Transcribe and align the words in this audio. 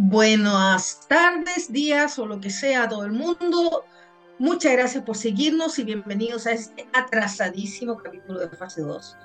Buenas 0.00 1.00
tardes, 1.08 1.72
días 1.72 2.20
o 2.20 2.26
lo 2.26 2.40
que 2.40 2.50
sea 2.50 2.84
a 2.84 2.88
todo 2.88 3.04
el 3.04 3.10
mundo. 3.10 3.84
Muchas 4.38 4.72
gracias 4.74 5.02
por 5.02 5.16
seguirnos 5.16 5.76
y 5.80 5.82
bienvenidos 5.82 6.46
a 6.46 6.52
este 6.52 6.86
atrasadísimo 6.92 7.96
capítulo 7.96 8.38
de 8.38 8.48
fase 8.48 8.82
2. 8.82 9.16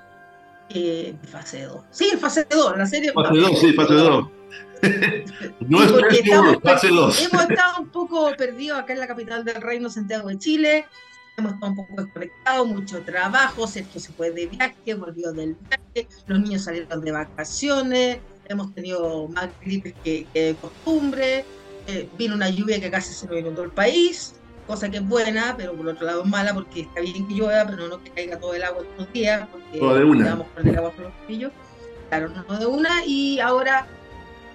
Eh, 0.70 1.14
fase 1.30 1.62
2. 1.62 1.80
Sí, 1.92 2.10
fase 2.18 2.44
2, 2.50 2.76
la 2.76 2.86
serie. 2.86 3.12
Fase 3.12 3.38
2, 3.38 3.60
sí, 3.60 3.72
fase 3.72 3.94
2. 3.94 4.28
no 5.60 5.84
es 5.84 6.18
estamos, 6.18 6.56
fase 6.60 6.88
2. 6.88 7.22
Hemos 7.22 7.42
estado 7.48 7.80
un 7.80 7.88
poco 7.90 8.32
perdidos 8.36 8.80
acá 8.80 8.94
en 8.94 8.98
la 8.98 9.06
capital 9.06 9.44
del 9.44 9.62
reino, 9.62 9.88
Santiago 9.88 10.28
de 10.28 10.38
Chile. 10.38 10.86
Hemos 11.36 11.52
estado 11.52 11.70
un 11.70 11.76
poco 11.76 12.02
desconectados, 12.02 12.66
mucho 12.66 13.00
trabajo. 13.02 13.68
Sergio 13.68 14.00
se 14.00 14.12
fue 14.12 14.32
de 14.32 14.46
viaje, 14.46 14.94
volvió 14.94 15.32
del 15.32 15.54
viaje. 15.54 16.08
Los 16.26 16.40
niños 16.40 16.62
salieron 16.62 17.00
de 17.00 17.12
vacaciones 17.12 18.18
hemos 18.48 18.74
tenido 18.74 19.28
más 19.28 19.48
gripes 19.62 19.94
que, 20.02 20.26
de 20.34 20.56
costumbre, 20.60 21.44
eh, 21.86 22.08
vino 22.18 22.34
una 22.34 22.48
lluvia 22.48 22.80
que 22.80 22.90
casi 22.90 23.12
se 23.12 23.26
nos 23.26 23.38
inundó 23.38 23.62
el 23.62 23.70
país, 23.70 24.34
cosa 24.66 24.90
que 24.90 24.98
es 24.98 25.08
buena, 25.08 25.54
pero 25.56 25.74
por 25.74 25.86
otro 25.88 26.06
lado 26.06 26.22
es 26.22 26.28
mala 26.28 26.54
porque 26.54 26.82
está 26.82 27.00
bien 27.00 27.26
que 27.28 27.34
llueva, 27.34 27.66
pero 27.66 27.88
no 27.88 28.02
que 28.02 28.10
caiga 28.10 28.38
todo 28.38 28.54
el 28.54 28.62
agua 28.62 28.82
todos 28.82 28.98
los 28.98 29.12
días, 29.12 29.46
porque 29.50 29.78
todo 29.78 29.94
de 29.94 30.04
una. 30.04 30.36
con 30.54 30.68
el 30.68 30.76
agua 30.76 30.90
por 30.92 31.04
los 31.04 31.12
pillos. 31.26 31.52
Claro, 32.08 32.30
no 32.48 32.58
de 32.58 32.66
una, 32.66 33.04
y 33.06 33.40
ahora, 33.40 33.86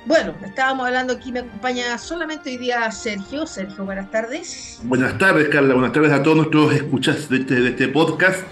bueno, 0.05 0.33
estábamos 0.45 0.87
hablando 0.87 1.13
aquí, 1.13 1.31
me 1.31 1.39
acompaña 1.39 1.97
solamente 1.97 2.51
hoy 2.51 2.57
día 2.57 2.89
Sergio. 2.91 3.45
Sergio, 3.45 3.83
buenas 3.83 4.09
tardes. 4.11 4.79
Buenas 4.83 5.17
tardes, 5.17 5.49
Carla, 5.49 5.73
buenas 5.73 5.91
tardes 5.91 6.11
a 6.11 6.23
todos 6.23 6.37
nuestros 6.37 6.73
escuchas 6.73 7.27
de 7.29 7.37
este, 7.37 7.55
de 7.55 7.69
este 7.69 7.87
podcast. 7.89 8.43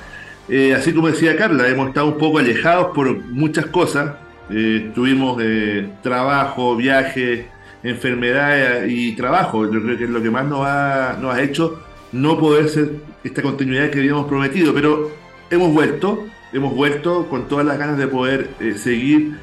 Eh, 0.49 0.73
así 0.73 0.93
como 0.93 1.09
decía 1.09 1.35
Carla, 1.35 1.67
hemos 1.67 1.89
estado 1.89 2.07
un 2.07 2.17
poco 2.17 2.39
alejados 2.39 2.95
por 2.95 3.17
muchas 3.25 3.65
cosas, 3.65 4.15
eh, 4.49 4.91
tuvimos 4.95 5.37
eh, 5.41 5.89
trabajo, 6.01 6.75
viaje, 6.75 7.47
enfermedad 7.83 8.85
y 8.87 9.15
trabajo. 9.15 9.65
Yo 9.71 9.81
creo 9.81 9.97
que 9.97 10.05
es 10.05 10.09
lo 10.09 10.21
que 10.21 10.31
más 10.31 10.45
nos 10.45 10.61
ha, 10.65 11.17
nos 11.21 11.35
ha 11.35 11.41
hecho 11.41 11.83
no 12.11 12.39
poder 12.39 12.69
ser 12.69 12.91
esta 13.23 13.41
continuidad 13.41 13.89
que 13.89 13.99
habíamos 13.99 14.27
prometido. 14.27 14.73
Pero 14.73 15.11
hemos 15.49 15.73
vuelto, 15.73 16.25
hemos 16.53 16.73
vuelto 16.73 17.27
con 17.29 17.47
todas 17.47 17.65
las 17.65 17.77
ganas 17.77 17.97
de 17.97 18.07
poder 18.07 18.49
eh, 18.59 18.73
seguir 18.75 19.37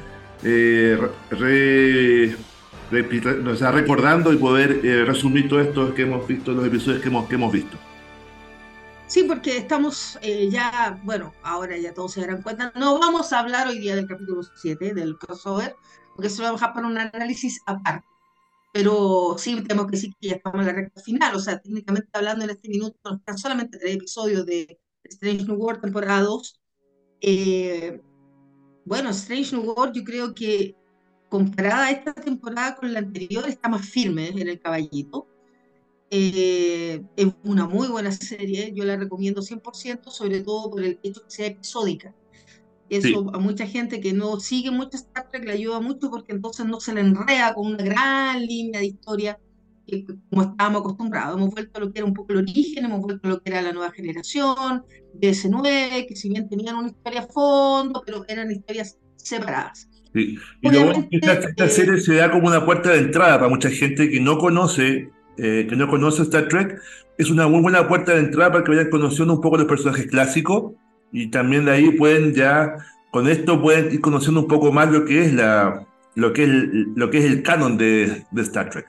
recordando 3.71 4.31
y 4.31 4.37
poder 4.37 4.81
resumir 5.07 5.49
todo 5.49 5.59
esto 5.59 5.95
que 5.95 6.03
hemos 6.03 6.27
visto, 6.27 6.51
los 6.51 6.67
episodios 6.67 7.01
que 7.01 7.07
hemos, 7.07 7.27
que 7.27 7.35
hemos 7.35 7.51
visto. 7.51 7.77
Sí, 9.07 9.23
porque 9.23 9.57
estamos 9.57 10.17
eh, 10.21 10.49
ya, 10.49 10.99
bueno, 11.03 11.33
ahora 11.43 11.77
ya 11.77 11.93
todos 11.93 12.13
se 12.13 12.21
darán 12.21 12.41
cuenta, 12.41 12.73
no 12.75 12.99
vamos 12.99 13.31
a 13.31 13.39
hablar 13.39 13.67
hoy 13.67 13.77
día 13.79 13.95
del 13.95 14.07
capítulo 14.07 14.41
7, 14.43 14.95
del 14.95 15.17
crossover, 15.19 15.75
porque 16.15 16.27
eso 16.27 16.41
lo 16.41 16.47
vamos 16.47 16.61
a 16.61 16.65
dejar 16.65 16.75
para 16.75 16.87
un 16.87 16.97
análisis 16.97 17.61
aparte. 17.67 18.07
Pero 18.73 19.35
sí 19.37 19.61
tenemos 19.61 19.85
que 19.87 19.91
decir 19.91 20.13
que 20.19 20.29
ya 20.29 20.35
estamos 20.35 20.59
en 20.61 20.67
la 20.67 20.73
recta 20.73 21.01
final, 21.01 21.35
o 21.35 21.39
sea, 21.39 21.59
técnicamente 21.59 22.09
hablando 22.13 22.45
en 22.45 22.51
este 22.51 22.67
minuto 22.67 22.97
nos 23.05 23.21
quedan 23.21 23.37
solamente 23.37 23.77
tres 23.77 23.95
episodios 23.95 24.45
de 24.45 24.79
Strange 25.03 25.45
New 25.45 25.55
World 25.55 25.81
temporada 25.81 26.21
2. 26.21 26.61
Eh, 27.21 28.01
bueno, 28.85 29.11
Strange 29.11 29.55
New 29.55 29.71
World 29.71 29.95
yo 29.95 30.03
creo 30.03 30.33
que 30.33 30.75
comparada 31.29 31.91
esta 31.91 32.13
temporada 32.13 32.75
con 32.75 32.91
la 32.91 32.99
anterior 32.99 33.47
está 33.47 33.69
más 33.69 33.87
firme 33.87 34.29
en 34.29 34.47
el 34.47 34.59
caballito 34.59 35.27
eh, 36.11 37.03
es 37.15 37.27
una 37.43 37.67
muy 37.67 37.87
buena 37.87 38.11
serie, 38.11 38.71
yo 38.73 38.85
la 38.85 38.95
recomiendo 38.95 39.41
100%, 39.41 40.09
sobre 40.09 40.41
todo 40.41 40.71
por 40.71 40.83
el 40.83 40.99
hecho 41.03 41.21
que 41.23 41.31
sea 41.31 41.47
episódica. 41.47 42.13
Eso 42.89 43.31
a 43.33 43.39
mucha 43.39 43.65
gente 43.65 43.99
que 43.99 44.13
no 44.13 44.39
sigue 44.39 44.69
mucho 44.69 44.97
Star 44.97 45.27
Trek 45.31 45.43
le 45.43 45.53
ayuda 45.53 45.79
mucho 45.79 46.11
porque 46.11 46.33
entonces 46.33 46.67
no 46.67 46.79
se 46.79 46.93
le 46.93 47.01
enreda 47.01 47.55
con 47.55 47.67
una 47.67 47.83
gran 47.83 48.45
línea 48.45 48.79
de 48.79 48.85
historia 48.85 49.39
como 50.29 50.41
estábamos 50.43 50.81
acostumbrados. 50.81 51.37
Hemos 51.37 51.51
vuelto 51.51 51.77
a 51.77 51.81
lo 51.81 51.91
que 51.91 51.99
era 51.99 52.07
un 52.07 52.13
poco 52.13 52.33
el 52.33 52.39
origen, 52.39 52.85
hemos 52.85 53.01
vuelto 53.01 53.27
a 53.27 53.31
lo 53.31 53.41
que 53.41 53.51
era 53.51 53.61
la 53.61 53.71
nueva 53.71 53.91
generación, 53.91 54.83
DS9, 55.19 56.07
que 56.07 56.15
si 56.15 56.29
bien 56.29 56.49
tenían 56.49 56.75
una 56.75 56.89
historia 56.89 57.21
a 57.21 57.27
fondo, 57.27 58.03
pero 58.05 58.25
eran 58.27 58.51
historias 58.51 58.97
separadas. 59.15 59.89
Sí. 60.13 60.37
Y 60.61 60.69
luego 60.69 61.07
esta, 61.11 61.33
esta 61.33 61.69
serie 61.69 61.99
se 61.99 62.15
da 62.15 62.31
como 62.31 62.47
una 62.47 62.65
puerta 62.65 62.91
de 62.91 62.99
entrada 62.99 63.37
para 63.37 63.49
mucha 63.49 63.69
gente 63.69 64.09
que 64.09 64.19
no 64.19 64.37
conoce 64.37 65.09
eh, 65.37 65.67
que 65.69 65.75
no 65.75 65.87
conoce 65.87 66.21
Star 66.23 66.47
Trek, 66.47 66.79
es 67.17 67.29
una 67.29 67.47
muy 67.47 67.61
buena 67.61 67.87
puerta 67.87 68.13
de 68.13 68.19
entrada 68.19 68.51
para 68.51 68.63
que 68.63 68.71
vayan 68.71 68.89
conociendo 68.89 69.33
un 69.33 69.41
poco 69.41 69.57
los 69.57 69.67
personajes 69.67 70.07
clásicos 70.07 70.73
y 71.11 71.29
también 71.29 71.65
de 71.65 71.71
ahí 71.71 71.91
pueden 71.91 72.33
ya, 72.33 72.75
con 73.11 73.27
esto 73.27 73.61
pueden 73.61 73.93
ir 73.93 74.01
conociendo 74.01 74.41
un 74.41 74.47
poco 74.47 74.71
más 74.71 74.91
lo 74.91 75.05
que 75.05 75.23
es, 75.23 75.33
la, 75.33 75.85
lo 76.15 76.33
que 76.33 76.43
es, 76.43 76.49
lo 76.95 77.09
que 77.09 77.19
es 77.19 77.25
el 77.25 77.43
canon 77.43 77.77
de, 77.77 78.25
de 78.31 78.41
Star 78.41 78.69
Trek. 78.69 78.87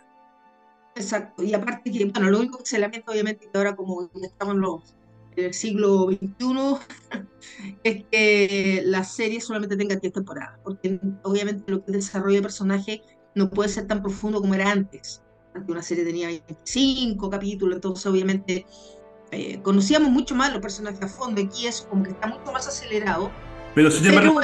Exacto, 0.95 1.43
y 1.43 1.53
aparte 1.53 1.91
que, 1.91 2.05
bueno, 2.07 2.31
lo 2.31 2.39
único 2.39 2.59
que 2.59 2.67
se 2.67 2.79
lamenta 2.79 3.13
obviamente 3.13 3.49
que 3.53 3.59
ahora 3.59 3.77
como 3.77 4.09
estamos 4.23 4.55
en, 4.55 4.61
los, 4.61 4.97
en 5.37 5.45
el 5.47 5.55
siglo 5.55 6.11
XXI, 6.11 6.77
es 7.85 8.05
que 8.11 8.83
la 8.85 9.05
serie 9.05 9.41
solamente 9.41 9.77
tenga 9.77 9.97
10 9.97 10.13
temporadas, 10.13 10.59
porque 10.65 10.99
obviamente 11.23 11.71
lo 11.71 11.85
que 11.85 11.91
es 11.91 11.97
desarrollo 11.97 12.37
de 12.37 12.43
personaje 12.43 13.03
no 13.35 13.51
puede 13.51 13.69
ser 13.69 13.87
tan 13.87 14.01
profundo 14.01 14.41
como 14.41 14.55
era 14.55 14.71
antes 14.71 15.23
una 15.69 15.83
serie 15.83 16.05
tenía 16.05 16.29
25 16.29 17.31
capítulos, 17.31 17.77
entonces 17.77 18.07
obviamente 18.07 18.67
eh, 19.31 19.59
conocíamos 19.63 20.11
mucho 20.11 20.35
más 20.35 20.53
los 20.53 20.61
personajes 20.61 21.03
a 21.03 21.09
fondo, 21.09 21.43
aquí 21.43 21.67
es 21.67 21.87
como 21.89 22.05
que 22.05 22.11
está 22.11 22.29
mucho 22.29 22.53
más 22.53 22.67
acelerado. 22.67 23.31
Pero 23.75 23.91
sin 23.91 24.07
embargo, 24.07 24.41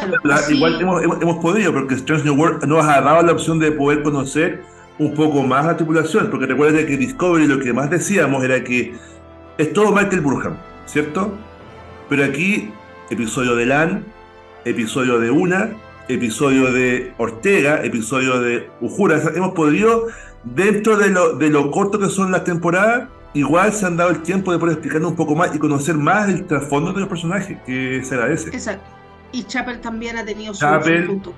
igual 0.51 0.81
hemos, 0.81 1.03
hemos, 1.03 1.37
podido, 1.39 1.73
porque 1.73 1.95
Strange 1.95 2.25
New 2.25 2.35
World 2.35 2.65
nos 2.65 2.85
ha 2.85 3.01
dado 3.01 3.23
la 3.23 3.33
opción 3.33 3.59
de 3.59 3.73
poder 3.73 4.03
conocer 4.03 4.63
un 4.99 5.15
poco 5.15 5.43
más 5.43 5.65
la 5.65 5.77
tripulación, 5.77 6.31
porque 6.31 6.47
recuerda 6.47 6.85
que 6.85 6.97
Discovery 6.97 7.47
lo 7.47 7.59
que 7.59 7.73
más 7.73 7.89
decíamos 7.89 8.45
era 8.45 8.63
que 8.63 8.95
es 9.59 9.73
todo 9.73 9.93
Michael 9.93 10.21
Burham, 10.21 10.57
¿cierto? 10.87 11.33
Pero 12.09 12.25
aquí, 12.25 12.71
episodio 13.11 13.57
de 13.57 13.67
Lan, 13.67 14.05
episodio 14.65 15.19
de 15.19 15.31
Una, 15.31 15.71
episodio 16.09 16.73
de 16.73 17.13
Ortega, 17.19 17.83
episodio 17.85 18.41
de 18.41 18.69
Ujura, 18.81 19.21
hemos 19.35 19.53
podido 19.53 20.09
dentro 20.45 20.97
de 20.97 21.11
lo, 21.11 21.35
de 21.35 21.51
lo 21.51 21.71
corto 21.71 21.99
que 21.99 22.09
son 22.09 22.33
las 22.33 22.45
temporadas, 22.45 23.09
igual 23.35 23.73
se 23.73 23.87
han 23.87 23.97
dado 23.97 24.11
el 24.11 24.23
tiempo 24.23 24.53
de 24.53 24.59
poder 24.59 24.75
explicarnos 24.75 25.11
un 25.11 25.17
poco 25.17 25.35
más 25.35 25.55
y 25.55 25.59
conocer 25.59 25.97
más 25.97 26.29
el 26.29 26.47
trasfondo 26.47 26.93
de 26.93 27.01
los 27.01 27.09
personajes, 27.09 27.59
que 27.65 28.03
se 28.05 28.15
agradece. 28.15 28.49
Exacto. 28.51 28.85
Y 29.33 29.45
Chapel 29.45 29.81
también 29.81 30.17
ha 30.19 30.25
tenido 30.25 30.53
su, 30.53 30.67
punto. 31.07 31.33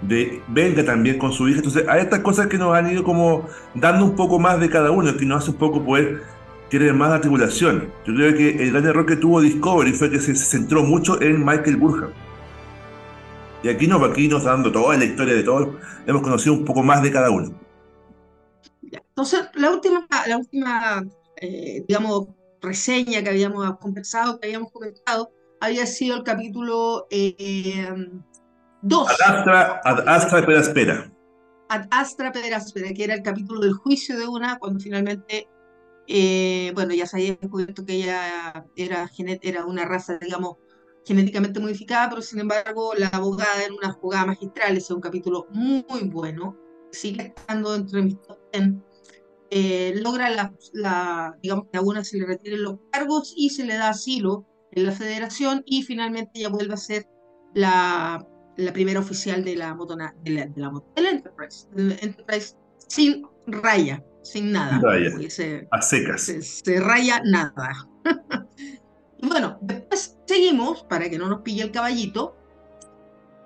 De 0.00 0.42
Venga 0.48 0.84
también 0.84 1.18
con 1.18 1.32
su 1.32 1.48
hija. 1.48 1.58
Entonces, 1.58 1.84
hay 1.88 2.00
estas 2.00 2.20
cosas 2.20 2.46
que 2.46 2.58
nos 2.58 2.74
han 2.74 2.90
ido 2.90 3.04
como 3.04 3.46
dando 3.74 4.04
un 4.04 4.14
poco 4.14 4.38
más 4.38 4.58
de 4.58 4.70
cada 4.70 4.90
uno, 4.90 5.14
que 5.16 5.26
nos 5.26 5.42
hace 5.42 5.50
un 5.50 5.58
poco 5.58 5.84
poder 5.84 6.22
querer 6.70 6.94
más 6.94 7.10
la 7.10 7.20
tribulación. 7.20 7.88
Yo 8.06 8.14
creo 8.14 8.34
que 8.34 8.62
el 8.62 8.72
gran 8.72 8.86
error 8.86 9.06
que 9.06 9.16
tuvo 9.16 9.40
Discovery 9.40 9.92
fue 9.92 10.10
que 10.10 10.20
se, 10.20 10.34
centró 10.34 10.82
mucho 10.82 11.20
en 11.20 11.44
Michael 11.44 11.76
Burham. 11.76 12.10
Y 13.62 13.68
aquí 13.68 13.86
no, 13.86 14.02
aquí 14.04 14.28
nos 14.28 14.44
dando 14.44 14.70
toda 14.70 14.96
la 14.96 15.04
historia 15.04 15.34
de 15.34 15.42
todos, 15.42 15.68
hemos 16.06 16.22
conocido 16.22 16.54
un 16.54 16.64
poco 16.64 16.82
más 16.82 17.02
de 17.02 17.10
cada 17.10 17.30
uno. 17.30 17.65
Entonces, 19.16 19.48
la 19.54 19.70
última, 19.70 20.06
la 20.26 20.36
última 20.36 21.02
eh, 21.40 21.84
digamos, 21.86 22.28
reseña 22.60 23.22
que 23.22 23.30
habíamos 23.30 23.78
conversado, 23.78 24.40
que 24.40 24.48
habíamos 24.48 24.72
comentado, 24.72 25.32
había 25.60 25.86
sido 25.86 26.16
el 26.16 26.22
capítulo 26.22 27.06
2. 27.10 27.10
Eh, 27.10 27.88
ad 28.82 29.36
Astra, 29.36 29.80
ad 29.84 30.08
Astra 30.08 30.60
Espera. 30.60 31.12
Ad 31.68 31.86
Astra 31.90 32.28
Espera, 32.28 32.92
que 32.94 33.04
era 33.04 33.14
el 33.14 33.22
capítulo 33.22 33.60
del 33.60 33.74
juicio 33.74 34.18
de 34.18 34.26
una, 34.26 34.58
cuando 34.58 34.80
finalmente, 34.80 35.48
eh, 36.06 36.72
bueno, 36.74 36.94
ya 36.94 37.06
se 37.06 37.16
había 37.16 37.36
descubierto 37.36 37.84
que 37.84 37.94
ella 37.94 38.66
era, 38.76 39.10
era 39.42 39.66
una 39.66 39.84
raza, 39.84 40.18
digamos, 40.18 40.56
genéticamente 41.06 41.60
modificada, 41.60 42.08
pero 42.08 42.22
sin 42.22 42.40
embargo 42.40 42.92
la 42.96 43.08
abogada 43.08 43.64
en 43.64 43.74
una 43.74 43.92
jugada 43.92 44.26
magistral, 44.26 44.72
ese 44.72 44.86
es 44.86 44.90
un 44.90 45.00
capítulo 45.00 45.46
muy 45.50 46.02
bueno, 46.04 46.56
sigue 46.90 47.34
estando 47.36 47.72
dentro 47.72 47.98
de 47.98 48.04
mis 48.04 48.22
top 48.22 48.38
eh, 49.50 49.94
logra 50.02 50.30
la, 50.30 51.36
digamos 51.42 51.66
que 51.70 51.78
a 51.78 51.80
una 51.80 52.04
se 52.04 52.18
le 52.18 52.26
retiren 52.26 52.62
los 52.62 52.78
cargos 52.90 53.32
y 53.36 53.50
se 53.50 53.64
le 53.64 53.76
da 53.76 53.90
asilo 53.90 54.46
en 54.72 54.86
la 54.86 54.92
federación 54.92 55.62
y 55.66 55.82
finalmente 55.82 56.32
ella 56.34 56.48
vuelve 56.48 56.74
a 56.74 56.78
ser 56.78 57.06
la, 57.54 58.26
la 58.56 58.72
primera 58.72 59.00
oficial 59.00 59.44
de 59.44 59.56
la, 59.56 59.74
motona, 59.74 60.14
de 60.22 60.30
la, 60.30 60.46
de 60.46 60.60
la, 60.60 61.10
Enterprise, 61.10 61.66
Enterprise 61.76 62.56
sin 62.88 63.26
raya, 63.46 64.04
sin 64.22 64.52
nada. 64.52 64.80
a 65.70 65.82
secas. 65.82 66.22
Se, 66.22 66.80
raya 66.80 67.22
nada. 67.24 67.88
bueno, 69.22 69.58
después 69.62 70.18
seguimos, 70.26 70.82
para 70.84 71.08
que 71.08 71.18
no 71.18 71.28
nos 71.28 71.42
pille 71.42 71.62
el 71.62 71.70
caballito, 71.70 72.36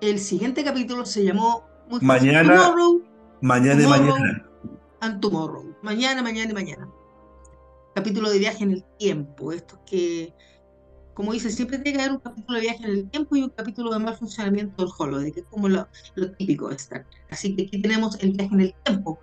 el 0.01 0.19
siguiente 0.19 0.63
capítulo 0.63 1.05
se 1.05 1.23
llamó 1.23 1.63
Mañana, 2.01 2.73
mañana 3.41 3.83
y 3.83 3.87
mañana 3.87 4.51
and 5.01 5.19
Tomorrow. 5.19 5.70
Mañana, 5.81 6.21
mañana 6.21 6.51
y 6.51 6.53
mañana. 6.53 6.87
Capítulo 7.95 8.29
de 8.29 8.39
viaje 8.39 8.63
en 8.63 8.71
el 8.71 8.83
tiempo. 8.99 9.51
Esto 9.51 9.79
que, 9.85 10.33
como 11.13 11.33
dice, 11.33 11.49
siempre 11.49 11.79
tiene 11.79 11.97
que 11.97 12.03
haber 12.03 12.15
un 12.17 12.21
capítulo 12.21 12.57
de 12.57 12.61
viaje 12.61 12.83
en 12.83 12.91
el 12.91 13.09
tiempo 13.09 13.35
y 13.35 13.43
un 13.43 13.49
capítulo 13.49 13.91
de 13.91 13.99
mal 13.99 14.15
funcionamiento 14.15 14.83
del 14.83 14.93
holodeck, 14.97 15.33
que 15.33 15.39
es 15.41 15.45
como 15.47 15.67
lo, 15.67 15.87
típico 16.37 16.69
de 16.69 16.75
Star 16.75 17.05
Así 17.29 17.55
que 17.55 17.63
aquí 17.63 17.81
tenemos 17.81 18.17
el 18.21 18.33
viaje 18.33 18.53
en 18.53 18.61
el 18.61 18.73
tiempo. 18.83 19.19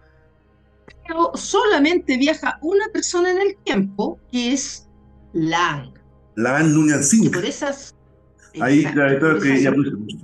Pero 1.06 1.30
solamente 1.34 2.16
viaja 2.18 2.58
una 2.60 2.88
persona 2.88 3.30
en 3.30 3.40
el 3.40 3.56
tiempo, 3.58 4.18
que 4.30 4.52
es 4.52 4.88
Lang. 5.32 5.92
Lang 6.34 6.72
Núñez 6.72 7.14
Y 7.14 7.28
por 7.28 7.44
esas. 7.44 7.94
Ahí, 8.60 8.84
claro, 8.84 9.38
que 9.38 9.54
ella 9.54 9.72
puso 9.72 9.96
mucho. 9.96 10.18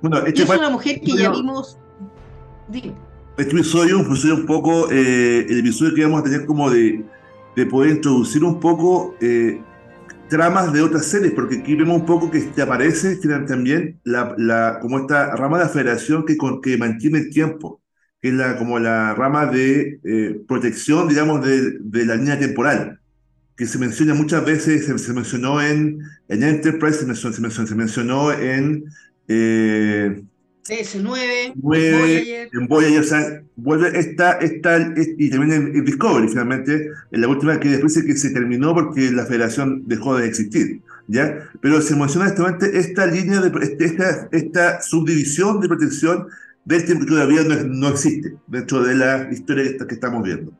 Bueno, 0.00 0.26
este 0.26 0.42
es 0.42 0.48
una 0.48 0.70
mujer 0.70 1.00
que 1.00 1.16
ya 1.16 1.30
vimos. 1.30 1.76
Dime. 2.68 3.07
Este 3.38 3.52
episodio, 3.54 4.00
episodio 4.00 4.34
un 4.34 4.46
poco, 4.46 4.90
eh, 4.90 5.46
el 5.48 5.60
episodio 5.60 5.94
que 5.94 6.02
vamos 6.02 6.22
a 6.22 6.24
tener 6.24 6.44
como 6.44 6.68
de, 6.70 7.04
de 7.54 7.66
poder 7.66 7.92
introducir 7.92 8.42
un 8.42 8.58
poco 8.58 9.14
eh, 9.20 9.62
tramas 10.28 10.72
de 10.72 10.82
otras 10.82 11.06
series, 11.06 11.34
porque 11.34 11.58
aquí 11.58 11.76
vemos 11.76 12.00
un 12.00 12.04
poco 12.04 12.32
que 12.32 12.40
te 12.40 12.62
aparece 12.62 13.16
también 13.46 14.00
la, 14.02 14.34
la, 14.38 14.80
como 14.80 14.98
esta 14.98 15.36
rama 15.36 15.58
de 15.58 15.64
la 15.66 15.70
federación 15.70 16.24
que, 16.26 16.36
que 16.60 16.76
mantiene 16.78 17.18
el 17.18 17.30
tiempo, 17.30 17.80
que 18.20 18.30
es 18.30 18.34
la, 18.34 18.58
como 18.58 18.80
la 18.80 19.14
rama 19.14 19.46
de 19.46 20.00
eh, 20.02 20.40
protección, 20.48 21.06
digamos, 21.06 21.46
de, 21.46 21.78
de, 21.78 22.06
la 22.06 22.16
línea 22.16 22.40
temporal, 22.40 22.98
que 23.56 23.66
se 23.66 23.78
menciona 23.78 24.14
muchas 24.14 24.44
veces, 24.44 24.84
se, 24.84 25.12
mencionó 25.12 25.62
en, 25.62 26.00
en 26.26 26.42
Enterprise, 26.42 26.98
se 26.98 27.06
mencionó, 27.06 27.36
se 27.36 27.40
mencionó, 27.40 27.68
se 27.68 27.74
mencionó 27.76 28.32
en... 28.32 28.84
Eh, 29.28 30.24
DS9, 30.68 31.54
9, 31.56 32.50
en 32.52 32.66
Voyager, 32.68 33.00
o 33.00 33.04
sea, 33.04 33.42
vuelve 33.56 33.98
esta, 33.98 34.32
esta, 34.32 34.78
y 34.96 35.30
también 35.30 35.74
en, 35.74 35.84
Discovery, 35.84 36.28
finalmente, 36.28 36.90
en 37.10 37.20
la 37.20 37.28
última 37.28 37.58
que 37.58 37.70
después 37.70 38.00
que 38.02 38.16
se 38.16 38.30
terminó 38.30 38.74
porque 38.74 39.10
la 39.10 39.24
federación 39.24 39.82
dejó 39.86 40.16
de 40.16 40.26
existir, 40.26 40.82
¿ya? 41.06 41.48
Pero 41.62 41.80
se 41.80 41.96
menciona 41.96 42.28
esta 42.28 43.06
línea, 43.06 43.40
de 43.40 43.64
este, 43.64 43.84
esta, 43.86 44.28
esta 44.30 44.82
subdivisión 44.82 45.60
de 45.60 45.68
protección 45.68 46.26
del 46.66 46.84
tiempo 46.84 47.06
que 47.06 47.12
todavía 47.12 47.42
no, 47.44 47.54
no 47.64 47.88
existe 47.88 48.36
dentro 48.46 48.82
de 48.82 48.94
la 48.94 49.32
historia 49.32 49.64
que 49.86 49.94
estamos 49.94 50.22
viendo. 50.22 50.52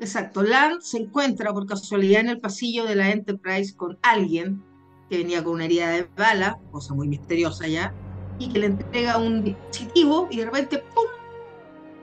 Exacto, 0.00 0.44
Lan 0.44 0.80
se 0.80 0.98
encuentra 0.98 1.52
por 1.52 1.66
casualidad 1.66 2.20
en 2.20 2.28
el 2.28 2.40
pasillo 2.40 2.84
de 2.84 2.94
la 2.94 3.10
Enterprise 3.10 3.74
con 3.74 3.98
alguien 4.02 4.62
que 5.10 5.18
venía 5.18 5.42
con 5.42 5.54
una 5.54 5.64
herida 5.64 5.90
de 5.90 6.08
bala, 6.16 6.60
cosa 6.70 6.94
muy 6.94 7.08
misteriosa 7.08 7.66
ya, 7.66 7.92
y 8.38 8.48
que 8.48 8.58
le 8.58 8.66
entrega 8.66 9.18
un 9.18 9.44
dispositivo 9.44 10.28
y 10.30 10.38
de 10.38 10.44
repente, 10.46 10.78
¡pum! 10.94 11.06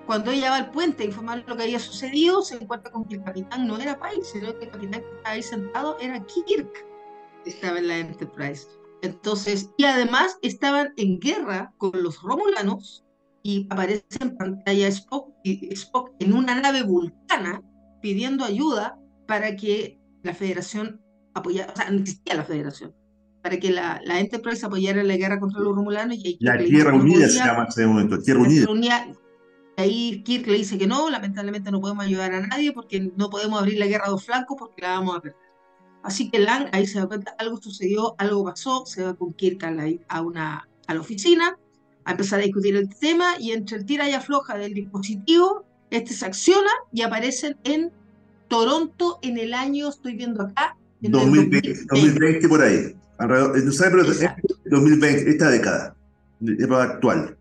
Cuando 0.06 0.32
ella 0.32 0.52
va 0.52 0.58
al 0.58 0.72
puente 0.72 1.04
a 1.04 1.06
informar 1.08 1.44
lo 1.48 1.58
que 1.58 1.64
había 1.64 1.80
sucedido, 1.80 2.42
se 2.44 2.56
encuentra 2.56 2.92
con 2.92 3.06
que 3.06 3.16
el 3.16 3.24
capitán 3.24 3.66
no 3.68 3.78
era 3.78 4.00
Pyle, 4.00 4.24
sino 4.24 4.58
que 4.58 4.66
el 4.66 4.72
capitán 4.72 5.02
que 5.02 5.16
estaba 5.16 5.30
ahí 5.32 5.42
sentado 5.42 5.98
era 6.00 6.24
Kirk, 6.26 6.86
estaba 7.46 7.80
en 7.80 7.88
la 7.88 7.98
Enterprise. 7.98 8.68
Entonces, 9.02 9.72
y 9.78 9.86
además 9.86 10.38
estaban 10.42 10.94
en 10.98 11.20
guerra 11.20 11.74
con 11.78 11.92
los 12.02 12.22
romulanos 12.22 13.04
y 13.44 13.68
aparece 13.70 14.04
en 14.20 14.36
pantalla 14.38 14.88
Spock, 14.88 15.30
Spock 15.44 16.12
en 16.20 16.34
una 16.34 16.60
nave 16.60 16.84
vulcana 16.84 17.62
pidiendo 18.02 18.46
ayuda 18.46 19.00
para 19.28 19.56
que 19.56 20.00
la 20.24 20.34
federación 20.34 21.02
apoyara, 21.34 21.74
o 21.74 21.76
sea, 21.76 21.90
no 21.92 22.00
existía 22.00 22.36
la 22.36 22.46
federación, 22.46 22.96
para 23.46 23.60
que 23.60 23.70
la, 23.70 24.02
la 24.04 24.20
Enterprise 24.20 24.66
apoyara 24.66 25.04
la 25.04 25.18
guerra 25.18 25.40
contra 25.40 25.62
los 25.62 25.76
romulanos. 25.76 26.18
Y 26.18 26.36
la 26.40 26.58
Tierra 26.58 26.96
Unida 26.96 27.30
se 27.30 27.38
llama 27.38 27.62
en 27.62 27.68
ese 27.68 27.86
momento, 27.86 28.18
Tierra 28.18 28.42
Unida. 28.42 29.06
Ahí 29.78 30.24
Kirk 30.24 30.48
le 30.48 30.58
dice 30.58 30.80
que 30.80 30.88
no, 30.88 31.12
lamentablemente 31.12 31.70
no 31.70 31.80
podemos 31.80 32.06
ayudar 32.06 32.34
a 32.34 32.48
nadie 32.48 32.72
porque 32.72 33.12
no 33.16 33.30
podemos 33.30 33.60
abrir 33.60 33.78
la 33.78 33.86
guerra 33.86 34.06
a 34.08 34.10
dos 34.10 34.26
flancos 34.26 34.58
porque 34.58 34.82
la 34.82 34.94
vamos 34.94 35.18
a 35.18 35.22
perder. 35.22 35.38
Así 36.02 36.32
que 36.32 36.40
Lang 36.40 36.70
ahí 36.72 36.88
se 36.88 36.98
da 36.98 37.06
cuenta, 37.06 37.36
algo 37.38 37.58
sucedió, 37.58 38.16
algo 38.18 38.44
pasó, 38.46 38.84
se 38.88 39.04
va 39.04 39.14
con 39.14 39.32
Kirk 39.34 39.64
a 39.64 39.70
la, 39.70 39.92
a 40.08 40.22
una, 40.24 40.68
a 40.88 40.94
la 40.96 41.00
oficina 41.00 41.56
a 42.04 42.12
empezar 42.14 42.40
a 42.40 42.44
discutir 42.44 42.76
el 42.76 42.90
tema 42.96 43.36
y 43.40 43.52
entre 43.52 43.78
el 43.78 43.86
tira 43.86 44.10
y 44.10 44.14
afloja 44.14 44.58
del 44.58 44.74
dispositivo, 44.74 45.66
este 45.92 46.16
se 46.16 46.26
acciona 46.26 46.72
y 46.92 47.04
aparecen 47.04 47.58
en 47.64 47.92
Toronto 48.48 49.20
en 49.22 49.38
el 49.38 49.54
año, 49.54 49.90
estoy 49.90 50.16
viendo 50.16 50.42
acá, 50.42 50.76
en 51.04 51.12
2020, 51.12 51.86
2020 51.92 52.50
por 52.50 52.64
ahí. 52.64 52.96
Alrededor, 53.18 53.64
no 53.64 53.72
sé, 53.72 53.90
pero 53.90 54.04
2020, 54.66 55.30
esta 55.30 55.50
década, 55.50 55.96
época 56.42 56.84
actual. 56.84 57.38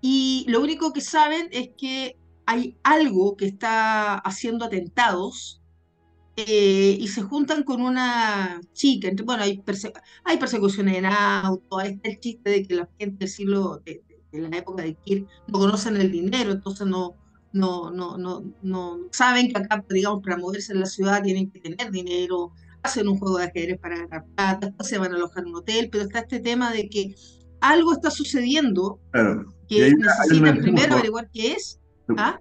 Y 0.00 0.44
lo 0.48 0.60
único 0.60 0.92
que 0.92 1.00
saben 1.00 1.48
es 1.52 1.70
que 1.78 2.16
hay 2.46 2.76
algo 2.82 3.36
que 3.36 3.46
está 3.46 4.16
haciendo 4.18 4.64
atentados 4.64 5.62
eh, 6.36 6.96
y 6.98 7.08
se 7.08 7.22
juntan 7.22 7.62
con 7.62 7.82
una 7.82 8.60
chica. 8.72 9.10
Bueno, 9.24 9.44
hay, 9.44 9.62
hay 10.24 10.38
persecuciones 10.38 10.96
en 10.96 11.06
auto, 11.06 11.78
hay 11.78 12.00
el 12.02 12.18
chiste 12.18 12.50
de 12.50 12.66
que 12.66 12.74
la 12.74 12.88
gente 12.98 13.18
del 13.18 13.28
siglo, 13.28 13.80
de, 13.84 14.02
la 14.32 14.56
época 14.56 14.82
de 14.82 14.94
Kirk, 14.94 15.28
no 15.46 15.58
conocen 15.58 15.96
el 15.96 16.10
dinero, 16.10 16.52
entonces 16.52 16.86
no, 16.86 17.14
no, 17.52 17.90
no, 17.90 18.16
no, 18.16 18.42
no 18.62 18.98
saben 19.12 19.52
que 19.52 19.58
acá, 19.58 19.84
digamos, 19.90 20.22
para 20.22 20.38
moverse 20.38 20.72
en 20.72 20.80
la 20.80 20.86
ciudad 20.86 21.22
tienen 21.22 21.50
que 21.50 21.60
tener 21.60 21.90
dinero, 21.90 22.52
hacen 22.82 23.08
un 23.08 23.18
juego 23.18 23.38
de 23.38 23.44
ajedrez 23.44 23.78
para 23.78 23.96
ganar 23.96 24.24
plata, 24.34 24.74
se 24.80 24.98
van 24.98 25.12
a 25.12 25.16
alojar 25.16 25.44
en 25.44 25.50
un 25.50 25.56
hotel, 25.56 25.88
pero 25.90 26.04
está 26.04 26.20
este 26.20 26.40
tema 26.40 26.72
de 26.72 26.88
que 26.88 27.14
algo 27.60 27.92
está 27.92 28.10
sucediendo 28.10 29.00
que 29.68 29.94
necesitan 29.94 30.58
primero 30.58 30.94
averiguar 30.94 31.30
qué 31.32 31.52
es. 31.52 31.78
¿Ah? 32.16 32.38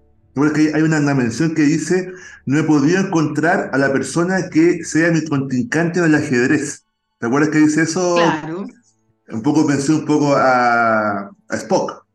que 0.56 0.74
hay 0.74 0.82
una, 0.82 1.00
mención 1.14 1.54
que 1.54 1.64
dice, 1.64 2.12
no 2.46 2.60
he 2.60 2.64
podido 2.64 3.00
encontrar 3.00 3.70
a 3.74 3.78
la 3.78 3.92
persona 3.92 4.50
que 4.50 4.84
sea 4.84 5.12
mi 5.12 5.24
contrincante 5.26 6.00
en 6.00 6.06
el 6.06 6.16
ajedrez. 6.16 6.86
¿Te 7.20 7.28
acuerdas 7.28 7.50
que 7.50 7.60
dice 7.60 7.84
eso? 7.84 8.16
Claro. 8.16 8.66
Un 9.30 9.42
poco 9.44 9.68
pensé 9.68 9.94
un 9.94 10.06
poco 10.06 10.36
a, 10.36 11.28
a 11.28 11.56
Spock. 11.56 12.06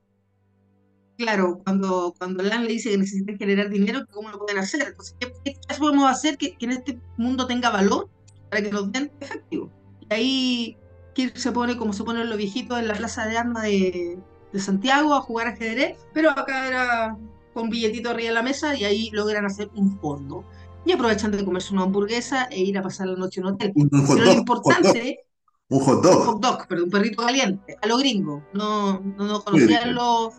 Claro, 1.19 1.61
cuando, 1.65 2.15
cuando 2.19 2.43
Lan 2.43 2.65
le 2.65 2.73
dice 2.73 2.91
que 2.91 2.99
necesitan 2.99 3.39
generar 3.39 3.71
dinero, 3.71 4.01
¿cómo 4.11 4.31
lo 4.31 4.39
pueden 4.39 4.59
hacer? 4.59 4.89
Entonces, 4.89 5.15
¿qué, 5.19 5.33
qué 5.45 5.55
podemos 5.79 6.11
hacer 6.11 6.37
que, 6.37 6.57
que, 6.57 6.67
en 6.67 6.73
este 6.73 7.01
mundo 7.17 7.47
tenga 7.47 7.71
valor 7.71 8.11
para 8.51 8.63
que 8.63 8.71
nos 8.71 8.91
den 8.93 9.11
efectivo? 9.21 9.71
Y 10.01 10.15
ahí 10.15 10.77
Kirk 11.15 11.37
se 11.37 11.53
pone 11.53 11.77
como 11.77 11.93
se 11.93 12.05
ponen 12.05 12.29
los 12.29 12.39
viejitos 12.39 12.79
en 12.79 12.89
la 12.89 12.95
plaza 12.95 13.27
de 13.27 13.39
armas 13.39 13.63
de, 13.65 14.19
de 14.53 14.61
Santiago 14.61 15.15
a 15.15 15.21
jugar 15.21 15.49
ajedrez, 15.49 15.99
pero 16.13 16.31
acá 16.31 16.69
era 16.69 17.19
con 17.57 17.71
billetito 17.71 18.11
arriba 18.11 18.29
de 18.29 18.35
la 18.35 18.43
mesa 18.43 18.77
y 18.77 18.85
ahí 18.85 19.11
logran 19.13 19.47
hacer 19.47 19.71
un 19.75 19.99
fondo. 19.99 20.45
Y 20.85 20.93
aprovechan 20.93 21.33
de 21.33 21.45
comerse 21.45 21.73
una 21.73 21.85
hamburguesa 21.85 22.45
e 22.51 22.61
ir 22.61 22.77
a 22.79 22.83
pasar 22.83 23.09
la 23.09 23.17
noche 23.17 23.41
en 23.41 23.47
un 23.47 23.55
hotel. 23.55 23.73
Un, 23.75 23.89
pero 23.89 24.25
lo 24.25 24.33
importante... 24.33 25.21
Un 25.69 25.81
hot 25.81 26.03
dog. 26.03 26.21
Un 26.21 26.27
hot 26.27 26.41
dog, 26.41 26.67
pero 26.69 26.85
un 26.85 26.91
perrito 26.91 27.25
caliente, 27.25 27.77
a 27.81 27.87
lo 27.87 27.97
gringo. 27.97 28.45
No, 28.53 29.01
no, 29.01 29.25
no 29.25 29.43
conocían 29.43 29.95
los, 29.95 30.35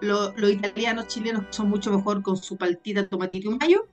los, 0.00 0.32
italianos 0.50 1.08
chilenos 1.08 1.46
que 1.46 1.52
son 1.52 1.68
mucho 1.68 1.90
mejor 1.90 2.22
con 2.22 2.36
su 2.36 2.56
paltita, 2.56 3.06
tomatito 3.08 3.50
y 3.50 3.58
mayo, 3.58 3.86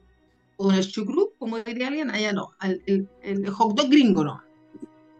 o 0.57 0.71
el 0.71 0.87
chucrú, 0.87 1.33
como 1.39 1.59
diría 1.59 1.87
alguien, 1.87 2.11
allá 2.11 2.33
no. 2.33 2.51
El, 2.61 3.09
el 3.21 3.49
hot 3.49 3.75
dog 3.75 3.89
gringo 3.89 4.23
no 4.23 4.47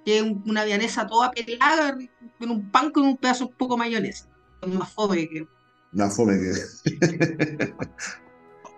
que 0.07 0.19
es 0.19 0.23
una 0.45 0.63
vianesa 0.63 1.05
toda 1.05 1.31
pelada 1.31 1.97
con 2.39 2.49
un 2.49 2.71
pan 2.71 2.91
con 2.91 3.03
un 3.03 3.17
pedazo 3.17 3.47
un 3.47 3.53
poco 3.55 3.73
de 3.73 3.79
mayonesa. 3.79 4.25
Más 4.65 4.89
fome 4.93 5.27
que. 5.27 5.45
Más 5.91 6.15
fome 6.15 6.39
que. 6.39 6.51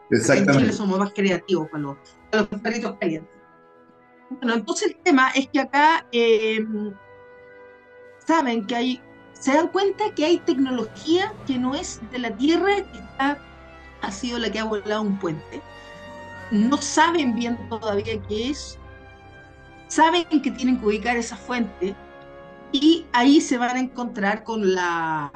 Exactamente. 0.10 0.54
En 0.54 0.58
Chile 0.58 0.74
somos 0.74 0.98
más 0.98 1.14
creativos 1.14 1.70
para 1.70 1.84
los, 1.84 1.98
para 2.32 2.48
los 2.50 2.62
perritos 2.62 2.96
calientes. 3.00 3.32
Bueno, 4.32 4.56
entonces 4.56 4.88
el 4.88 4.96
tema 5.04 5.30
es 5.36 5.48
que 5.50 5.60
acá 5.60 6.08
eh, 6.12 6.66
saben 8.26 8.66
que 8.66 8.76
hay, 8.76 9.02
se 9.34 9.54
dan 9.54 9.68
cuenta 9.68 10.16
que 10.16 10.26
hay 10.26 10.40
tecnología 10.40 11.32
que 11.46 11.60
no 11.60 11.76
es 11.76 12.02
de 12.12 12.18
la 12.18 12.36
Tierra, 12.38 12.78
que 12.78 12.98
está, 12.98 13.38
ha 14.02 14.12
sido 14.12 14.40
la 14.40 14.52
que 14.52 14.58
ha 14.58 14.64
volado 14.64 15.04
un 15.04 15.20
puente. 15.20 15.62
No 16.52 16.82
saben 16.82 17.36
bien 17.36 17.58
todavía 17.70 18.22
qué 18.28 18.50
es, 18.50 18.78
saben 19.88 20.26
que 20.42 20.52
tienen 20.52 20.80
que 20.80 20.86
ubicar 20.86 21.18
esa 21.18 21.36
fuente 21.36 21.96
y 22.72 23.06
ahí 23.14 23.42
se 23.42 23.58
van 23.58 23.76
a 23.76 23.80
encontrar 23.80 24.44
con 24.44 24.74
la 24.74 25.32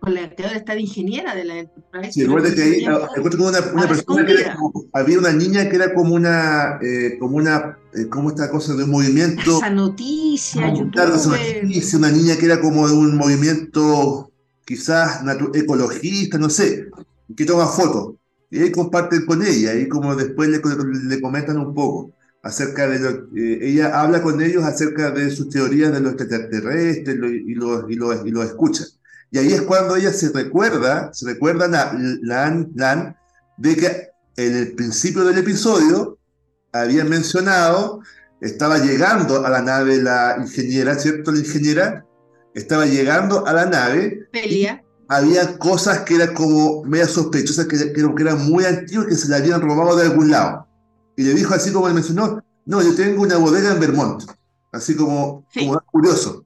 con 0.00 0.14
la 0.14 0.30
que 0.30 0.44
ahora 0.44 0.56
está 0.56 0.74
de 0.74 0.82
ingeniera 0.82 1.34
de 1.34 1.44
la 1.44 1.58
Enterprise. 1.58 2.12
Sí, 2.12 2.24
recuerda 2.24 2.54
que 2.54 2.62
ahí 2.62 2.84
ah, 2.84 3.08
una, 3.16 3.60
una 3.72 3.88
persona 3.88 4.24
que 4.24 4.32
era 4.32 4.54
como, 4.54 4.84
había 4.92 5.18
una 5.18 5.32
niña 5.32 5.68
que 5.68 5.76
era 5.76 5.92
como 5.92 6.14
una, 6.14 6.78
eh, 6.80 7.16
como 7.18 7.36
una, 7.36 7.78
eh, 7.94 8.06
como 8.08 8.28
esta 8.30 8.48
cosa 8.48 8.74
de 8.74 8.84
un 8.84 8.90
movimiento. 8.90 9.58
Esa 9.58 9.70
noticia, 9.70 10.72
YouTube. 10.72 10.92
Claro, 10.92 11.16
noticia, 11.16 11.98
una 11.98 12.12
niña 12.12 12.36
que 12.36 12.46
era 12.46 12.60
como 12.60 12.86
de 12.86 12.94
un 12.94 13.16
movimiento 13.16 14.30
quizás 14.64 15.22
ecologista, 15.54 16.38
no 16.38 16.48
sé, 16.48 16.86
que 17.36 17.44
toma 17.44 17.66
fotos. 17.66 18.14
Y 18.50 18.60
ahí 18.60 18.72
comparten 18.72 19.26
con 19.26 19.42
ella, 19.42 19.74
y 19.74 19.88
como 19.88 20.16
después 20.16 20.48
le, 20.48 20.60
le 21.04 21.20
comentan 21.20 21.58
un 21.58 21.74
poco 21.74 22.12
acerca 22.42 22.88
de 22.88 22.98
lo, 22.98 23.10
eh, 23.36 23.58
ella 23.62 24.00
habla 24.00 24.22
con 24.22 24.40
ellos 24.40 24.64
acerca 24.64 25.10
de 25.10 25.30
sus 25.30 25.50
teorías 25.50 25.92
de 25.92 26.00
los 26.00 26.12
extraterrestres 26.12 27.14
y 27.14 27.54
lo, 27.54 27.88
y, 27.90 27.94
lo, 27.96 28.26
y 28.26 28.30
lo 28.30 28.42
escucha. 28.42 28.84
Y 29.30 29.38
ahí 29.38 29.52
es 29.52 29.62
cuando 29.62 29.96
ella 29.96 30.12
se 30.12 30.30
recuerda, 30.30 31.12
se 31.12 31.26
recuerdan 31.26 31.74
a 31.74 31.92
Lan, 32.22 32.72
Lan 32.74 33.16
de 33.58 33.76
que 33.76 34.08
en 34.36 34.56
el 34.56 34.72
principio 34.72 35.24
del 35.24 35.38
episodio 35.38 36.18
había 36.72 37.04
mencionado, 37.04 38.00
estaba 38.40 38.78
llegando 38.78 39.44
a 39.44 39.50
la 39.50 39.60
nave 39.60 40.00
la 40.00 40.36
ingeniera, 40.40 40.94
¿cierto? 40.94 41.32
La 41.32 41.40
ingeniera 41.40 42.06
estaba 42.54 42.86
llegando 42.86 43.46
a 43.46 43.52
la 43.52 43.66
nave. 43.66 44.28
Pelia. 44.32 44.82
Había 45.08 45.58
cosas 45.58 46.00
que 46.00 46.16
eran 46.16 46.34
como 46.34 46.84
media 46.84 47.08
sospechosas, 47.08 47.66
que, 47.66 47.92
que, 47.92 48.22
eran 48.22 48.48
muy 48.48 48.64
antiguas 48.64 49.08
que 49.08 49.14
se 49.14 49.28
le 49.28 49.36
habían 49.36 49.60
robado 49.60 49.96
de 49.96 50.06
algún 50.06 50.30
lado. 50.30 50.66
Y 51.16 51.22
le 51.22 51.34
dijo 51.34 51.54
así 51.54 51.72
como 51.72 51.88
él 51.88 51.94
mencionó, 51.94 52.42
no, 52.66 52.82
yo 52.82 52.94
tengo 52.94 53.22
una 53.22 53.38
bodega 53.38 53.72
en 53.72 53.80
Vermont. 53.80 54.22
Así 54.70 54.94
como, 54.94 55.46
como 55.54 55.80
curioso. 55.86 56.44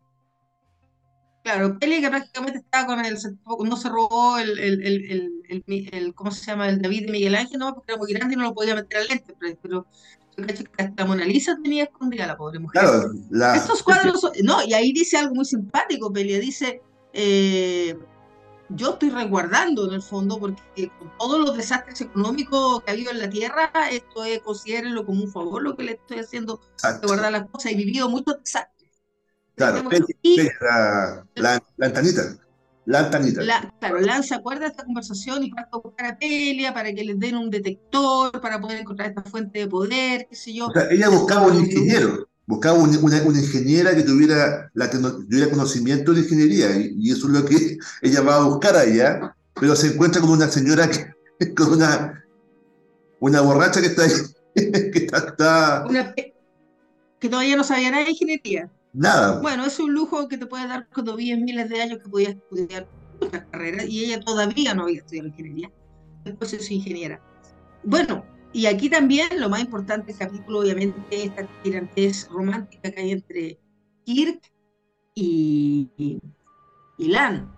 Claro, 1.43 1.77
Peli 1.77 2.01
que 2.01 2.09
prácticamente 2.09 2.61
estaba 2.61 2.87
con 2.87 3.05
el, 3.05 3.19
no 3.65 3.77
se 3.77 3.89
robó 3.89 4.39
el, 4.39 4.57
el, 4.61 4.85
el, 5.49 5.65
el, 5.67 6.15
¿cómo 6.15 6.31
se 6.31 6.47
llama? 6.47 6.69
El 6.69 6.81
David 6.81 7.07
de 7.07 7.13
Miguel 7.13 7.35
Ángel, 7.35 7.59
no, 7.59 7.75
porque 7.75 7.93
era 7.93 7.99
muy 7.99 8.13
grande 8.13 8.35
y 8.35 8.39
no 8.39 8.45
lo 8.45 8.55
podía 8.55 8.77
meter 8.77 8.99
al 8.99 9.09
lente, 9.09 9.35
pero 9.61 9.85
yo 10.37 10.47
cacho 10.47 10.63
que 10.63 10.85
hasta 10.85 11.05
Mona 11.05 11.25
Lisa 11.25 11.59
tenía 11.61 11.85
escondida 11.85 12.29
la 12.29 12.37
pobre 12.37 12.61
mujer. 12.61 12.83
Claro, 12.83 13.57
Estos 13.57 13.83
cuadros, 13.83 14.25
no, 14.45 14.63
y 14.65 14.73
ahí 14.73 14.93
dice 14.93 15.19
algo 15.19 15.35
muy 15.35 15.45
simpático, 15.45 16.13
Peli, 16.13 16.39
dice, 16.39 16.81
eh, 17.13 17.99
yo 18.75 18.93
estoy 18.93 19.11
resguardando 19.11 19.87
en 19.87 19.95
el 19.95 20.03
fondo, 20.03 20.39
porque 20.39 20.91
con 20.99 21.11
todos 21.19 21.41
los 21.41 21.57
desastres 21.57 22.01
económicos 22.01 22.83
que 22.83 22.91
ha 22.91 22.95
habido 22.95 23.11
en 23.11 23.19
la 23.19 23.31
tierra, 23.31 23.71
esto 23.91 24.25
es, 24.25 24.41
considérenlo 24.41 25.05
como 25.05 25.23
un 25.23 25.31
favor 25.31 25.63
lo 25.63 25.77
que 25.77 25.85
le 25.85 25.93
estoy 25.93 26.19
haciendo, 26.19 26.61
de 26.83 27.07
guardar 27.07 27.33
las 27.33 27.49
cosas. 27.49 27.73
He 27.73 27.77
vivido 27.77 28.09
muchos 28.09 28.39
desastres. 28.39 28.91
Claro, 29.55 29.83
la, 29.89 31.27
la, 31.35 31.63
la, 31.77 31.87
antanita. 31.87 32.23
La 32.87 33.01
antanita. 33.01 33.43
claro, 33.79 34.01
Lan 34.01 34.25
se 34.25 34.35
acuerda 34.35 34.63
de 34.63 34.69
esta 34.69 34.85
conversación 34.85 35.45
y 35.45 35.51
parte 35.51 35.71
a 35.73 35.79
buscar 35.79 36.07
a 36.07 36.19
Pelia 36.19 36.73
para 36.73 36.93
que 36.93 37.05
les 37.05 37.19
den 37.19 37.37
un 37.37 37.51
detector, 37.51 38.41
para 38.41 38.61
poder 38.61 38.81
encontrar 38.81 39.11
esta 39.11 39.23
fuente 39.23 39.61
de 39.61 39.69
poder, 39.69 40.27
qué 40.29 40.35
sé 40.35 40.55
yo. 40.55 40.67
O 40.67 40.73
sea, 40.73 40.91
ella 40.91 41.11
buscaba 41.11 41.47
un 41.47 41.59
ingeniero 41.59 42.27
buscaba 42.47 42.79
una, 42.79 42.99
una, 42.99 43.39
ingeniera 43.39 43.95
que 43.95 44.03
tuviera, 44.03 44.71
la, 44.75 44.91
tuviera 44.91 45.51
conocimiento 45.51 46.13
de 46.13 46.21
ingeniería, 46.21 46.77
y, 46.77 47.11
eso 47.11 47.27
es 47.29 47.33
lo 47.33 47.45
que 47.45 47.79
ella 48.03 48.21
va 48.23 48.37
a 48.37 48.45
buscar 48.45 48.77
allá, 48.77 49.35
pero 49.55 49.77
se 49.77 49.89
encuentra 49.89 50.21
con 50.21 50.31
una 50.31 50.49
señora, 50.49 50.89
que, 50.89 51.55
con 51.55 51.73
una, 51.75 52.25
una 53.21 53.41
borracha 53.41 53.81
que 53.81 53.89
está 53.89 54.05
ahí, 54.05 54.13
que 54.55 55.07
está... 55.07 55.85
que 57.19 57.29
todavía 57.29 57.57
no 57.57 57.65
sabía 57.65 57.91
nada 57.91 58.05
de 58.05 58.11
ingeniería. 58.11 58.71
Nada. 58.93 59.41
Bueno, 59.41 59.65
es 59.65 59.79
un 59.79 59.95
lujo 59.95 60.29
que 60.29 60.37
te 60.37 60.45
puede 60.45 60.67
dar 60.69 60.87
cuando 60.93 61.17
vives 61.17 61.41
miles 61.41 61.71
de 61.71 61.81
años 61.81 61.99
que 62.03 62.11
podías 62.11 62.35
estudiar 62.35 62.87
otra 63.21 63.47
carrera, 63.47 63.85
y 63.85 64.05
ella 64.05 64.21
todavía 64.21 64.75
no 64.75 64.83
había 64.83 64.99
estudiado 64.99 65.29
ingeniería, 65.29 65.71
después 66.25 66.53
es 66.53 66.71
ingeniera. 66.71 67.21
Bueno, 67.85 68.25
y 68.53 68.67
aquí 68.67 68.91
también 68.91 69.41
lo 69.41 69.49
más 69.49 69.61
importante 69.61 70.09
del 70.09 70.19
capítulo, 70.19 70.61
obviamente, 70.61 71.01
esta 71.11 71.47
tirantez 71.63 72.29
romántica 72.29 72.91
que 72.91 73.01
hay 73.01 73.11
entre 73.13 73.59
Kirk 74.05 74.41
y, 75.15 76.21
y, 76.99 77.09
Lan. 77.09 77.51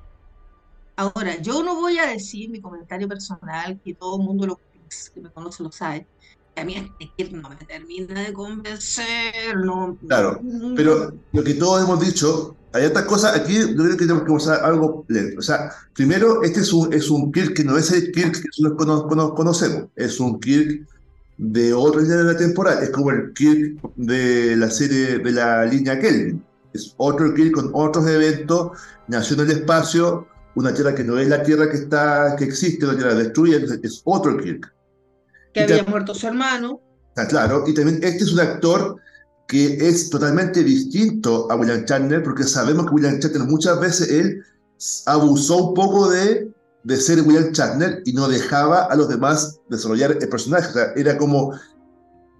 Ahora, 0.96 1.40
yo 1.40 1.62
no 1.62 1.74
voy 1.74 1.98
a 1.98 2.06
decir 2.06 2.50
mi 2.50 2.60
comentario 2.60 3.08
personal, 3.08 3.80
que 3.80 3.94
todo 3.94 4.18
el 4.18 4.24
mundo 4.24 4.46
lo 4.46 4.56
que 4.56 5.20
me 5.20 5.30
conoce 5.30 5.62
lo 5.64 5.72
sabe, 5.72 6.06
a 6.56 6.64
mí 6.64 6.74
este 6.74 7.12
Kirk 7.16 7.32
no 7.32 7.48
me 7.48 7.56
termina 7.56 8.22
de 8.22 8.32
convencer, 8.32 9.56
no. 9.64 9.96
Claro, 10.06 10.40
pero 10.76 11.12
lo 11.32 11.44
que 11.44 11.54
todos 11.54 11.82
hemos 11.82 12.00
dicho, 12.00 12.56
hay 12.72 12.86
otras 12.86 13.04
cosas, 13.04 13.36
aquí 13.36 13.58
yo 13.58 13.74
creo 13.74 13.90
que 13.90 13.96
tenemos 13.96 14.24
que 14.24 14.32
usar 14.32 14.64
algo 14.64 15.04
lento. 15.08 15.38
O 15.38 15.42
sea, 15.42 15.70
primero, 15.94 16.42
este 16.42 16.60
es 16.60 16.72
un, 16.72 16.92
es 16.92 17.10
un 17.10 17.32
Kirk 17.32 17.54
que 17.54 17.64
no 17.64 17.76
es 17.76 17.90
el 17.92 18.12
Kirk 18.12 18.32
que 18.32 18.48
nosotros 18.62 19.32
conocemos, 19.34 19.88
es 19.96 20.20
un 20.20 20.40
Kirk 20.40 20.86
de 21.36 21.72
otra 21.72 22.00
línea 22.00 22.18
de 22.18 22.32
la 22.32 22.36
temporada, 22.36 22.82
es 22.82 22.90
como 22.90 23.10
el 23.10 23.32
Kirk 23.32 23.80
de 23.96 24.56
la 24.56 24.70
serie 24.70 25.18
de 25.18 25.32
la 25.32 25.64
línea 25.64 25.98
Kelvin. 25.98 26.44
Es 26.72 26.94
otro 26.96 27.32
Kirk 27.34 27.52
con 27.52 27.70
otros 27.72 28.06
eventos, 28.08 28.78
nació 29.08 29.36
en 29.36 29.50
el 29.50 29.58
espacio, 29.58 30.26
una 30.56 30.72
tierra 30.72 30.94
que 30.94 31.04
no 31.04 31.18
es 31.18 31.28
la 31.28 31.42
tierra 31.42 31.68
que 31.68 31.76
está 31.76 32.36
que 32.36 32.44
existe, 32.44 32.84
una 32.84 32.96
tierra 32.96 33.14
destruida, 33.14 33.58
es 33.82 34.02
otro 34.04 34.36
Kirk. 34.36 34.72
Que 35.54 35.62
había 35.62 35.84
muerto 35.84 36.14
su 36.14 36.26
hermano. 36.26 36.80
Está 37.08 37.28
claro, 37.28 37.64
y 37.66 37.74
también 37.74 38.00
este 38.02 38.24
es 38.24 38.32
un 38.32 38.40
actor 38.40 38.96
que 39.46 39.88
es 39.88 40.10
totalmente 40.10 40.64
distinto 40.64 41.50
a 41.50 41.54
William 41.54 41.84
Chandler, 41.84 42.22
porque 42.22 42.44
sabemos 42.44 42.86
que 42.86 42.94
William 42.94 43.20
Chandler 43.20 43.44
muchas 43.44 43.78
veces 43.78 44.10
él 44.10 44.42
abusó 45.06 45.68
un 45.68 45.74
poco 45.74 46.10
de, 46.10 46.50
de 46.82 46.96
ser 46.96 47.20
William 47.22 47.52
Chandler 47.52 48.02
y 48.04 48.12
no 48.12 48.28
dejaba 48.28 48.84
a 48.84 48.96
los 48.96 49.08
demás 49.08 49.60
desarrollar 49.68 50.16
el 50.20 50.28
personaje. 50.28 50.68
O 50.68 50.72
sea, 50.72 50.92
era 50.96 51.16
como, 51.16 51.54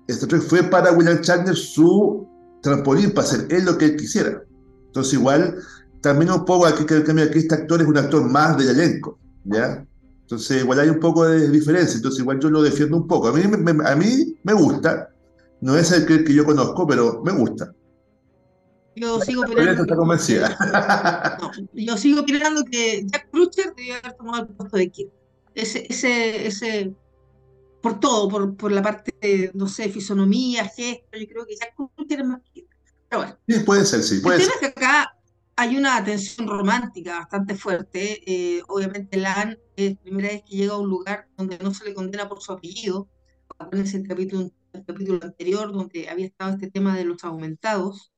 este 0.09 0.27
Trek 0.27 0.43
fue 0.43 0.63
para 0.65 0.93
William 0.93 1.21
Chandler 1.21 1.57
su 1.57 2.27
trampolín 2.63 3.13
para 3.13 3.29
hacer 3.29 3.47
él 3.51 3.65
lo 3.65 3.79
que 3.79 3.87
él 3.87 3.97
quisiera. 3.97 4.43
Entonces 4.87 5.15
igual, 5.15 5.57
también 6.01 6.31
un 6.31 6.45
poco 6.45 6.67
aquí 6.67 6.85
que 6.85 6.97
aquí 6.97 7.39
este 7.39 7.55
actor 7.55 7.81
es 7.81 7.87
un 7.87 7.99
actor 7.99 8.29
más 8.29 8.57
del 8.57 8.71
elenco, 8.71 9.19
¿ya? 9.45 9.87
Entonces 10.25 10.63
igual 10.63 10.81
hay 10.81 10.89
un 10.89 11.01
poco 11.01 11.27
de 11.27 11.51
diferencia, 11.51 11.97
entonces 11.97 12.21
igual 12.21 12.41
yo 12.41 12.49
lo 12.49 12.63
defiendo 12.63 12.97
un 12.97 13.07
poco. 13.07 13.29
A 13.29 13.33
mí 13.33 13.43
a 13.43 13.95
mí 13.95 14.37
me 14.43 14.55
gusta, 14.55 15.11
no 15.61 15.77
es 15.77 15.93
el 15.93 16.07
que, 16.07 16.33
yo 16.33 16.47
conozco, 16.47 16.87
pero 16.87 17.23
me 17.23 17.33
gusta. 17.33 17.75
Yo 18.97 19.21
sigo 19.21 19.43
opinando. 19.43 19.83
Está 19.83 19.97
convencida. 19.97 20.57
yo 21.75 21.97
sigo 21.99 22.21
opinando 22.21 22.65
que 22.65 23.05
Jack 23.07 23.31
Crutcher 23.31 23.75
debió 23.75 23.97
haber 23.97 24.15
tomado 24.15 24.45
el 24.45 24.49
puesto 24.49 24.77
de 24.79 24.91
Kirk. 24.91 25.11
Ese, 25.55 25.87
ese, 25.91 26.47
ese, 26.47 26.95
por 27.83 28.01
todo, 28.01 28.29
por, 28.31 28.57
por 28.57 28.73
la 28.73 28.83
parte, 28.83 29.15
de, 29.21 29.51
no 29.53 29.69
sé, 29.69 29.91
fisonomía, 29.91 30.65
gesto, 30.65 31.19
yo 31.19 31.27
creo 31.27 31.47
que 31.47 31.57
Jack 31.57 31.75
Crutcher 31.77 32.21
es 32.21 32.27
más 32.27 32.41
Kirk. 32.53 32.69
Pero 33.11 33.23
bueno. 33.23 33.39
Sí, 33.47 33.61
puede 33.61 33.85
ser, 33.85 34.03
sí. 34.03 34.21
Puede 34.21 34.37
el 34.37 34.43
tema 34.43 34.55
es 34.55 34.61
que 34.61 34.67
acá 34.67 35.15
hay 35.57 35.77
una 35.77 36.03
tensión 36.05 36.49
romántica 36.49 37.21
bastante 37.21 37.55
fuerte. 37.55 38.23
Eh, 38.27 38.63
obviamente, 38.69 39.17
Lan 39.17 39.59
es 39.77 39.95
la 39.95 40.01
primera 40.03 40.29
vez 40.29 40.43
que 40.43 40.57
llega 40.57 40.75
a 40.75 40.79
un 40.79 40.89
lugar 40.89 41.29
donde 41.37 41.59
no 41.59 41.73
se 41.75 41.85
le 41.85 41.95
condena 41.95 42.29
por 42.29 42.41
su 42.41 42.53
apellido. 42.53 43.09
Acuérdense 43.59 43.99
el 43.99 44.09
capítulo 44.09 44.51
el 44.75 44.85
capítulo 44.85 45.21
anterior, 45.23 45.73
donde 45.73 46.09
había 46.09 46.27
estado 46.27 46.55
este 46.55 46.71
tema 46.71 46.97
de 46.97 47.05
los 47.05 47.25
aumentados, 47.25 48.13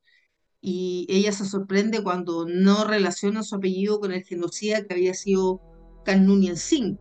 y 0.61 1.07
ella 1.09 1.33
se 1.33 1.45
sorprende 1.45 2.03
cuando 2.03 2.47
no 2.47 2.85
relaciona 2.85 3.43
su 3.43 3.57
apellido 3.57 4.01
con 4.01 4.13
el 4.13 4.25
genocida 4.25 4.85
que 4.85 4.95
había 4.95 5.15
sido 5.15 5.61
Canunian 6.05 6.57
Singh, 6.57 6.99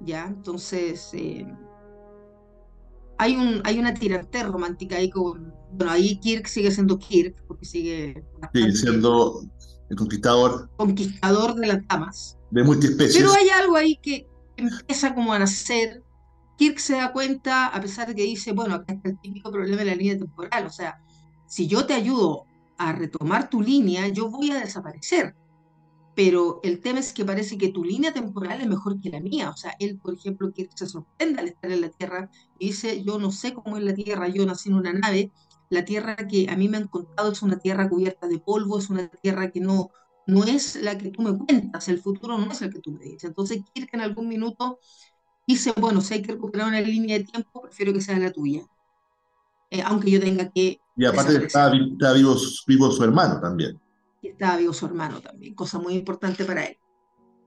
¿ya? 0.00 0.26
Entonces, 0.26 1.10
eh, 1.12 1.46
hay, 3.18 3.36
un, 3.36 3.60
hay 3.64 3.78
una 3.78 3.94
tirantez 3.94 4.46
romántica 4.46 4.96
ahí 4.96 5.10
con, 5.10 5.52
bueno, 5.72 5.92
ahí 5.92 6.18
Kirk 6.20 6.46
sigue 6.46 6.70
siendo 6.70 6.98
Kirk, 6.98 7.36
porque 7.46 7.64
sigue... 7.64 8.24
Sigue 8.52 8.72
siendo 8.72 9.42
el 9.90 9.96
conquistador. 9.96 10.70
Conquistador 10.76 11.54
de 11.54 11.66
las 11.66 11.86
damas. 11.88 12.38
De 12.50 12.64
multiespecies. 12.64 13.16
Pero 13.16 13.32
hay 13.32 13.48
algo 13.50 13.76
ahí 13.76 13.98
que 14.02 14.26
empieza 14.56 15.14
como 15.14 15.32
a 15.32 15.38
nacer 15.38 16.02
Kirk 16.58 16.78
se 16.78 16.94
da 16.94 17.12
cuenta, 17.12 17.68
a 17.68 17.80
pesar 17.80 18.08
de 18.08 18.16
que 18.16 18.24
dice, 18.24 18.52
bueno, 18.52 18.74
acá 18.74 18.92
está 18.92 19.08
el 19.08 19.20
típico 19.20 19.50
problema 19.52 19.78
de 19.78 19.84
la 19.84 19.94
línea 19.94 20.18
temporal, 20.18 20.66
o 20.66 20.70
sea, 20.70 21.00
si 21.46 21.68
yo 21.68 21.86
te 21.86 21.94
ayudo 21.94 22.46
a 22.76 22.92
retomar 22.92 23.48
tu 23.48 23.62
línea, 23.62 24.08
yo 24.08 24.28
voy 24.28 24.50
a 24.50 24.58
desaparecer. 24.58 25.36
Pero 26.18 26.58
el 26.64 26.80
tema 26.80 26.98
es 26.98 27.12
que 27.12 27.24
parece 27.24 27.56
que 27.56 27.68
tu 27.68 27.84
línea 27.84 28.12
temporal 28.12 28.60
es 28.60 28.66
mejor 28.66 29.00
que 29.00 29.08
la 29.08 29.20
mía. 29.20 29.50
O 29.50 29.56
sea, 29.56 29.76
él, 29.78 30.00
por 30.02 30.14
ejemplo, 30.14 30.50
Kirk 30.52 30.72
se 30.74 30.88
sorprende 30.88 31.38
al 31.38 31.46
estar 31.46 31.70
en 31.70 31.80
la 31.80 31.90
Tierra 31.90 32.28
y 32.58 32.66
dice, 32.66 33.04
yo 33.04 33.20
no 33.20 33.30
sé 33.30 33.54
cómo 33.54 33.76
es 33.76 33.84
la 33.84 33.94
Tierra, 33.94 34.26
yo 34.26 34.44
nací 34.44 34.68
en 34.68 34.74
una 34.74 34.92
nave, 34.92 35.30
la 35.70 35.84
Tierra 35.84 36.16
que 36.16 36.48
a 36.50 36.56
mí 36.56 36.68
me 36.68 36.78
han 36.78 36.88
contado 36.88 37.30
es 37.30 37.40
una 37.40 37.60
Tierra 37.60 37.88
cubierta 37.88 38.26
de 38.26 38.40
polvo, 38.40 38.80
es 38.80 38.90
una 38.90 39.06
Tierra 39.06 39.52
que 39.52 39.60
no, 39.60 39.92
no 40.26 40.42
es 40.42 40.74
la 40.82 40.98
que 40.98 41.10
tú 41.10 41.22
me 41.22 41.38
cuentas, 41.38 41.88
el 41.88 42.00
futuro 42.00 42.36
no 42.36 42.50
es 42.50 42.62
el 42.62 42.72
que 42.72 42.80
tú 42.80 42.90
me 42.90 43.04
dices. 43.04 43.22
Entonces 43.22 43.62
Kirk 43.72 43.90
en 43.92 44.00
algún 44.00 44.26
minuto 44.26 44.80
dice, 45.46 45.72
bueno, 45.80 46.00
si 46.00 46.14
hay 46.14 46.22
que 46.22 46.32
recuperar 46.32 46.66
una 46.66 46.80
línea 46.80 47.16
de 47.16 47.26
tiempo, 47.26 47.62
prefiero 47.62 47.92
que 47.92 48.00
sea 48.00 48.18
la 48.18 48.32
tuya. 48.32 48.62
Eh, 49.70 49.82
aunque 49.82 50.10
yo 50.10 50.18
tenga 50.18 50.50
que... 50.50 50.80
Y 50.96 51.04
aparte 51.04 51.46
está, 51.46 51.70
vivo, 51.70 52.34
vivo, 52.66 52.90
su 52.90 53.04
hermano 53.04 53.40
también. 53.40 53.78
Estaba 54.22 54.56
vivo 54.56 54.72
su 54.72 54.86
hermano 54.86 55.20
también, 55.20 55.54
cosa 55.54 55.78
muy 55.78 55.94
importante 55.94 56.44
para 56.44 56.64
él. 56.64 56.76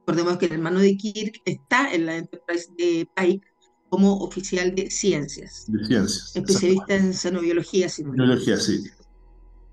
Recordemos 0.00 0.38
que 0.38 0.46
el 0.46 0.52
hermano 0.52 0.80
de 0.80 0.96
Kirk 0.96 1.42
está 1.44 1.92
en 1.92 2.06
la 2.06 2.16
Enterprise 2.16 2.68
de 2.76 3.08
Pike 3.14 3.46
como 3.88 4.18
oficial 4.18 4.74
de 4.74 4.90
ciencias. 4.90 5.66
De 5.68 5.84
ciencias. 5.84 6.34
Especialista 6.34 6.94
en 6.96 7.12
xenobiología. 7.12 7.88
Biología, 7.98 8.56
sí. 8.56 8.84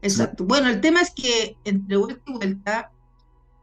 Exacto. 0.01 0.46
Bueno, 0.46 0.70
el 0.70 0.82
tema 0.82 1.01
es 1.01 1.12
que 1.12 1.58
entre 1.63 1.98
vuelta 1.98 2.22
y 2.27 2.34
vuelta 2.34 2.91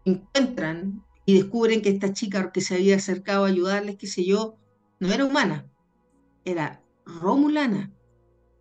encuentran 0.05 1.05
y 1.25 1.35
descubren 1.35 1.83
que 1.83 1.91
esta 1.91 2.13
chica 2.13 2.53
que 2.53 2.61
se 2.61 2.77
había 2.77 2.97
acercado 2.97 3.45
a 3.45 3.49
ayudarles, 3.49 3.97
qué 3.97 4.07
sé 4.07 4.25
yo, 4.25 4.57
no 4.99 5.13
era 5.13 5.25
humana, 5.25 5.67
era 6.45 6.83
romulana. 7.05 7.93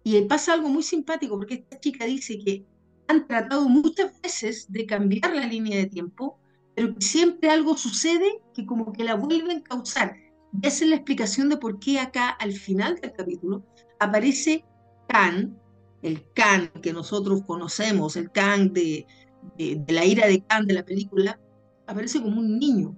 Y 0.04 0.20
pasa 0.24 0.54
algo 0.54 0.70
muy 0.70 0.84
simpático, 0.84 1.38
porque 1.38 1.56
esta 1.56 1.80
chica 1.80 2.06
dice 2.06 2.40
que 2.40 2.66
han 3.08 3.28
tratado 3.28 3.68
muchas 3.70 4.12
veces 4.22 4.66
de 4.72 4.86
cambiar 4.86 5.34
la 5.36 5.46
línea 5.48 5.78
de 5.78 5.88
tiempo, 5.88 6.40
pero 6.76 6.94
que 6.96 7.02
siempre 7.02 7.50
algo 7.50 7.78
sucede 7.78 8.26
que 8.54 8.66
como 8.66 8.92
que 8.94 9.04
la 9.04 9.16
vuelven 9.16 9.60
a 9.60 9.64
causar. 9.64 10.16
Y 10.52 10.68
esa 10.68 10.84
es 10.86 10.90
la 10.90 10.96
explicación 10.98 11.50
de 11.50 11.58
por 11.58 11.80
qué 11.80 12.00
acá, 12.00 12.30
al 12.30 12.54
final 12.54 12.96
del 13.02 13.14
capítulo, 13.14 13.66
aparece 14.00 14.66
Khan, 15.08 15.60
el 16.02 16.26
Khan 16.34 16.72
que 16.82 16.94
nosotros 16.94 17.44
conocemos, 17.46 18.16
el 18.16 18.32
Khan 18.32 18.74
de, 18.74 19.06
de, 19.58 19.76
de 19.86 19.94
la 19.94 20.06
ira 20.06 20.28
de 20.28 20.44
Khan 20.46 20.66
de 20.68 20.74
la 20.76 20.86
película, 20.86 21.40
aparece 21.88 22.22
como 22.22 22.40
un 22.40 22.60
niño. 22.60 22.98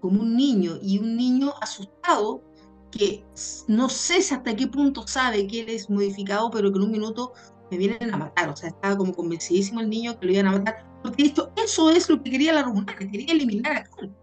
como 0.00 0.20
un 0.22 0.36
niño 0.36 0.78
y 0.82 0.98
un 0.98 1.16
niño 1.16 1.52
asustado 1.60 2.44
que 2.90 3.26
no 3.66 3.88
sé 3.88 4.18
hasta 4.18 4.54
qué 4.56 4.66
punto 4.68 5.06
sabe 5.06 5.46
que 5.46 5.60
él 5.62 5.68
es 5.70 5.90
modificado, 5.90 6.50
pero 6.50 6.70
que 6.72 6.78
en 6.78 6.84
un 6.84 6.92
minuto 6.92 7.32
me 7.70 7.78
vienen 7.78 8.12
a 8.12 8.16
matar. 8.16 8.50
O 8.50 8.56
sea, 8.56 8.70
estaba 8.70 8.96
como 8.96 9.14
convencidísimo 9.14 9.80
el 9.80 9.90
niño 9.90 10.18
que 10.18 10.26
lo 10.26 10.32
iban 10.32 10.46
a 10.46 10.52
matar. 10.52 10.86
Porque 11.02 11.24
esto, 11.24 11.52
eso 11.62 11.90
es 11.90 12.08
lo 12.08 12.22
que 12.22 12.30
quería 12.30 12.52
la 12.52 12.62
Romulana, 12.62 12.96
que 12.98 13.10
quería 13.10 13.34
eliminar 13.34 13.76
a 13.76 13.84
Khan. 13.84 14.14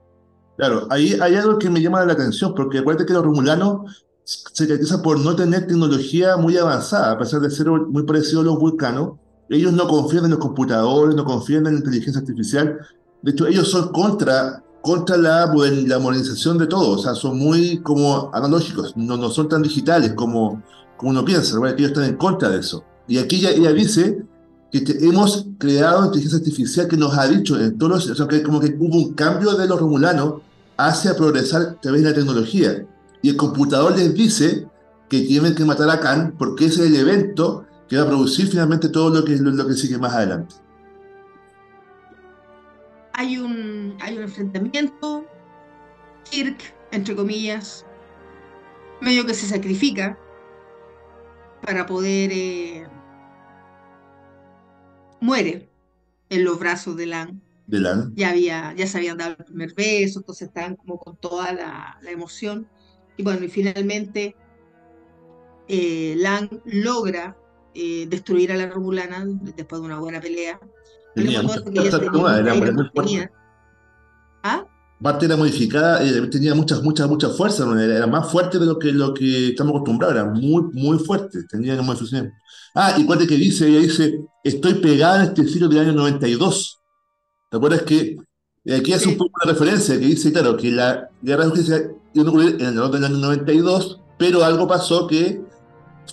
Claro, 0.58 0.88
ahí 0.90 1.18
hay 1.20 1.36
algo 1.36 1.58
que 1.58 1.70
me 1.70 1.82
llama 1.82 2.06
la 2.06 2.14
atención, 2.14 2.54
porque 2.56 2.80
acuérdate 2.80 3.06
que 3.06 3.14
los 3.14 3.24
romulanos 3.24 4.04
se 4.24 4.68
caracterizan 4.68 5.02
por 5.02 5.20
no 5.20 5.36
tener 5.36 5.68
tecnología 5.68 6.38
muy 6.38 6.58
avanzada, 6.58 7.12
a 7.12 7.18
pesar 7.18 7.42
de 7.42 7.50
ser 7.50 7.68
muy 7.70 8.04
parecidos 8.04 8.44
a 8.44 8.48
los 8.48 8.60
vulcanos. 8.60 9.14
Ellos 9.50 9.74
no 9.74 9.88
confían 9.88 10.26
en 10.26 10.32
los 10.32 10.40
computadores, 10.40 11.16
no 11.16 11.26
confían 11.26 11.66
en 11.66 11.74
la 11.74 11.80
inteligencia 11.80 12.22
artificial. 12.22 12.80
De 13.22 13.32
hecho, 13.32 13.48
ellos 13.48 13.70
son 13.70 13.92
contra 13.92 14.64
contra 14.82 15.16
la, 15.18 15.46
la 15.46 16.00
modernización 16.00 16.58
de 16.58 16.68
todo, 16.68 16.92
o 16.92 16.98
sea, 16.98 17.14
son 17.14 17.38
muy 17.38 17.82
como 17.82 18.32
analógicos, 18.34 18.96
no, 18.98 19.16
no 19.16 19.30
son 19.30 19.48
tan 19.48 19.62
digitales 19.62 20.14
como, 20.14 20.62
como 20.98 21.12
uno 21.12 21.24
piensa, 21.24 21.60
que 21.62 21.68
ellos 21.74 21.92
están 21.92 22.06
en 22.06 22.18
contra 22.18 22.50
de 22.50 22.60
eso. 22.60 22.84
Y 23.08 23.18
aquí 23.18 23.38
ella, 23.38 23.52
ella 23.52 23.74
dice 23.74 24.24
que 24.72 24.84
hemos 25.02 25.48
creado 25.58 26.06
inteligencia 26.06 26.40
artificial 26.40 26.88
que 26.88 26.98
nos 26.98 27.18
ha 27.18 27.28
dicho 27.28 27.60
en 27.60 27.78
todos 27.78 27.92
los, 27.92 28.10
o 28.10 28.16
sea, 28.16 28.28
que 28.28 28.42
como 28.42 28.60
que 28.60 28.76
hubo 28.80 28.98
un 28.98 29.14
cambio 29.14 29.54
de 29.56 29.68
los 29.68 29.80
romulanos 29.80 30.42
hacia 30.78 31.16
progresar 31.16 31.62
a 31.62 31.82
través 31.82 32.04
de 32.04 32.10
la 32.10 32.16
tecnología. 32.16 32.86
Y 33.22 33.30
el 33.30 33.38
computador 33.38 33.98
les 33.98 34.14
dice 34.14 34.68
que 35.10 35.22
tienen 35.22 35.56
que 35.56 35.66
matar 35.66 35.90
a 35.90 36.00
Khan 36.00 36.36
porque 36.38 36.66
ese 36.66 36.86
es 36.86 36.92
el 36.92 36.96
evento 36.96 37.66
que 37.90 37.98
va 37.98 38.04
a 38.04 38.08
producir 38.08 38.48
finalmente 38.48 38.88
todo 38.88 39.10
lo 39.10 39.26
que, 39.26 39.36
lo 39.36 39.68
que 39.68 39.74
sigue 39.74 39.98
más 39.98 40.14
adelante 40.14 40.56
hay 43.22 43.38
un, 43.38 43.96
hay 44.00 44.18
un 44.18 44.24
enfrentamiento, 44.24 45.24
Kirk, 46.30 46.74
entre 46.92 47.16
comillas, 47.16 47.86
medio 49.00 49.26
que 49.28 49.36
se 49.36 49.46
sacrifica 49.46 50.18
para 51.62 51.86
poder... 51.86 52.32
Eh, 52.34 52.88
muere 55.22 55.70
en 56.30 56.44
los 56.44 56.60
brazos 56.60 56.98
de 56.98 57.06
Lan. 57.06 57.42
De 57.68 57.80
Lan. 57.80 58.14
Ya, 58.16 58.32
había, 58.32 58.74
ya 58.74 58.88
se 58.88 58.98
habían 58.98 59.18
dado 59.18 59.36
el 59.38 59.46
primer 59.46 59.74
beso, 59.74 60.20
entonces 60.20 60.50
estaban 60.50 60.76
como 60.76 60.98
con 60.98 61.16
toda 61.16 61.54
la, 61.54 61.98
emoción. 62.10 62.68
Y 63.16 63.24
bueno, 63.24 63.46
y 63.46 63.50
finalmente 63.50 64.36
eh, 65.68 66.16
Lan 66.18 66.50
logra 66.66 67.38
eh, 67.74 68.08
destruir 68.10 68.52
a 68.52 68.58
la 68.58 68.68
Romulana 68.68 69.24
después 69.56 69.82
de 69.82 69.86
una 69.86 70.00
buena 70.00 70.20
pelea. 70.20 70.60
Tenía 71.16 71.42
¿Ah? 74.44 74.66
Parte 75.02 75.26
era 75.26 75.36
modificada, 75.36 76.04
eh, 76.04 76.28
tenía 76.28 76.54
muchas, 76.54 76.84
muchas, 76.84 77.10
muchas 77.10 77.36
fuerzas, 77.36 77.68
era, 77.80 78.06
más 78.08 78.32
fuerte 78.32 78.60
de 78.60 78.66
lo 78.66 78.78
que, 78.78 78.92
lo 78.92 79.14
que 79.14 79.50
estamos 79.50 79.72
acostumbrados, 79.72 80.16
era 80.16 80.26
muy, 80.26 80.64
muy 80.74 81.00
fuerte, 81.00 81.44
tenía 81.50 81.82
modificación. 81.82 82.32
Ah, 82.76 82.96
y 82.98 83.06
cuál 83.06 83.26
que 83.28 83.36
dice, 83.36 83.68
ella 83.68 83.80
dice, 83.80 84.20
estoy 84.44 84.76
pegada 84.76 85.24
en 85.24 85.30
este 85.30 85.48
siglo 85.48 85.68
del 85.68 85.80
año 85.80 85.94
92. 85.94 86.80
¿Te 87.50 87.58
acuerdas 87.58 87.82
que 87.82 88.16
eh, 88.66 88.76
aquí 88.76 88.94
hace 88.94 89.10
un 89.10 89.18
poco 89.18 89.32
de 89.44 89.52
referencia, 89.52 90.00
que 90.00 90.06
dice, 90.06 90.32
claro, 90.32 90.56
que 90.56 90.72
la 90.72 91.10
guerra 91.22 91.46
de 91.46 91.50
justicia 91.50 91.92
iba 92.14 92.26
a 92.26 92.30
ocurrir 92.30 92.58
en 92.62 92.68
el 92.68 93.04
año 93.06 93.18
92, 93.18 94.00
pero 94.18 94.44
algo 94.44 94.68
pasó 94.68 95.08
que 95.08 95.42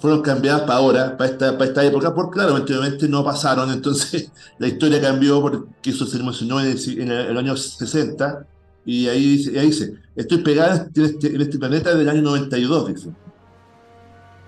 fueron 0.01 0.23
cambiadas 0.23 0.63
para 0.63 0.75
ahora, 0.75 1.17
para 1.17 1.31
esta, 1.31 1.53
para 1.53 1.67
esta 1.67 1.85
época, 1.85 2.15
porque 2.15 2.35
claro, 2.35 2.55
obviamente 2.55 3.09
no 3.09 3.25
pasaron, 3.25 3.71
entonces 3.73 4.31
la 4.59 4.69
historia 4.69 5.01
cambió 5.01 5.41
porque 5.41 5.91
eso 5.91 6.07
se 6.07 6.19
emocionó 6.19 6.61
en 6.61 6.67
el, 6.69 7.01
en 7.01 7.11
el, 7.11 7.37
año 7.37 7.57
60, 7.57 8.47
y 8.89 9.07
ahí, 9.07 9.45
ahí 9.55 9.67
dice, 9.67 9.93
estoy 10.17 10.39
pegada 10.39 10.89
en 10.95 11.05
este, 11.05 11.27
en 11.27 11.43
este 11.43 11.59
planeta 11.59 11.91
desde 11.91 12.05
el 12.05 12.09
año 12.09 12.23
92, 12.23 12.95
dice. 12.95 13.11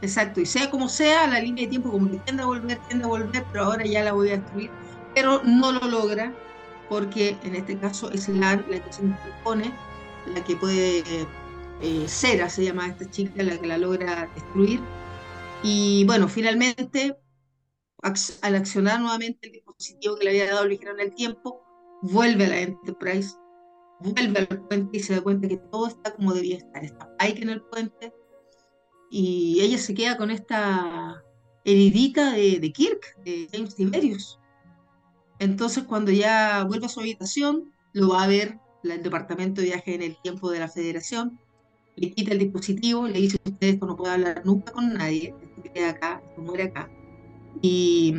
Exacto, 0.00 0.40
y 0.40 0.46
sea 0.46 0.70
como 0.70 0.88
sea, 0.88 1.26
la 1.26 1.40
línea 1.40 1.64
de 1.64 1.68
tiempo 1.68 1.90
como 1.90 2.10
que 2.10 2.16
tiende 2.20 2.42
a 2.42 2.46
volver, 2.46 2.78
tiende 2.88 3.04
a 3.04 3.08
volver, 3.08 3.44
pero 3.52 3.64
ahora 3.64 3.84
ya 3.84 4.02
la 4.02 4.14
voy 4.14 4.30
a 4.30 4.38
destruir, 4.38 4.70
pero 5.14 5.42
no 5.44 5.72
lo 5.72 5.86
logra, 5.88 6.32
porque 6.88 7.36
en 7.44 7.54
este 7.54 7.78
caso 7.78 8.10
es 8.12 8.30
la, 8.30 8.56
la 8.56 8.82
que 8.82 8.90
se 8.90 9.02
impone, 9.02 9.74
la 10.34 10.42
que 10.42 10.56
puede, 10.56 11.04
eh, 11.82 12.04
Cera 12.08 12.48
se 12.48 12.64
llama 12.64 12.86
esta 12.86 13.10
chica, 13.10 13.42
la 13.42 13.58
que 13.58 13.66
la 13.66 13.76
logra 13.76 14.26
destruir, 14.34 14.80
y 15.62 16.04
bueno, 16.06 16.28
finalmente, 16.28 17.14
al 18.40 18.54
accionar 18.54 19.00
nuevamente 19.00 19.48
el 19.48 19.52
dispositivo 19.52 20.16
que 20.16 20.24
le 20.24 20.30
había 20.30 20.46
dado 20.46 20.62
el 20.62 20.70
ligero 20.70 20.92
en 20.92 21.00
el 21.00 21.14
tiempo, 21.14 21.60
vuelve 22.00 22.46
a 22.46 22.48
la 22.48 22.60
Enterprise, 22.60 23.36
vuelve 24.00 24.40
al 24.40 24.66
puente 24.66 24.98
y 24.98 25.00
se 25.00 25.14
da 25.14 25.20
cuenta 25.20 25.48
que 25.48 25.56
todo 25.56 25.86
está 25.88 26.14
como 26.14 26.32
debía 26.32 26.56
estar. 26.56 26.84
Está 26.84 27.16
Pike 27.18 27.42
en 27.42 27.50
el 27.50 27.62
puente 27.62 28.12
y 29.10 29.60
ella 29.60 29.78
se 29.78 29.94
queda 29.94 30.16
con 30.16 30.30
esta 30.30 31.22
heridita 31.64 32.32
de, 32.32 32.72
Kirk, 32.72 33.16
de 33.24 33.48
James 33.52 33.74
Tiberius. 33.74 34.38
Entonces, 35.38 35.84
cuando 35.84 36.10
ya 36.12 36.64
vuelve 36.64 36.86
a 36.86 36.90
su 36.90 37.00
habitación, 37.00 37.72
lo 37.92 38.10
va 38.10 38.24
a 38.24 38.28
ver 38.28 38.58
el 38.84 39.02
Departamento 39.02 39.60
de 39.60 39.68
Viaje 39.68 39.94
en 39.94 40.02
el 40.02 40.16
Tiempo 40.22 40.50
de 40.50 40.60
la 40.60 40.68
Federación, 40.68 41.38
le 41.96 42.12
quita 42.12 42.32
el 42.32 42.38
dispositivo, 42.38 43.06
le 43.06 43.20
dice 43.20 43.38
a 43.44 43.50
ustedes 43.50 43.74
esto 43.74 43.86
no 43.86 43.96
puede 43.96 44.14
hablar 44.14 44.42
nunca 44.44 44.72
con 44.72 44.94
nadie, 44.94 45.34
que 45.62 45.70
queda 45.70 45.90
acá, 45.90 46.22
se 46.34 46.40
muere 46.40 46.64
acá. 46.64 46.88
Y, 47.60 48.14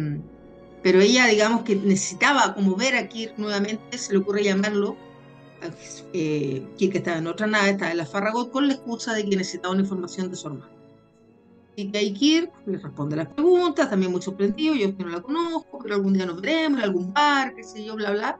pero 0.84 1.00
ella, 1.00 1.28
digamos 1.28 1.64
que 1.64 1.76
necesitaba 1.76 2.54
como 2.54 2.76
ver 2.76 2.96
a 2.96 3.08
Kirk 3.08 3.38
nuevamente, 3.38 3.98
se 3.98 4.14
le 4.14 4.20
ocurre 4.20 4.44
llamarlo. 4.44 4.98
Eh, 6.14 6.68
Kirk 6.78 6.96
estaba 6.96 7.18
en 7.18 7.28
otra 7.28 7.48
nave, 7.48 7.72
estaba 7.72 7.92
en 7.92 7.98
la 7.98 8.06
Farragut, 8.06 8.52
con 8.52 8.68
la 8.68 8.74
excusa 8.74 9.14
de 9.14 9.24
que 9.28 9.36
necesitaba 9.36 9.74
una 9.74 9.84
información 9.84 10.30
de 10.30 10.36
su 10.36 10.48
hermano. 10.48 10.72
Y 11.76 11.92
que 11.92 11.98
ahí 11.98 12.14
Kirk 12.14 12.52
le 12.66 12.78
responde 12.78 13.16
las 13.16 13.28
preguntas, 13.28 13.90
también 13.90 14.12
muy 14.12 14.22
sorprendido, 14.22 14.76
yo 14.76 14.96
que 14.96 15.04
no 15.04 15.10
la 15.10 15.22
conozco, 15.22 15.80
pero 15.82 15.96
algún 15.96 16.14
día 16.14 16.26
nos 16.26 16.42
veremos 16.42 16.80
en 16.80 16.84
algún 16.86 17.14
bar, 17.14 17.56
qué 17.56 17.64
sé 17.64 17.84
yo, 17.86 17.96
bla, 17.96 18.12
bla. 18.12 18.40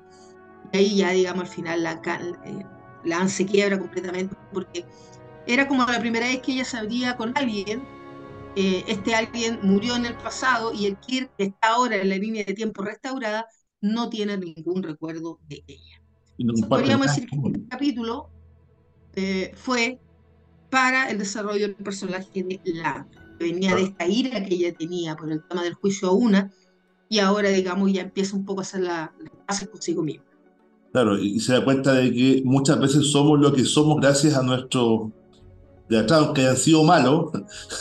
Y 0.74 0.78
ahí 0.78 0.98
ya, 0.98 1.12
digamos, 1.12 1.44
al 1.44 1.50
final 1.50 1.84
la, 1.84 2.02
eh, 2.46 2.66
la 3.04 3.28
se 3.28 3.46
quiebra 3.46 3.80
completamente 3.80 4.36
porque 4.54 4.86
era 5.48 5.68
como 5.68 5.86
la 5.86 6.00
primera 6.00 6.28
vez 6.28 6.42
que 6.42 6.54
ella 6.54 6.66
sabía 6.66 7.18
con 7.18 7.34
alguien 7.38 7.84
eh, 8.56 8.84
este 8.88 9.16
alguien 9.16 9.60
murió 9.64 9.96
en 9.96 10.06
el 10.06 10.16
pasado 10.18 10.74
y 10.74 10.86
el 10.86 10.98
Kirk, 11.00 11.32
que 11.38 11.46
está 11.46 11.70
ahora 11.70 11.98
en 11.98 12.10
la 12.10 12.18
línea 12.18 12.44
de 12.44 12.54
tiempo 12.54 12.84
restaurada, 12.84 13.48
no 13.82 14.10
tiene 14.10 14.38
ningún 14.38 14.84
recuerdo 14.84 15.40
de 15.48 15.64
ella. 15.68 16.01
Podríamos 16.68 17.08
decir 17.08 17.28
que 17.30 17.36
este 17.36 17.68
capítulo 17.70 18.30
eh, 19.16 19.52
fue 19.56 20.00
para 20.70 21.10
el 21.10 21.18
desarrollo 21.18 21.68
del 21.68 21.76
personaje 21.76 22.44
de 22.44 22.60
la 22.74 23.08
que 23.38 23.46
venía 23.46 23.76
de 23.76 23.84
esta 23.84 24.08
ira 24.08 24.44
que 24.46 24.56
ella 24.56 24.74
tenía 24.74 25.16
por 25.16 25.32
el 25.32 25.42
tema 25.48 25.64
del 25.64 25.74
juicio 25.74 26.10
a 26.10 26.12
una, 26.14 26.52
y 27.10 27.20
ahora, 27.20 27.50
digamos, 27.50 27.92
ya 27.92 28.04
empieza 28.04 28.38
un 28.38 28.46
poco 28.46 28.62
a 28.62 28.64
hacer 28.64 28.82
la, 28.82 29.14
la 29.20 29.68
consigo 29.68 30.02
misma. 30.02 30.24
Claro, 30.94 31.18
y 31.18 31.40
se 31.40 31.54
da 31.54 31.64
cuenta 31.64 31.94
de 31.94 32.14
que 32.14 32.42
muchas 32.46 32.80
veces 32.80 33.12
somos 33.12 33.40
lo 33.40 33.52
que 33.52 33.66
somos 33.66 34.00
gracias 34.00 34.36
a 34.36 34.44
nuestro 34.44 35.12
de 35.90 36.00
atrás, 36.00 36.22
aunque 36.22 36.42
hayan 36.42 36.56
sido 36.56 36.86
malos, 36.86 37.32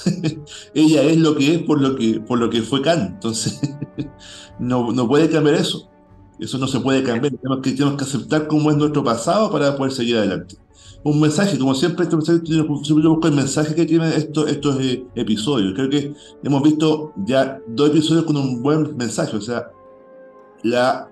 ella 0.74 1.02
es 1.04 1.16
lo 1.16 1.36
que 1.36 1.54
es 1.54 1.62
por 1.62 1.80
lo 1.80 1.94
que, 1.94 2.18
por 2.18 2.40
lo 2.40 2.50
que 2.50 2.62
fue 2.62 2.82
Khan. 2.82 3.12
Entonces, 3.14 3.60
no, 4.58 4.90
no 4.90 5.06
puede 5.06 5.30
cambiar 5.30 5.54
eso. 5.54 5.88
Eso 6.40 6.58
no 6.58 6.66
se 6.66 6.80
puede 6.80 7.02
cambiar. 7.02 7.32
Tenemos 7.34 7.60
que, 7.62 7.72
tenemos 7.72 7.98
que 7.98 8.04
aceptar 8.04 8.46
cómo 8.46 8.70
es 8.70 8.76
nuestro 8.76 9.04
pasado 9.04 9.50
para 9.50 9.76
poder 9.76 9.92
seguir 9.92 10.16
adelante. 10.16 10.56
Un 11.02 11.20
mensaje, 11.20 11.58
como 11.58 11.74
siempre, 11.74 12.04
este 12.04 12.16
mensaje, 12.16 12.40
siempre 12.44 13.08
busco 13.08 13.28
el 13.28 13.34
mensaje 13.34 13.74
que 13.74 13.86
tienen 13.86 14.12
estos, 14.12 14.50
estos 14.50 14.80
eh, 14.80 15.04
episodios. 15.14 15.74
Creo 15.74 15.88
que 15.90 16.14
hemos 16.42 16.62
visto 16.62 17.12
ya 17.24 17.58
dos 17.68 17.90
episodios 17.90 18.24
con 18.24 18.36
un 18.36 18.62
buen 18.62 18.96
mensaje. 18.96 19.36
O 19.36 19.40
sea, 19.40 19.70
la 20.62 21.08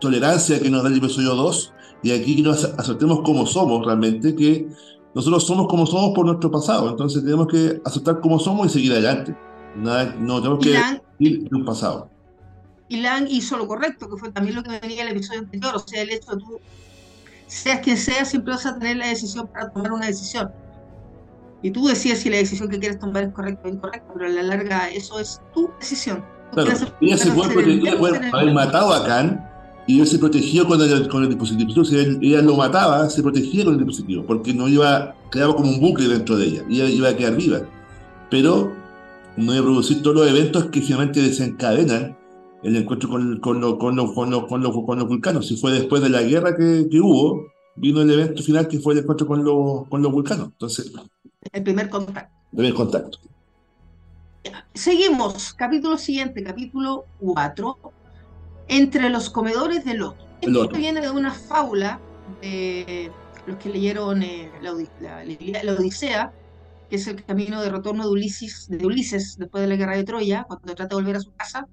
tolerancia 0.00 0.60
que 0.60 0.70
nos 0.70 0.82
da 0.82 0.88
el 0.88 0.98
episodio 0.98 1.34
2 1.34 1.72
y 2.02 2.12
aquí 2.12 2.36
que 2.36 2.42
nos 2.42 2.64
aceptemos 2.64 3.20
como 3.22 3.46
somos 3.46 3.84
realmente, 3.84 4.34
que 4.34 4.68
nosotros 5.14 5.44
somos 5.44 5.66
como 5.66 5.86
somos 5.86 6.14
por 6.14 6.26
nuestro 6.26 6.50
pasado, 6.50 6.88
entonces 6.90 7.24
tenemos 7.24 7.48
que 7.48 7.80
aceptar 7.84 8.20
como 8.20 8.38
somos 8.38 8.68
y 8.68 8.70
seguir 8.70 8.92
adelante. 8.92 9.36
no 9.76 10.40
tenemos 10.40 10.64
que 10.64 10.76
ir 11.18 11.48
de 11.48 11.56
un 11.56 11.64
pasado. 11.64 12.08
Y 12.88 13.00
Lang 13.00 13.26
hizo 13.28 13.56
lo 13.58 13.66
correcto, 13.66 14.08
que 14.08 14.16
fue 14.16 14.30
también 14.30 14.56
lo 14.56 14.62
que 14.62 14.78
venía 14.80 15.02
en 15.02 15.08
el 15.08 15.16
episodio 15.16 15.40
anterior, 15.40 15.76
o 15.76 15.78
sea, 15.78 16.02
el 16.02 16.10
hecho 16.10 16.32
de 16.32 16.38
tú, 16.38 16.60
seas 17.46 17.80
quien 17.80 17.96
sea, 17.96 18.24
siempre 18.24 18.54
vas 18.54 18.64
a 18.66 18.78
tener 18.78 18.96
la 18.96 19.08
decisión 19.08 19.46
para 19.46 19.70
tomar 19.70 19.92
una 19.92 20.06
decisión. 20.06 20.50
Y 21.62 21.70
tú 21.70 21.86
decides 21.86 22.20
si 22.20 22.30
la 22.30 22.36
decisión 22.36 22.68
que 22.68 22.78
quieres 22.78 22.98
tomar 22.98 23.24
es 23.24 23.32
correcta 23.32 23.68
o 23.68 23.70
incorrecta, 23.70 24.12
pero 24.14 24.26
a 24.26 24.28
la 24.28 24.42
larga 24.42 24.88
eso 24.90 25.18
es 25.18 25.40
tu 25.52 25.70
decisión. 25.80 26.24
claro, 26.52 26.70
ella 27.00 27.18
se 27.18 27.30
puede 27.30 28.30
haber 28.32 28.52
matado 28.52 28.92
a 28.92 29.04
Khan 29.04 29.44
y 29.86 30.00
él 30.00 30.06
se 30.06 30.18
protegió 30.18 30.66
con 30.66 30.80
el, 30.80 31.08
con 31.08 31.22
el 31.22 31.30
dispositivo. 31.30 31.84
Si 31.84 31.96
ella 31.96 32.42
lo 32.42 32.56
mataba, 32.56 33.08
se 33.10 33.22
protegía 33.22 33.64
con 33.64 33.74
el 33.74 33.78
dispositivo, 33.78 34.24
porque 34.24 34.54
no 34.54 34.68
iba, 34.68 35.14
quedaba 35.32 35.56
como 35.56 35.70
un 35.70 35.80
bucle 35.80 36.06
dentro 36.06 36.36
de 36.36 36.46
ella, 36.46 36.62
y 36.68 36.80
ella 36.80 36.90
iba 36.90 37.08
a 37.08 37.16
quedar 37.16 37.36
viva. 37.36 37.60
Pero 38.30 38.72
no 39.36 39.52
iba 39.52 39.62
a 39.62 39.64
producir 39.64 40.02
todos 40.02 40.16
los 40.16 40.28
eventos 40.28 40.66
que 40.66 40.82
finalmente 40.82 41.22
desencadenan 41.22 42.17
el 42.62 42.76
encuentro 42.76 43.08
con, 43.08 43.38
con, 43.40 43.60
con, 43.78 43.96
con, 44.14 44.46
con, 44.46 44.98
los 44.98 45.08
vulcanos. 45.08 45.48
Si 45.48 45.56
fue 45.56 45.72
después 45.72 46.02
de 46.02 46.08
la 46.08 46.22
guerra 46.22 46.56
que, 46.56 46.88
que 46.90 47.00
hubo, 47.00 47.46
vino 47.76 48.02
el 48.02 48.10
evento 48.10 48.42
final 48.42 48.68
que 48.68 48.78
fue 48.78 48.94
el 48.94 49.00
encuentro 49.00 49.26
con 49.26 49.44
los, 49.44 49.88
con 49.88 50.02
los 50.02 50.12
vulcanos. 50.12 50.48
Entonces, 50.48 50.92
el 51.52 51.62
primer 51.62 51.88
contacto. 51.88 52.34
El 52.52 52.56
primer 52.56 52.74
contacto. 52.74 53.18
Seguimos, 54.74 55.54
capítulo 55.54 55.98
siguiente, 55.98 56.42
capítulo 56.42 57.04
4, 57.20 57.78
entre 58.68 59.10
los 59.10 59.30
comedores 59.30 59.84
de 59.84 59.94
loto. 59.94 60.24
Esto 60.40 60.68
viene 60.68 61.00
de 61.00 61.10
una 61.10 61.32
fábula 61.32 62.00
de 62.40 63.10
los 63.46 63.56
que 63.56 63.70
leyeron 63.70 64.22
eh, 64.22 64.50
la, 64.62 64.72
la, 65.62 65.72
Odisea, 65.72 66.32
que 66.88 66.96
es 66.96 67.06
el 67.06 67.24
camino 67.24 67.60
de 67.60 67.70
retorno 67.70 68.04
de 68.04 68.10
Ulises, 68.10 68.68
de 68.68 68.86
Ulises 68.86 69.36
después 69.38 69.62
de 69.62 69.68
la 69.68 69.76
guerra 69.76 69.96
de 69.96 70.04
Troya, 70.04 70.44
cuando 70.44 70.74
trata 70.74 70.94
de 70.94 71.02
volver 71.02 71.16
a 71.16 71.20
su 71.20 71.32
casa. 71.32 71.66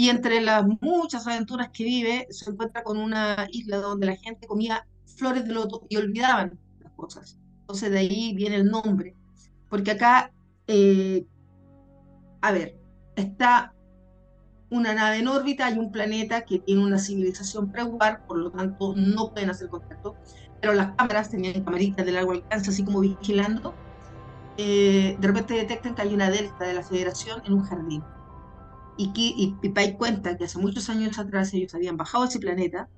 Y 0.00 0.08
entre 0.08 0.40
las 0.40 0.64
muchas 0.80 1.26
aventuras 1.26 1.68
que 1.74 1.84
vive, 1.84 2.26
se 2.30 2.48
encuentra 2.48 2.82
con 2.82 2.96
una 2.96 3.46
isla 3.52 3.76
donde 3.76 4.06
la 4.06 4.16
gente 4.16 4.46
comía 4.46 4.86
flores 5.04 5.44
de 5.46 5.52
loto 5.52 5.84
y 5.90 5.98
olvidaban 5.98 6.58
las 6.82 6.90
cosas. 6.92 7.38
Entonces 7.60 7.90
de 7.90 7.98
ahí 7.98 8.34
viene 8.34 8.56
el 8.56 8.64
nombre. 8.64 9.14
Porque 9.68 9.90
acá, 9.90 10.32
eh, 10.68 11.26
a 12.40 12.50
ver, 12.50 12.78
está 13.14 13.74
una 14.70 14.94
nave 14.94 15.18
en 15.18 15.28
órbita, 15.28 15.66
hay 15.66 15.78
un 15.78 15.92
planeta 15.92 16.46
que 16.46 16.60
tiene 16.60 16.82
una 16.82 16.98
civilización 16.98 17.70
preguar, 17.70 18.26
por 18.26 18.38
lo 18.38 18.50
tanto 18.52 18.94
no 18.96 19.34
pueden 19.34 19.50
hacer 19.50 19.68
contacto, 19.68 20.16
pero 20.62 20.72
las 20.72 20.96
cámaras 20.96 21.28
tenían 21.28 21.62
camaritas 21.62 22.06
de 22.06 22.12
largo 22.12 22.32
alcance, 22.32 22.70
así 22.70 22.82
como 22.86 23.00
vigilando. 23.00 23.74
Eh, 24.56 25.18
de 25.20 25.26
repente 25.26 25.52
detectan 25.52 25.94
que 25.94 26.00
hay 26.00 26.14
una 26.14 26.30
delta 26.30 26.64
de 26.64 26.72
la 26.72 26.82
Federación 26.82 27.42
en 27.44 27.52
un 27.52 27.64
jardín. 27.64 28.02
Y, 28.96 29.12
y, 29.16 29.56
y 29.62 29.92
cuenta 29.94 30.36
que 30.36 30.44
hace 30.44 30.58
muchos 30.58 30.90
años 30.90 31.18
atrás 31.18 31.54
ellos 31.54 31.74
habían 31.74 31.96
bajado 31.96 32.24
a 32.24 32.28
ese 32.28 32.38
planeta, 32.40 32.88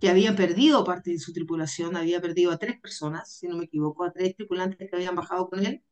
que 0.00 0.10
habían 0.10 0.36
perdido 0.36 0.84
parte 0.84 1.12
de 1.12 1.18
su 1.18 1.32
tripulación, 1.32 1.96
había 1.96 2.20
perdido 2.20 2.52
a 2.52 2.58
tres 2.58 2.80
personas, 2.80 3.32
si 3.32 3.48
no 3.48 3.56
me 3.56 3.64
equivoco, 3.66 4.04
a 4.04 4.12
tres 4.12 4.36
tripulantes 4.36 4.90
que 4.90 4.96
habían 4.96 5.16
bajado 5.16 5.50
con 5.50 5.66
él, 5.66 5.82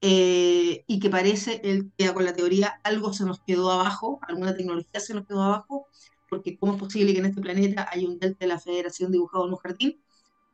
eh, 0.00 0.84
y 0.86 0.98
que 1.00 1.10
parece, 1.10 1.60
él 1.64 1.92
queda 1.96 2.14
con 2.14 2.24
la 2.24 2.32
teoría, 2.34 2.80
algo 2.84 3.12
se 3.12 3.24
nos 3.24 3.40
quedó 3.40 3.70
abajo, 3.70 4.18
alguna 4.22 4.56
tecnología 4.56 5.00
se 5.00 5.14
nos 5.14 5.26
quedó 5.26 5.42
abajo, 5.42 5.86
porque 6.28 6.58
¿cómo 6.58 6.74
es 6.74 6.78
posible 6.80 7.12
que 7.12 7.20
en 7.20 7.26
este 7.26 7.40
planeta 7.40 7.88
haya 7.90 8.08
un 8.08 8.18
delta 8.18 8.38
de 8.40 8.48
la 8.48 8.58
Federación 8.58 9.12
dibujado 9.12 9.46
en 9.46 9.52
un 9.52 9.58
jardín? 9.58 10.02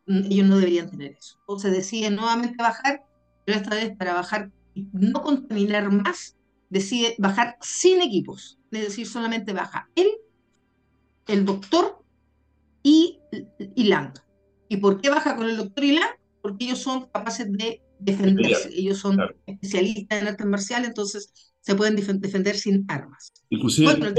Mm, 0.06 0.26
ellos 0.32 0.48
no 0.48 0.58
deberían 0.58 0.90
tener 0.90 1.12
eso. 1.12 1.38
Entonces 1.42 1.72
deciden 1.72 2.16
nuevamente 2.16 2.62
bajar, 2.62 3.04
pero 3.46 3.58
esta 3.58 3.76
vez 3.76 3.96
para 3.98 4.14
bajar 4.14 4.52
y 4.74 4.88
no 4.92 5.22
contaminar 5.22 5.92
más, 5.92 6.37
decide 6.70 7.14
bajar 7.18 7.56
sin 7.60 8.02
equipos, 8.02 8.58
es 8.70 8.82
decir, 8.82 9.06
solamente 9.06 9.52
baja 9.52 9.88
él, 9.94 10.08
el 11.26 11.44
doctor 11.44 12.02
y, 12.82 13.18
y 13.74 13.84
Lang. 13.84 14.12
¿Y 14.68 14.78
por 14.78 15.00
qué 15.00 15.10
baja 15.10 15.36
con 15.36 15.48
el 15.48 15.56
doctor 15.56 15.84
y 15.84 15.92
Lang? 15.92 16.10
Porque 16.42 16.66
ellos 16.66 16.78
son 16.78 17.06
capaces 17.12 17.50
de 17.50 17.82
defenderse. 17.98 18.70
Ellos 18.72 18.98
son 18.98 19.18
especialistas 19.46 20.22
en 20.22 20.28
artes 20.28 20.46
marciales, 20.46 20.88
entonces 20.88 21.32
se 21.60 21.74
pueden 21.74 21.96
defender 21.96 22.56
sin 22.56 22.84
armas. 22.88 23.32
Inclusive, 23.50 23.94
bueno, 23.94 24.06
la 24.06 24.14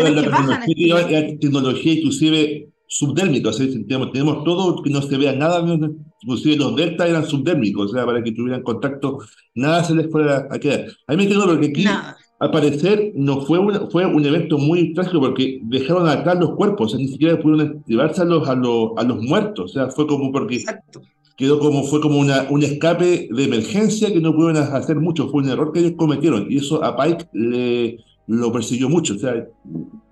tecnología, 0.66 1.40
tecnología 1.40 1.94
inclusive 1.94 2.70
subdérmica, 2.88 3.50
o 3.50 3.54
sea, 3.54 3.68
tenemos, 3.68 4.12
tenemos, 4.12 4.44
todo 4.44 4.82
que 4.82 4.90
no 4.90 5.02
se 5.02 5.16
vea 5.16 5.34
nada, 5.34 5.64
inclusive 6.22 6.56
los 6.58 6.76
delta 6.76 7.08
eran 7.08 7.26
subdérmicos, 7.26 7.92
o 7.92 7.94
sea, 7.94 8.06
para 8.06 8.24
que 8.24 8.32
tuvieran 8.32 8.64
contacto, 8.64 9.20
nada 9.54 9.84
se 9.84 9.96
les 9.96 10.12
fuera 10.12 10.48
a 10.50 10.60
quedar. 10.60 10.88
A 11.08 11.16
mí 11.16 11.24
me 11.24 11.28
quedó 11.28 11.46
porque 11.46 11.68
aquí, 11.68 11.86
al 12.40 12.52
parecer, 12.52 13.12
no 13.16 13.42
fue, 13.42 13.60
un 13.60 13.90
fue 13.92 14.06
un 14.06 14.26
evento 14.26 14.58
muy 14.58 14.94
trágico 14.94 15.20
porque 15.20 15.60
dejaron 15.64 16.08
acá 16.08 16.36
los 16.36 16.56
cuerpos, 16.56 16.88
o 16.88 16.90
sea, 16.98 17.00
ni 17.00 17.12
siquiera 17.12 17.40
pudieron 17.40 17.84
llevarse 17.86 18.22
a 18.22 18.26
los, 18.26 18.48
a 18.48 18.56
los, 18.56 18.92
a 18.98 19.04
los 19.04 19.22
muertos, 19.22 19.72
o 19.72 19.74
sea, 19.74 19.90
fue 19.90 20.08
como 20.08 20.32
porque... 20.32 20.56
Exacto 20.56 21.02
quedó 21.40 21.58
como, 21.58 21.86
fue 21.86 22.02
como 22.02 22.20
una, 22.20 22.48
un 22.50 22.62
escape 22.64 23.30
de 23.32 23.44
emergencia 23.46 24.12
que 24.12 24.20
no 24.20 24.36
pudieron 24.36 24.58
hacer 24.58 24.98
mucho, 24.98 25.30
fue 25.30 25.42
un 25.42 25.50
error 25.50 25.72
que 25.72 25.80
ellos 25.80 25.94
cometieron 25.96 26.48
y 26.50 26.58
eso 26.58 26.84
a 26.84 26.98
Pike 26.98 27.30
le, 27.32 27.98
lo 28.28 28.52
persiguió 28.52 28.90
mucho, 28.90 29.16
o 29.16 29.20
sea, 29.20 29.48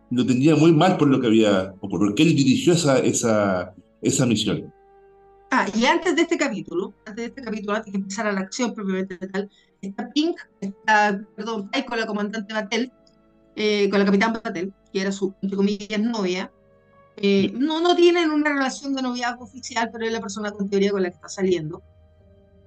lo 0.10 0.26
tenía 0.26 0.56
muy 0.56 0.72
mal 0.72 0.96
por 0.96 1.10
lo 1.10 1.20
que 1.20 1.28
había 1.28 1.74
ocurrido, 1.82 2.12
porque 2.12 2.24
él 2.24 2.34
dirigió 2.34 2.72
esa, 2.72 3.00
esa, 3.00 3.76
esa 4.02 4.26
misión. 4.26 4.74
Ah, 5.52 5.68
y 5.78 5.84
antes 5.84 6.16
de 6.16 6.22
este 6.22 6.38
capítulo, 6.38 6.94
antes 7.06 7.16
de 7.16 7.26
este 7.26 7.42
capítulo, 7.42 7.74
antes 7.74 7.92
de 7.92 8.00
empezar 8.00 8.34
la 8.34 8.40
acción 8.40 8.74
propiamente 8.74 9.18
tal, 9.18 9.50
está 9.82 10.10
Pink, 10.10 10.40
está, 10.62 11.22
perdón, 11.36 11.70
con 11.88 12.00
la 12.00 12.06
comandante 12.06 12.54
Batel, 12.54 12.92
eh, 13.56 13.90
con 13.90 14.00
la 14.00 14.06
capitán 14.06 14.34
Batel, 14.34 14.74
que 14.92 15.02
era 15.02 15.12
su, 15.12 15.34
entre 15.42 15.58
comillas, 15.58 16.00
novia, 16.00 16.52
eh, 17.18 17.52
no, 17.54 17.82
no 17.82 17.96
tienen 17.96 18.30
una 18.30 18.52
relación 18.52 18.94
de 18.94 19.02
noviazgo 19.02 19.44
oficial, 19.44 19.90
pero 19.92 20.06
es 20.06 20.12
la 20.12 20.22
persona 20.22 20.52
con 20.52 20.70
teoría 20.70 20.92
con 20.92 21.02
la 21.02 21.10
que 21.10 21.16
está 21.16 21.30
saliendo, 21.30 21.82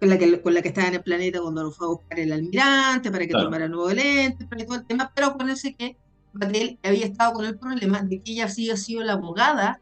con 0.00 0.08
la 0.08 0.18
que, 0.18 0.40
con 0.40 0.54
la 0.54 0.62
que 0.62 0.68
estaba 0.68 0.88
en 0.88 0.94
el 0.94 1.02
planeta 1.02 1.40
cuando 1.40 1.62
lo 1.62 1.70
fue 1.70 1.86
a 1.86 1.90
buscar 1.90 2.18
el 2.18 2.32
almirante 2.32 3.10
para 3.10 3.26
que 3.26 3.32
tomara 3.32 3.68
nuevo 3.68 3.90
lente, 3.90 4.46
para 4.46 4.64
todo 4.64 4.76
el 4.76 4.86
tema, 4.86 5.12
pero 5.14 5.28
acuérdense 5.28 5.74
que 5.74 5.96
Batel 6.32 6.78
había 6.82 7.06
estado 7.06 7.34
con 7.34 7.44
el 7.44 7.58
problema 7.58 8.02
de 8.02 8.20
que 8.20 8.32
ella 8.32 8.48
había 8.50 8.76
sido 8.76 9.02
la 9.02 9.12
abogada 9.12 9.80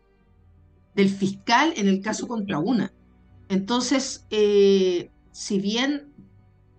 del 0.95 1.09
fiscal 1.09 1.73
en 1.77 1.89
el 1.89 2.03
caso 2.03 2.27
contra 2.27 2.59
una. 2.59 2.93
Entonces, 3.49 4.27
eh, 4.31 5.11
si 5.33 5.61
bien, 5.61 6.13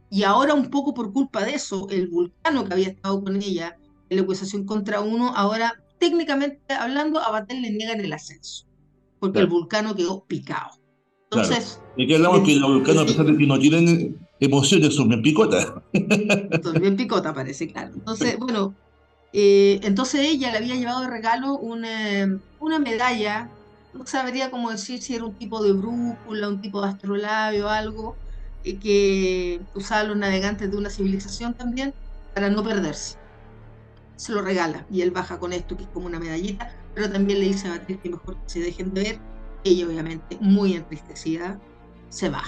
y 0.09 0.23
ahora 0.23 0.53
un 0.53 0.69
poco 0.69 0.93
por 0.93 1.13
culpa 1.13 1.43
de 1.43 1.55
eso, 1.55 1.87
el 1.89 2.07
vulcano 2.07 2.65
que 2.65 2.73
había 2.73 2.87
estado 2.87 3.23
con 3.23 3.35
ella 3.35 3.77
en 4.09 4.17
la 4.17 4.23
acusación 4.23 4.65
contra 4.65 5.01
uno, 5.01 5.33
ahora 5.35 5.83
técnicamente 5.99 6.73
hablando, 6.73 7.19
a 7.19 7.31
Batel 7.31 7.61
le 7.61 7.71
niegan 7.71 7.99
el 7.99 8.11
ascenso, 8.13 8.65
porque 9.19 9.39
el 9.39 9.47
vulcano 9.47 9.95
quedó 9.95 10.25
picado. 10.25 10.71
Entonces. 11.31 11.79
¿Y 11.95 12.07
qué 12.07 12.15
hablamos? 12.15 12.41
que 12.41 12.55
los 12.55 12.73
vulcanos, 12.73 13.03
a 13.03 13.05
pesar 13.05 13.25
de 13.25 13.37
que 13.37 13.45
no 13.45 13.59
tienen 13.59 14.17
emociones, 14.39 14.95
son 14.95 15.09
bien 15.09 15.21
picotas. 15.21 15.73
Son 16.63 16.73
bien 16.79 16.95
picota, 16.95 17.33
parece, 17.33 17.67
claro. 17.67 17.91
Entonces, 17.93 18.39
bueno, 18.39 18.73
eh, 19.33 19.79
entonces 19.83 20.21
ella 20.21 20.51
le 20.51 20.57
había 20.57 20.75
llevado 20.75 21.01
de 21.01 21.07
regalo 21.07 21.57
una, 21.57 22.39
una 22.59 22.79
medalla, 22.79 23.49
no 23.93 24.05
sabría 24.07 24.49
cómo 24.49 24.71
decir 24.71 25.01
si 25.01 25.13
era 25.13 25.25
un 25.25 25.35
tipo 25.35 25.61
de 25.61 25.73
brújula, 25.73 26.47
un 26.47 26.61
tipo 26.61 26.81
de 26.81 26.87
astrolabio 26.87 27.67
o 27.67 27.69
algo, 27.69 28.15
eh, 28.15 28.28
que 28.63 29.61
usaban 29.73 30.09
los 30.09 30.17
navegantes 30.17 30.69
de 30.69 30.77
una 30.77 30.89
civilización 30.89 31.53
también, 31.53 31.93
para 32.33 32.49
no 32.49 32.63
perderse 32.63 33.19
se 34.19 34.33
lo 34.33 34.41
regala 34.41 34.85
y 34.91 35.01
él 35.01 35.11
baja 35.11 35.39
con 35.39 35.53
esto 35.53 35.77
que 35.77 35.83
es 35.83 35.89
como 35.93 36.07
una 36.07 36.19
medallita, 36.19 36.75
pero 36.93 37.09
también 37.09 37.39
le 37.39 37.45
dice 37.45 37.69
a 37.69 37.71
Beatriz 37.71 37.99
que 38.03 38.09
mejor 38.09 38.37
se 38.47 38.59
dejen 38.59 38.93
de 38.93 39.01
ver. 39.01 39.19
Ella 39.63 39.87
obviamente 39.87 40.37
muy 40.41 40.73
entristecida 40.73 41.57
se 42.09 42.27
va. 42.27 42.43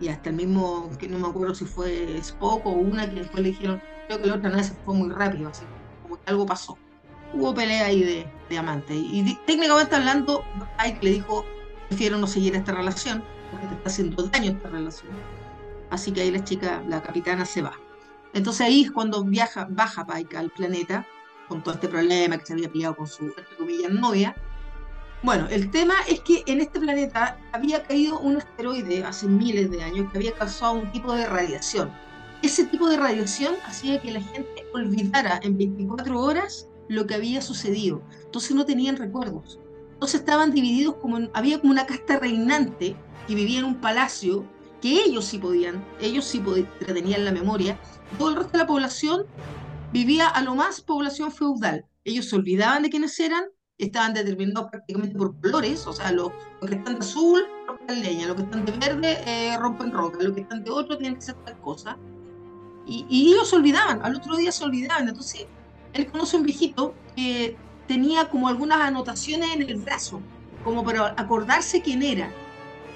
Y 0.00 0.08
hasta 0.08 0.30
el 0.30 0.36
mismo, 0.36 0.90
que 0.98 1.06
no 1.06 1.20
me 1.20 1.28
acuerdo 1.28 1.54
si 1.54 1.66
fue 1.66 2.18
Spock 2.18 2.66
o 2.66 2.70
una 2.70 3.08
que 3.08 3.20
después 3.20 3.44
le 3.44 3.50
dijeron, 3.50 3.80
creo 4.08 4.20
que 4.20 4.26
la 4.26 4.34
otra 4.34 4.50
vez 4.50 4.66
se 4.66 4.74
fue 4.84 4.92
muy 4.92 5.10
rápido, 5.10 5.50
así 5.50 5.62
como 6.02 6.16
que 6.16 6.22
algo 6.26 6.46
pasó. 6.46 6.76
Hubo 7.32 7.54
pelea 7.54 7.86
ahí 7.86 8.02
de, 8.02 8.26
de 8.50 8.58
amante. 8.58 8.92
Y, 8.96 9.38
técnicamente 9.46 9.94
hablando, 9.94 10.42
Pike 10.82 10.98
le 11.00 11.10
dijo, 11.12 11.44
prefiero 11.88 12.18
no 12.18 12.26
seguir 12.26 12.56
esta 12.56 12.72
relación, 12.72 13.22
porque 13.50 13.66
te 13.66 13.74
está 13.74 13.88
haciendo 13.88 14.22
daño 14.24 14.52
esta 14.52 14.68
relación. 14.68 15.12
Así 15.90 16.12
que 16.12 16.22
ahí 16.22 16.30
la 16.30 16.44
chica, 16.44 16.82
la 16.86 17.02
capitana, 17.02 17.44
se 17.44 17.62
va. 17.62 17.72
Entonces 18.34 18.66
ahí 18.66 18.82
es 18.82 18.90
cuando 18.90 19.24
viaja, 19.24 19.66
baja 19.70 20.06
Pike 20.06 20.36
al 20.36 20.50
planeta, 20.50 21.06
con 21.48 21.62
todo 21.62 21.74
este 21.74 21.88
problema 21.88 22.36
que 22.38 22.46
se 22.46 22.52
había 22.52 22.70
pillado 22.70 22.96
con 22.96 23.06
su, 23.06 23.24
entre 23.24 23.56
comillas, 23.56 23.90
novia. 23.90 24.36
Bueno, 25.22 25.48
el 25.50 25.70
tema 25.70 25.94
es 26.06 26.20
que 26.20 26.44
en 26.46 26.60
este 26.60 26.78
planeta 26.78 27.38
había 27.52 27.82
caído 27.82 28.20
un 28.20 28.36
asteroide 28.36 29.02
hace 29.02 29.26
miles 29.26 29.70
de 29.70 29.82
años 29.82 30.12
que 30.12 30.18
había 30.18 30.32
causado 30.32 30.74
un 30.74 30.92
tipo 30.92 31.12
de 31.12 31.26
radiación. 31.26 31.90
Ese 32.42 32.66
tipo 32.66 32.88
de 32.88 32.98
radiación 32.98 33.56
hacía 33.66 34.00
que 34.00 34.12
la 34.12 34.20
gente 34.20 34.64
olvidara 34.72 35.40
en 35.42 35.58
24 35.58 36.20
horas 36.20 36.68
lo 36.88 37.06
que 37.06 37.14
había 37.14 37.42
sucedido. 37.42 38.02
Entonces 38.24 38.54
no 38.54 38.64
tenían 38.64 38.96
recuerdos. 38.96 39.58
Entonces 39.94 40.20
estaban 40.20 40.52
divididos 40.52 40.94
como 40.96 41.18
había 41.34 41.58
como 41.58 41.72
una 41.72 41.86
casta 41.86 42.20
reinante 42.20 42.94
que 43.28 43.34
vivía 43.34 43.60
en 43.60 43.66
un 43.66 43.80
palacio 43.80 44.44
que 44.80 45.04
ellos 45.04 45.26
sí 45.26 45.38
podían, 45.38 45.84
ellos 46.00 46.24
sí 46.24 46.42
tenían 46.86 47.24
la 47.24 47.32
memoria 47.32 47.78
todo 48.16 48.30
el 48.30 48.36
resto 48.36 48.52
de 48.52 48.58
la 48.58 48.66
población 48.66 49.26
vivía 49.92 50.28
a 50.28 50.42
lo 50.42 50.54
más 50.54 50.80
población 50.80 51.30
feudal. 51.30 51.84
Ellos 52.04 52.28
se 52.28 52.36
olvidaban 52.36 52.82
de 52.82 52.90
quiénes 52.90 53.18
eran, 53.20 53.44
estaban 53.76 54.14
determinados 54.14 54.70
prácticamente 54.70 55.18
por 55.18 55.38
colores, 55.40 55.86
o 55.86 55.92
sea, 55.92 56.12
los, 56.12 56.30
que 56.66 56.76
están 56.76 56.94
de 56.94 57.00
azul 57.00 57.42
rompen 57.66 58.00
leña, 58.00 58.26
los 58.26 58.36
que 58.36 58.42
están 58.42 58.64
de 58.64 58.72
verde 58.72 59.18
eh, 59.26 59.56
rompen 59.58 59.92
roca, 59.92 60.18
los 60.22 60.32
que 60.32 60.40
están 60.40 60.64
de 60.64 60.70
otro 60.70 60.96
tienen 60.96 61.16
que 61.16 61.22
ser 61.22 61.34
tal 61.44 61.58
cosa. 61.60 61.98
Y, 62.86 63.32
ellos 63.32 63.50
se 63.50 63.56
olvidaban, 63.56 64.00
al 64.02 64.16
otro 64.16 64.36
día 64.36 64.50
se 64.50 64.64
olvidaban. 64.64 65.06
Entonces, 65.06 65.46
él 65.92 66.10
conoce 66.10 66.36
a 66.36 66.40
un 66.40 66.46
viejito 66.46 66.94
que 67.14 67.56
tenía 67.86 68.30
como 68.30 68.48
algunas 68.48 68.80
anotaciones 68.80 69.54
en 69.54 69.62
el 69.62 69.76
brazo, 69.76 70.22
como 70.64 70.82
para 70.82 71.14
acordarse 71.18 71.82
quién 71.82 72.02
era, 72.02 72.32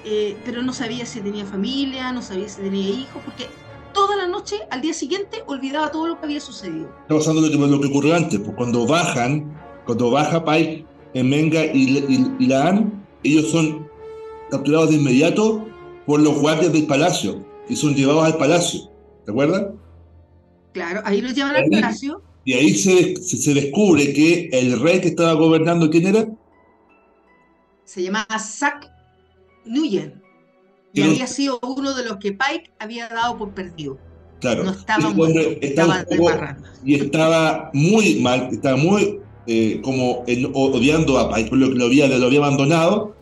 eh, 0.05 0.37
pero 0.45 0.61
no 0.61 0.73
sabía 0.73 1.05
si 1.05 1.21
tenía 1.21 1.45
familia, 1.45 2.11
no 2.11 2.21
sabía 2.21 2.49
si 2.49 2.61
tenía 2.61 2.89
hijos, 2.89 3.21
porque 3.23 3.47
toda 3.93 4.15
la 4.15 4.27
noche, 4.27 4.57
al 4.69 4.81
día 4.81 4.93
siguiente, 4.93 5.43
olvidaba 5.45 5.91
todo 5.91 6.07
lo 6.07 6.19
que 6.19 6.25
había 6.25 6.41
sucedido. 6.41 6.89
Está 7.03 7.15
pasando 7.15 7.41
lo 7.41 7.49
que, 7.49 7.57
lo 7.57 7.79
que 7.79 7.87
ocurrió 7.87 8.15
antes, 8.15 8.39
pues 8.39 8.55
cuando 8.57 8.85
bajan, 8.85 9.55
cuando 9.85 10.11
baja 10.11 10.43
en 11.13 11.29
Menga 11.29 11.65
y, 11.65 12.35
y, 12.39 12.47
Laan, 12.47 13.05
ellos 13.23 13.49
son 13.51 13.87
capturados 14.49 14.89
de 14.89 14.95
inmediato 14.97 15.65
por 16.05 16.19
los 16.19 16.39
guardias 16.39 16.73
del 16.73 16.85
palacio 16.85 17.45
y 17.69 17.75
son 17.75 17.95
llevados 17.95 18.25
al 18.25 18.37
palacio. 18.37 18.89
¿Te 19.25 19.31
acuerdas? 19.31 19.67
Claro, 20.73 21.01
ahí 21.05 21.21
los 21.21 21.33
llevan 21.33 21.55
al 21.55 21.69
palacio. 21.69 22.21
Y 22.45 22.53
ahí 22.53 22.73
se, 22.73 23.15
se, 23.15 23.53
descubre 23.53 24.11
que 24.11 24.49
el 24.51 24.77
rey 24.81 24.99
que 24.99 25.07
estaba 25.09 25.33
gobernando, 25.33 25.89
¿quién 25.89 26.07
era? 26.07 26.27
Se 27.85 28.03
llamaba 28.03 28.37
Zack 28.37 28.92
Nguyen. 29.65 30.21
Y 30.93 31.01
había 31.01 31.27
sido 31.27 31.59
uno 31.63 31.95
de 31.95 32.05
los 32.05 32.17
que 32.17 32.33
Pike 32.33 32.71
había 32.79 33.07
dado 33.09 33.37
por 33.37 33.53
perdido. 33.53 33.97
Claro. 34.39 34.63
No 34.63 34.71
estaba, 34.71 35.09
muy, 35.09 35.57
estaba, 35.61 36.05
Y 36.83 36.95
estaba 36.95 37.71
muy 37.73 38.15
mal, 38.15 38.49
estaba 38.51 38.77
muy 38.77 39.19
eh, 39.47 39.81
como 39.83 40.23
odiando 40.53 41.17
a 41.17 41.33
Pike, 41.33 41.49
por 41.49 41.57
lo 41.57 41.69
que 41.69 41.75
lo 41.75 41.85
había, 41.85 42.07
lo 42.07 42.27
había 42.27 42.39
abandonado, 42.39 43.15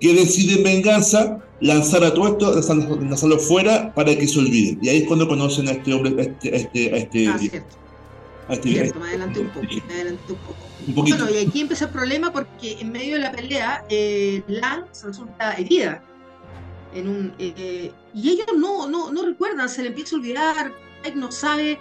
que 0.00 0.14
decide 0.14 0.54
en 0.58 0.64
venganza 0.64 1.40
lanzar 1.60 2.04
a 2.04 2.14
todo 2.14 2.28
esto, 2.28 2.54
lanzarlo, 2.54 3.38
fuera 3.38 3.92
para 3.94 4.16
que 4.16 4.26
se 4.26 4.38
olviden. 4.38 4.78
Y 4.80 4.88
ahí 4.88 4.98
es 4.98 5.06
cuando 5.06 5.28
conocen 5.28 5.68
a 5.68 5.72
este 5.72 5.92
hombre, 5.92 6.14
a 6.16 6.22
este... 6.22 6.54
A 6.54 6.56
este, 6.56 6.94
a 6.94 6.96
este, 6.96 7.28
ah, 7.28 7.38
cierto. 8.56 9.00
Me 9.00 9.08
adelanté 9.08 9.40
un 9.40 9.48
poco, 9.48 9.66
me 9.66 9.94
adelanté 9.94 10.32
un 10.32 10.38
poco. 10.38 10.56
Un 10.86 10.94
bueno, 10.94 11.30
y 11.30 11.46
aquí 11.46 11.60
empieza 11.60 11.86
el 11.86 11.90
problema 11.90 12.32
porque 12.32 12.78
en 12.80 12.92
medio 12.92 13.16
de 13.16 13.22
la 13.22 13.32
pelea, 13.32 13.84
eh, 13.88 14.42
Lang 14.48 14.84
se 14.92 15.08
resulta 15.08 15.52
herida. 15.54 16.02
En 16.94 17.08
un, 17.08 17.34
eh, 17.38 17.92
y 18.14 18.30
ellos 18.30 18.46
no, 18.56 18.88
no, 18.88 19.12
no 19.12 19.22
recuerdan, 19.26 19.68
se 19.68 19.82
le 19.82 19.88
empieza 19.88 20.16
a 20.16 20.18
olvidar, 20.18 20.72
Pike 21.02 21.16
no 21.16 21.30
sabe, 21.30 21.78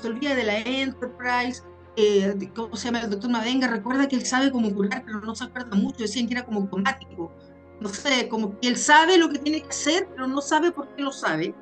se 0.00 0.08
olvida 0.08 0.34
de 0.34 0.42
la 0.42 0.58
Enterprise, 0.58 1.62
eh, 1.96 2.50
¿cómo 2.54 2.76
se 2.76 2.86
llama? 2.86 3.02
El 3.02 3.10
doctor 3.10 3.30
Madenga 3.30 3.68
recuerda 3.68 4.08
que 4.08 4.16
él 4.16 4.24
sabe 4.24 4.50
cómo 4.50 4.72
curar, 4.74 5.04
pero 5.04 5.20
no 5.20 5.34
se 5.34 5.44
acuerda 5.44 5.76
mucho, 5.76 5.98
decían 5.98 6.26
que 6.26 6.34
era 6.34 6.44
como 6.44 6.60
automático. 6.60 7.32
No 7.80 7.88
sé, 7.88 8.28
como 8.28 8.58
que 8.58 8.68
él 8.68 8.76
sabe 8.76 9.18
lo 9.18 9.30
que 9.30 9.38
tiene 9.38 9.62
que 9.62 9.68
hacer, 9.68 10.08
pero 10.14 10.26
no 10.26 10.40
sabe 10.40 10.70
por 10.70 10.88
qué 10.94 11.02
lo 11.02 11.12
sabe. 11.12 11.54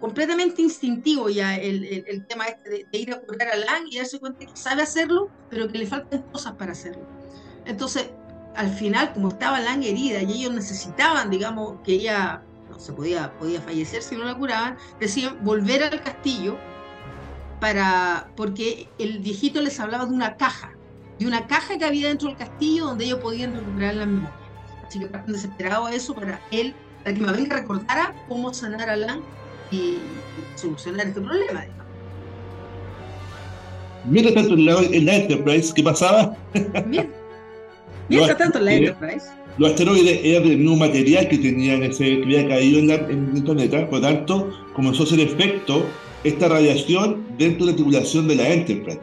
Completamente 0.00 0.62
instintivo 0.62 1.28
ya 1.28 1.56
el, 1.56 1.84
el, 1.84 2.26
tema 2.26 2.46
este 2.46 2.86
de, 2.90 2.98
ir 2.98 3.12
a 3.12 3.20
curar 3.20 3.48
a 3.48 3.56
Lang 3.56 3.86
y 3.90 3.98
darse 3.98 4.18
cuenta 4.18 4.46
que 4.46 4.56
sabe 4.56 4.82
hacerlo, 4.82 5.30
pero 5.50 5.68
que 5.68 5.78
le 5.78 5.86
faltan 5.86 6.22
cosas 6.32 6.54
para 6.54 6.72
hacerlo. 6.72 7.06
Entonces, 7.64 8.10
al 8.56 8.70
final, 8.70 9.12
como 9.12 9.28
estaba 9.28 9.60
Lang 9.60 9.82
herida 9.84 10.22
y 10.22 10.40
ellos 10.40 10.52
necesitaban, 10.52 11.30
digamos, 11.30 11.80
que 11.84 11.92
ella 11.94 12.42
no 12.70 12.78
se 12.78 12.92
podía, 12.92 13.32
podía 13.38 13.60
fallecer 13.60 14.02
si 14.02 14.16
no 14.16 14.24
la 14.24 14.36
curaban, 14.36 14.76
decían 15.00 15.38
volver 15.44 15.82
al 15.82 16.02
castillo 16.02 16.58
para, 17.60 18.30
porque 18.36 18.88
el 18.98 19.18
viejito 19.18 19.60
les 19.60 19.78
hablaba 19.80 20.06
de 20.06 20.12
una 20.12 20.36
caja, 20.36 20.72
de 21.18 21.26
una 21.26 21.46
caja 21.46 21.78
que 21.78 21.84
había 21.84 22.08
dentro 22.08 22.28
del 22.28 22.38
castillo 22.38 22.86
donde 22.86 23.04
ellos 23.04 23.20
podían 23.20 23.54
recuperar 23.54 23.94
la 23.94 24.06
memoria. 24.06 24.34
Así 24.86 24.98
que 24.98 25.10
eso 25.92 26.14
para 26.14 26.40
él, 26.50 26.74
para 27.04 27.14
que 27.14 27.20
Mabel 27.20 27.50
recordara 27.50 28.14
cómo 28.28 28.54
sanar 28.54 28.88
a 28.88 28.96
Lan 28.96 29.22
y 29.70 29.98
solucionar 30.54 31.08
este 31.08 31.20
problema. 31.20 31.66
Mientras 34.04 34.34
tanto 34.34 34.54
en 34.54 34.66
la, 34.66 34.80
en 34.80 35.06
la, 35.06 35.16
Enterprise, 35.16 35.72
¿qué 35.74 35.82
pasaba? 35.82 36.36
Mientras 38.08 38.38
tanto 38.38 38.58
en 38.58 38.64
la 38.64 38.72
Enterprise. 38.72 39.26
Los 39.58 39.70
asteroides 39.70 40.20
eran 40.22 40.48
del 40.48 40.58
mismo 40.58 40.76
material 40.76 41.28
que 41.28 41.38
tenían 41.38 41.82
ese, 41.82 42.04
que 42.04 42.22
había 42.22 42.48
caído 42.48 42.78
en, 42.78 42.90
en 42.90 43.36
el 43.36 43.42
planeta, 43.42 43.90
por 43.90 44.00
lo 44.00 44.06
tanto 44.06 44.50
comenzó 44.72 45.02
a 45.02 45.06
hacer 45.06 45.20
efecto 45.20 45.84
esta 46.22 46.48
radiación 46.48 47.26
dentro 47.36 47.66
de 47.66 47.72
la 47.72 47.76
tripulación 47.76 48.28
de 48.28 48.36
la 48.36 48.48
Enterprise. 48.48 49.00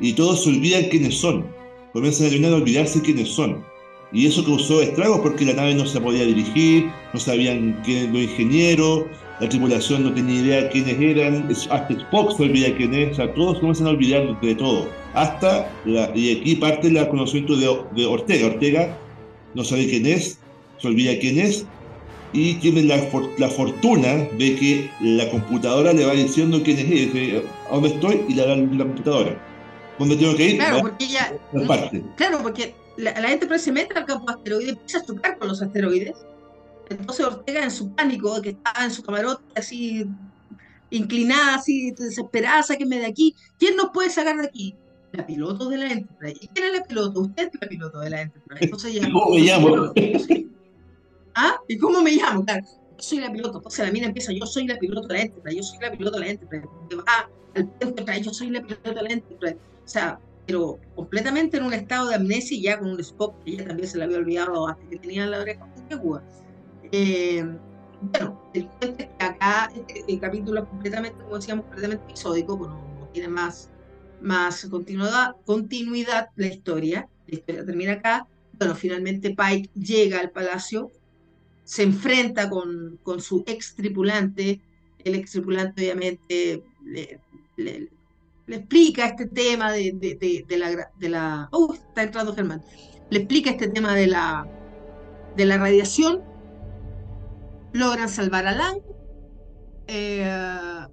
Y 0.00 0.12
todos 0.14 0.42
se 0.42 0.50
olvidan 0.50 0.84
quiénes 0.90 1.18
son. 1.18 1.46
Comienzan 1.92 2.44
a 2.44 2.56
olvidarse 2.56 3.00
quiénes 3.00 3.28
son. 3.28 3.64
Y 4.12 4.26
eso 4.26 4.44
causó 4.44 4.82
estragos 4.82 5.20
porque 5.20 5.44
la 5.44 5.54
nave 5.54 5.74
no 5.74 5.86
se 5.86 6.00
podía 6.00 6.24
dirigir, 6.24 6.90
no 7.12 7.20
sabían 7.20 7.80
quiénes 7.84 8.12
los 8.12 8.22
ingenieros, 8.22 9.04
la 9.40 9.48
tripulación 9.48 10.04
no 10.04 10.14
tenía 10.14 10.40
idea 10.40 10.70
quiénes 10.70 11.00
eran, 11.00 11.48
hasta 11.50 11.92
Spock 11.92 12.36
se 12.36 12.44
olvida 12.44 12.76
quién 12.76 12.94
es, 12.94 13.12
o 13.12 13.14
sea, 13.14 13.34
todos 13.34 13.58
comienzan 13.58 13.88
a 13.88 13.90
olvidar 13.90 14.40
de 14.40 14.54
todo. 14.54 14.88
Hasta, 15.14 15.68
y 15.84 16.40
aquí 16.40 16.56
parte 16.56 16.88
el 16.88 17.08
conocimiento 17.08 17.56
de, 17.56 17.66
de 17.96 18.06
Ortega. 18.06 18.46
Ortega 18.46 18.98
no 19.54 19.64
sabe 19.64 19.88
quién 19.88 20.06
es, 20.06 20.38
se 20.78 20.88
olvida 20.88 21.18
quién 21.18 21.38
es, 21.38 21.66
y 22.32 22.54
tiene 22.54 22.82
la, 22.82 22.96
la, 23.38 23.48
fortuna 23.48 24.28
de 24.38 24.56
que 24.56 24.90
la 25.00 25.30
computadora 25.30 25.92
le 25.92 26.04
va 26.04 26.12
diciendo 26.12 26.60
quién 26.64 26.78
es 26.78 27.14
él, 27.14 27.42
a 27.70 27.74
dónde 27.74 27.90
estoy 27.90 28.24
y 28.28 28.34
la, 28.34 28.46
la 28.46 28.84
computadora. 28.84 29.40
¿Dónde 29.98 30.16
tengo 30.16 30.34
que 30.36 30.50
ir? 30.50 30.56
Claro, 30.56 30.80
porque 30.80 31.04
ella. 31.04 31.38
Claro, 32.16 32.38
porque 32.42 32.74
la, 32.96 33.20
la 33.20 33.28
gente 33.28 33.58
se 33.58 33.70
mete 33.70 33.96
al 33.96 34.04
campo 34.04 34.28
asteroide 34.28 34.66
y 34.66 34.68
empieza 34.70 34.98
a 34.98 35.04
chocar 35.04 35.38
con 35.38 35.48
los 35.48 35.62
asteroides. 35.62 36.16
Entonces 36.90 37.26
Ortega, 37.26 37.64
en 37.64 37.70
su 37.70 37.94
pánico, 37.94 38.40
que 38.42 38.50
estaba 38.50 38.84
en 38.84 38.90
su 38.90 39.02
camarote 39.02 39.42
así 39.56 40.06
inclinada, 40.90 41.56
así 41.56 41.90
desesperada, 41.92 42.62
sáquenme 42.62 42.98
de 42.98 43.06
aquí. 43.06 43.34
¿Quién 43.58 43.76
nos 43.76 43.90
puede 43.90 44.10
sacar 44.10 44.36
de 44.36 44.46
aquí? 44.46 44.74
La 45.12 45.26
piloto 45.26 45.68
de 45.68 45.78
la 45.78 45.92
Enterprise. 45.92 46.38
¿Y 46.40 46.48
quién 46.48 46.66
es 46.66 46.78
la 46.80 46.84
piloto? 46.84 47.20
Usted 47.20 47.50
es 47.52 47.60
la 47.60 47.68
piloto 47.68 48.00
de 48.00 48.10
la 48.10 48.22
Enterprise. 48.22 48.64
Entonces 48.64 48.94
ya. 48.94 49.10
¿Cómo 49.12 49.30
me 49.30 49.40
llamo? 49.40 49.92
¿Ah? 51.34 51.56
¿Y 51.68 51.78
cómo 51.78 52.02
me 52.02 52.12
llamo? 52.12 52.44
Claro, 52.44 52.64
yo 52.64 52.96
soy 52.98 53.18
la 53.18 53.32
piloto. 53.32 53.58
Entonces 53.58 53.86
la 53.86 53.92
mina 53.92 54.06
empieza, 54.06 54.32
yo 54.32 54.46
soy 54.46 54.66
la 54.66 54.78
piloto 54.78 55.08
de 55.08 55.14
la 55.14 55.22
Enterprise, 55.22 55.56
yo 55.56 55.62
soy 55.62 55.78
la 55.80 55.90
piloto 55.92 56.18
de 56.18 56.24
la 56.24 56.30
Enterprise. 56.32 56.68
Ah, 57.06 57.28
al 57.54 58.22
yo 58.22 58.34
soy 58.34 58.50
la 58.50 58.62
piloto 58.62 58.92
de 58.92 59.02
la 59.02 59.10
Enterprise. 59.10 59.56
O 59.84 59.88
sea, 59.88 60.18
pero 60.46 60.78
completamente 60.94 61.56
en 61.56 61.64
un 61.64 61.72
estado 61.72 62.08
de 62.08 62.16
amnesia 62.16 62.56
y 62.56 62.62
ya 62.62 62.78
con 62.78 62.90
un 62.90 63.00
Spock 63.00 63.42
que 63.44 63.52
ella 63.52 63.66
también 63.66 63.88
se 63.88 63.98
la 63.98 64.04
había 64.04 64.18
olvidado 64.18 64.68
hasta 64.68 64.88
que 64.88 64.98
tenía 64.98 65.26
la 65.26 65.40
oreja 65.40 65.66
Cuba. 66.00 66.22
Eh, 66.96 67.44
bueno, 68.00 68.50
el 68.54 68.68
es 68.80 68.90
que 68.90 69.10
acá 69.18 69.70
este, 69.74 70.04
el, 70.06 70.20
capítulo 70.20 70.62
es 70.62 70.68
completamente, 70.68 71.22
como 71.22 71.36
decíamos, 71.36 71.64
completamente 71.64 72.04
episódico, 72.04 72.56
no, 72.56 73.00
no 73.00 73.06
tiene 73.08 73.28
más, 73.28 73.70
más 74.20 74.68
continuidad, 75.44 76.28
la 76.36 76.46
historia. 76.46 77.08
La 77.26 77.34
historia 77.34 77.64
termina 77.64 77.92
acá. 77.94 78.28
Bueno, 78.58 78.74
finalmente 78.74 79.34
Pike 79.34 79.70
llega 79.74 80.20
al 80.20 80.30
palacio 80.30 80.92
se 81.64 81.82
enfrenta 81.82 82.48
con, 82.48 82.98
con 83.02 83.20
su 83.20 83.42
ex 83.46 83.74
tripulante, 83.74 84.60
el 85.02 85.14
ex 85.14 85.32
tripulante 85.32 85.82
obviamente 85.82 86.62
le, 86.84 87.88
explica 88.46 89.06
este 89.06 89.26
tema 89.26 89.72
de, 89.72 89.92
de, 89.92 90.44
de, 90.46 90.58
la, 90.58 90.90
de 90.98 91.08
la... 91.08 91.48
¡Uh! 91.52 91.72
Está 91.72 92.02
entrando 92.02 92.34
Germán. 92.34 92.62
Le 93.10 93.20
explica 93.20 93.50
este 93.50 93.68
tema 93.68 93.94
de 93.94 94.06
la, 94.06 94.46
de 95.36 95.46
la 95.46 95.56
radiación. 95.56 96.22
Logran 97.74 98.08
salvar 98.08 98.46
a 98.46 98.52
Lang. 98.52 98.78
Eh, 99.86 100.86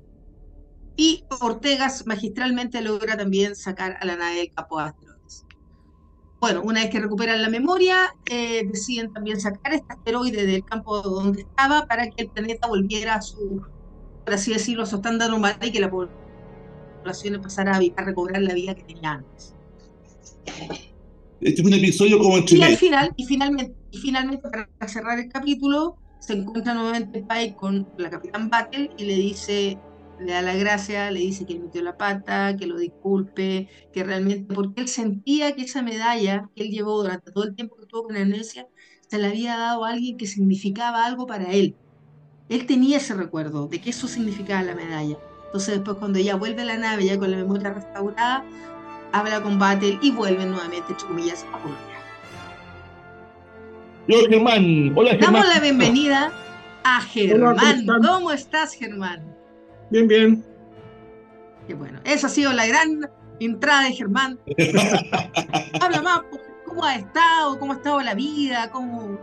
y 0.98 1.24
Ortegas 1.40 2.06
magistralmente 2.06 2.82
logra 2.82 3.16
también 3.16 3.56
sacar 3.56 3.98
a 4.02 4.06
la 4.06 4.18
nave 4.18 4.36
de 4.36 4.50
Capo 4.50 4.78
bueno, 6.42 6.64
una 6.64 6.82
vez 6.82 6.90
que 6.90 7.00
recuperan 7.00 7.40
la 7.40 7.50
memoria, 7.50 8.16
eh, 8.26 8.64
deciden 8.66 9.14
también 9.14 9.40
sacar 9.40 9.74
este 9.74 9.94
asteroide 9.94 10.48
del 10.48 10.66
campo 10.66 11.00
donde 11.04 11.42
estaba 11.42 11.86
para 11.86 12.10
que 12.10 12.24
el 12.24 12.30
planeta 12.32 12.68
volviera 12.68 13.14
a 13.14 13.22
su, 13.22 13.62
por 14.26 14.34
así 14.34 14.52
decirlo, 14.52 14.82
a 14.82 14.86
su 14.88 14.96
estándar 14.96 15.30
normal 15.30 15.56
y 15.62 15.72
que 15.72 15.80
la 15.80 15.92
población 15.92 17.40
pasara 17.44 17.78
a, 17.78 18.04
recobrar 18.04 18.42
la 18.42 18.56
vida 18.56 18.74
que 18.74 18.82
tenía 18.82 19.12
antes. 19.12 19.54
Este 21.42 21.62
es 21.62 21.68
un 21.68 21.74
episodio 21.74 22.18
como 22.18 22.38
el 22.38 22.46
Y 22.52 22.64
al 22.64 22.76
final, 22.76 23.14
y 23.16 23.26
finalmente, 23.26 23.76
y 23.92 24.00
finalmente, 24.00 24.50
para 24.50 24.88
cerrar 24.88 25.20
el 25.20 25.30
capítulo, 25.30 25.98
se 26.22 26.34
encuentra 26.34 26.76
nuevamente 26.76 27.26
Pike 27.28 27.56
con 27.56 27.88
la 27.98 28.12
Capitán 28.12 28.50
Battle 28.50 28.92
y 28.96 29.06
le 29.06 29.16
dice, 29.16 29.80
le 30.20 30.34
da 30.34 30.44
la 30.44 30.56
gracia, 30.56 31.10
le 31.10 31.20
dice 31.20 31.48
que 31.48 31.60
metió 31.60 31.82
la 31.82 31.98
pata, 31.98 32.56
que 32.56 32.68
lo 32.68 32.78
disculpe, 32.78 33.68
que 33.92 34.04
realmente, 34.04 34.54
porque 34.54 34.82
él 34.82 34.88
sentía 34.88 35.56
que 35.56 35.64
esa 35.64 35.82
medalla 35.82 36.48
que 36.56 36.64
él 36.64 36.70
llevó 36.70 37.02
durante 37.02 37.32
todo 37.32 37.46
el 37.46 37.56
tiempo 37.56 37.76
que 37.76 37.84
estuvo 37.84 38.04
con 38.04 38.16
Amnesia, 38.16 38.68
se 39.08 39.18
la 39.18 39.30
había 39.30 39.58
dado 39.58 39.84
a 39.84 39.90
alguien 39.90 40.16
que 40.18 40.28
significaba 40.28 41.06
algo 41.06 41.26
para 41.26 41.52
él. 41.52 41.76
Él 42.50 42.68
tenía 42.68 42.98
ese 42.98 43.16
recuerdo 43.16 43.68
de 43.68 43.82
que 43.82 43.90
eso 43.90 44.08
significaba 44.08 44.62
la 44.62 44.76
medalla. 44.76 45.18
Entonces 45.48 45.76
después 45.76 45.98
cuando 45.98 46.20
ella 46.20 46.36
vuelve 46.36 46.62
a 46.62 46.66
la 46.66 46.78
nave, 46.78 47.06
ya 47.06 47.18
con 47.18 47.32
la 47.32 47.38
memoria 47.38 47.74
restaurada, 47.74 48.46
habla 49.12 49.42
con 49.42 49.58
Battle 49.58 49.98
y 50.04 50.12
vuelven 50.12 50.52
nuevamente, 50.52 50.94
entre 50.94 51.08
comillas, 51.08 51.48
a 51.52 51.58
Polonia. 51.58 51.91
Yo, 54.08 54.18
Germán. 54.30 54.94
Hola, 54.96 55.12
Germán. 55.12 55.34
Damos 55.34 55.48
la 55.48 55.60
bienvenida 55.60 56.32
a 56.84 57.02
Germán. 57.02 57.86
¿Cómo 57.86 58.32
estás, 58.32 58.74
Germán? 58.74 59.24
Bien, 59.92 60.08
bien. 60.08 60.46
Qué 61.68 61.76
bueno. 61.76 62.00
Esa 62.04 62.28
ha 62.28 62.30
sido 62.30 62.52
la 62.52 62.66
gran 62.66 63.10
entrada 63.40 63.84
de 63.84 63.94
Germán. 63.94 64.40
Habla 65.82 66.02
más, 66.02 66.22
pues, 66.32 66.42
¿cómo 66.66 66.84
ha 66.84 66.96
estado? 66.96 67.60
¿Cómo 67.60 67.74
ha 67.74 67.76
estado 67.76 68.02
la 68.02 68.16
vida? 68.16 68.72
¿Cómo... 68.72 69.20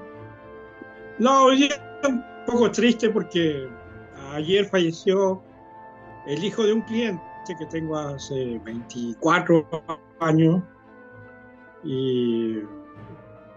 No, 1.18 1.44
hoy 1.44 1.68
un 2.08 2.24
poco 2.46 2.70
triste 2.70 3.10
porque 3.10 3.68
ayer 4.32 4.64
falleció 4.66 5.42
el 6.26 6.44
hijo 6.44 6.62
de 6.62 6.74
un 6.74 6.82
cliente 6.82 7.22
que 7.58 7.66
tengo 7.66 7.96
hace 7.96 8.60
24 8.64 9.66
años 10.20 10.62
y 11.82 12.58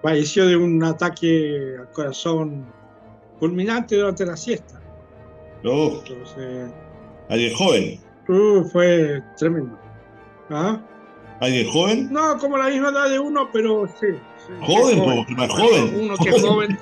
falleció 0.01 0.47
de 0.47 0.55
un 0.55 0.83
ataque 0.83 1.75
al 1.79 1.91
corazón 1.91 2.65
culminante 3.39 3.95
durante 3.95 4.25
la 4.25 4.37
siesta. 4.37 4.81
Entonces, 5.63 6.71
¿Alguien 7.29 7.55
joven? 7.55 7.99
Uh, 8.27 8.63
fue 8.69 9.23
tremendo. 9.37 9.77
¿Ah? 10.49 10.81
¿Alguien 11.39 11.67
joven? 11.69 12.11
No, 12.11 12.37
como 12.37 12.57
la 12.57 12.67
misma 12.67 12.89
edad 12.89 13.09
de 13.09 13.19
uno, 13.19 13.49
pero 13.51 13.87
sí. 13.99 14.07
joven, 14.61 14.99
joven. 14.99 15.25
más 15.37 15.49
joven. 15.49 15.95
Uno 16.01 16.17
que 16.17 16.29
es 16.29 16.41
joven. 16.41 16.79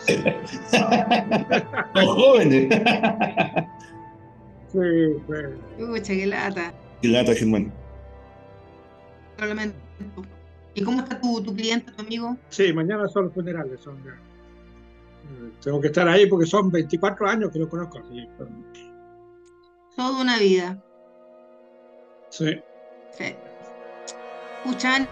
Los 1.94 2.06
jóvenes. 2.16 2.70
sí, 4.72 4.80
fue. 5.28 5.56
Uy, 5.78 6.02
qué 6.02 6.26
lata. 6.26 6.74
Qué 7.02 7.08
lata, 7.10 7.34
Germán. 7.36 7.72
¿Y 10.80 10.84
cómo 10.84 11.02
está 11.02 11.20
tu, 11.20 11.44
tu 11.44 11.54
cliente, 11.54 11.92
tu 11.92 12.02
amigo? 12.02 12.38
Sí, 12.48 12.72
mañana 12.72 13.10
son 13.10 13.26
los 13.26 13.34
funerales. 13.34 13.82
Son, 13.82 13.98
eh, 13.98 15.52
tengo 15.62 15.82
que 15.82 15.88
estar 15.88 16.08
ahí 16.08 16.26
porque 16.26 16.46
son 16.46 16.72
24 16.72 17.28
años 17.28 17.52
que 17.52 17.60
lo 17.60 17.68
conozco. 17.68 18.00
Así, 18.00 18.26
Toda 19.98 20.22
una 20.22 20.38
vida. 20.40 20.82
Sí. 22.30 22.62
Sí. 23.12 23.36
Escucha, 24.64 25.06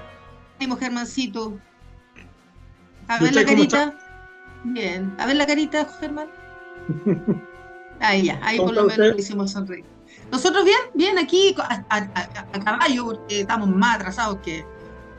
ánimo, 0.58 0.78
Germancito. 0.78 1.60
A 3.10 3.20
ver 3.20 3.36
la 3.36 3.44
carita. 3.44 3.98
Bien. 4.64 5.14
A 5.18 5.26
ver 5.26 5.36
la 5.36 5.46
carita, 5.46 5.86
Germán. 6.00 6.30
Ahí 8.00 8.26
ya, 8.26 8.40
ahí 8.44 8.58
por 8.60 8.76
lo 8.76 8.84
menos 8.84 9.08
lo 9.08 9.18
hicimos 9.18 9.52
sonreír. 9.54 9.84
Nosotros 10.32 10.64
bien, 10.64 10.78
bien 10.94 11.18
aquí 11.18 11.56
a, 11.58 12.64
caballo, 12.64 13.06
porque 13.06 13.42
estamos 13.42 13.70
más 13.70 13.96
atrasados 13.96 14.38
que 14.44 14.64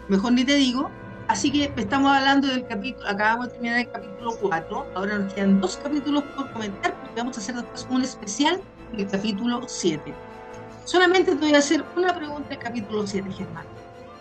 mejor 0.08 0.32
ni 0.32 0.44
te 0.44 0.54
digo. 0.54 0.90
Así 1.28 1.52
que 1.52 1.70
estamos 1.76 2.10
hablando 2.10 2.48
del 2.48 2.66
capítulo, 2.66 3.06
acabamos 3.06 3.48
de 3.48 3.52
terminar 3.52 3.80
el 3.80 3.90
capítulo 3.90 4.34
4, 4.40 4.86
ahora 4.94 5.18
nos 5.18 5.34
quedan 5.34 5.60
dos 5.60 5.76
capítulos 5.76 6.24
por 6.34 6.50
comentar, 6.52 6.98
porque 7.02 7.16
vamos 7.16 7.36
a 7.36 7.40
hacer 7.40 7.54
después 7.54 7.86
un 7.90 8.02
especial 8.02 8.60
del 8.96 9.06
capítulo 9.06 9.60
7. 9.66 10.14
Solamente 10.86 11.32
te 11.32 11.38
voy 11.38 11.54
a 11.54 11.58
hacer 11.58 11.84
una 11.96 12.16
pregunta 12.16 12.48
del 12.48 12.58
capítulo 12.58 13.06
7, 13.06 13.30
Germán. 13.30 13.66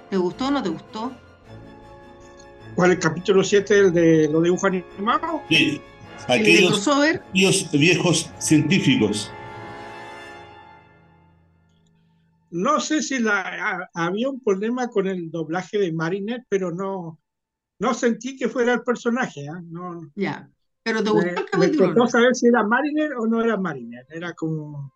¿Te 0.09 0.17
gustó 0.17 0.47
o 0.47 0.51
no 0.51 0.61
te 0.61 0.67
gustó? 0.67 1.13
¿Cuál 2.75 2.91
es 2.91 2.97
el 2.97 3.03
capítulo 3.03 3.41
7, 3.41 3.79
el 3.79 3.93
de 3.93 4.29
los 4.29 4.43
dibujos 4.43 4.65
animados? 4.65 5.41
Sí, 5.47 5.81
aquellos, 6.27 6.87
aquellos 6.89 7.71
viejos 7.71 8.29
científicos. 8.37 9.31
No 12.51 12.79
sé 12.79 13.01
si 13.01 13.19
la, 13.19 13.89
había 13.93 14.29
un 14.29 14.39
problema 14.41 14.87
con 14.87 15.07
el 15.07 15.29
doblaje 15.29 15.77
de 15.77 15.91
Marinette, 15.91 16.45
pero 16.49 16.71
no, 16.71 17.19
no 17.79 17.93
sentí 17.93 18.37
que 18.37 18.47
fuera 18.47 18.73
el 18.73 18.83
personaje. 18.83 19.41
¿eh? 19.41 19.61
No, 19.69 20.09
ya, 20.15 20.49
pero 20.83 21.03
te 21.03 21.09
gustó 21.09 21.29
el 21.29 21.45
capítulo. 21.45 22.03
Me 22.05 22.09
saber 22.09 22.35
si 22.35 22.47
era 22.47 22.63
Marinette 22.63 23.13
o 23.17 23.27
no 23.27 23.43
era 23.43 23.57
Marinette. 23.57 24.07
Era 24.11 24.33
como. 24.33 24.93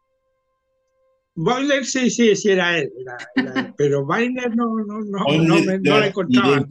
Boiler 1.33 1.85
sí, 1.85 2.09
sí, 2.09 2.35
sí 2.35 2.49
era 2.49 2.77
él, 2.77 2.91
pero 3.77 4.05
Boiler 4.05 4.53
no, 4.53 4.75
no, 4.85 4.99
no, 4.99 5.25
no, 5.25 5.55
me, 5.63 5.79
no 5.79 5.99
le 5.99 6.11
contaba. 6.11 6.65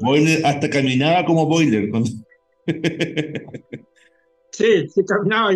Boiler 0.00 0.44
hasta 0.44 0.70
caminaba 0.70 1.24
como 1.26 1.46
Boiler. 1.46 1.90
sí, 4.52 4.88
sí 4.88 5.04
caminaba 5.06 5.52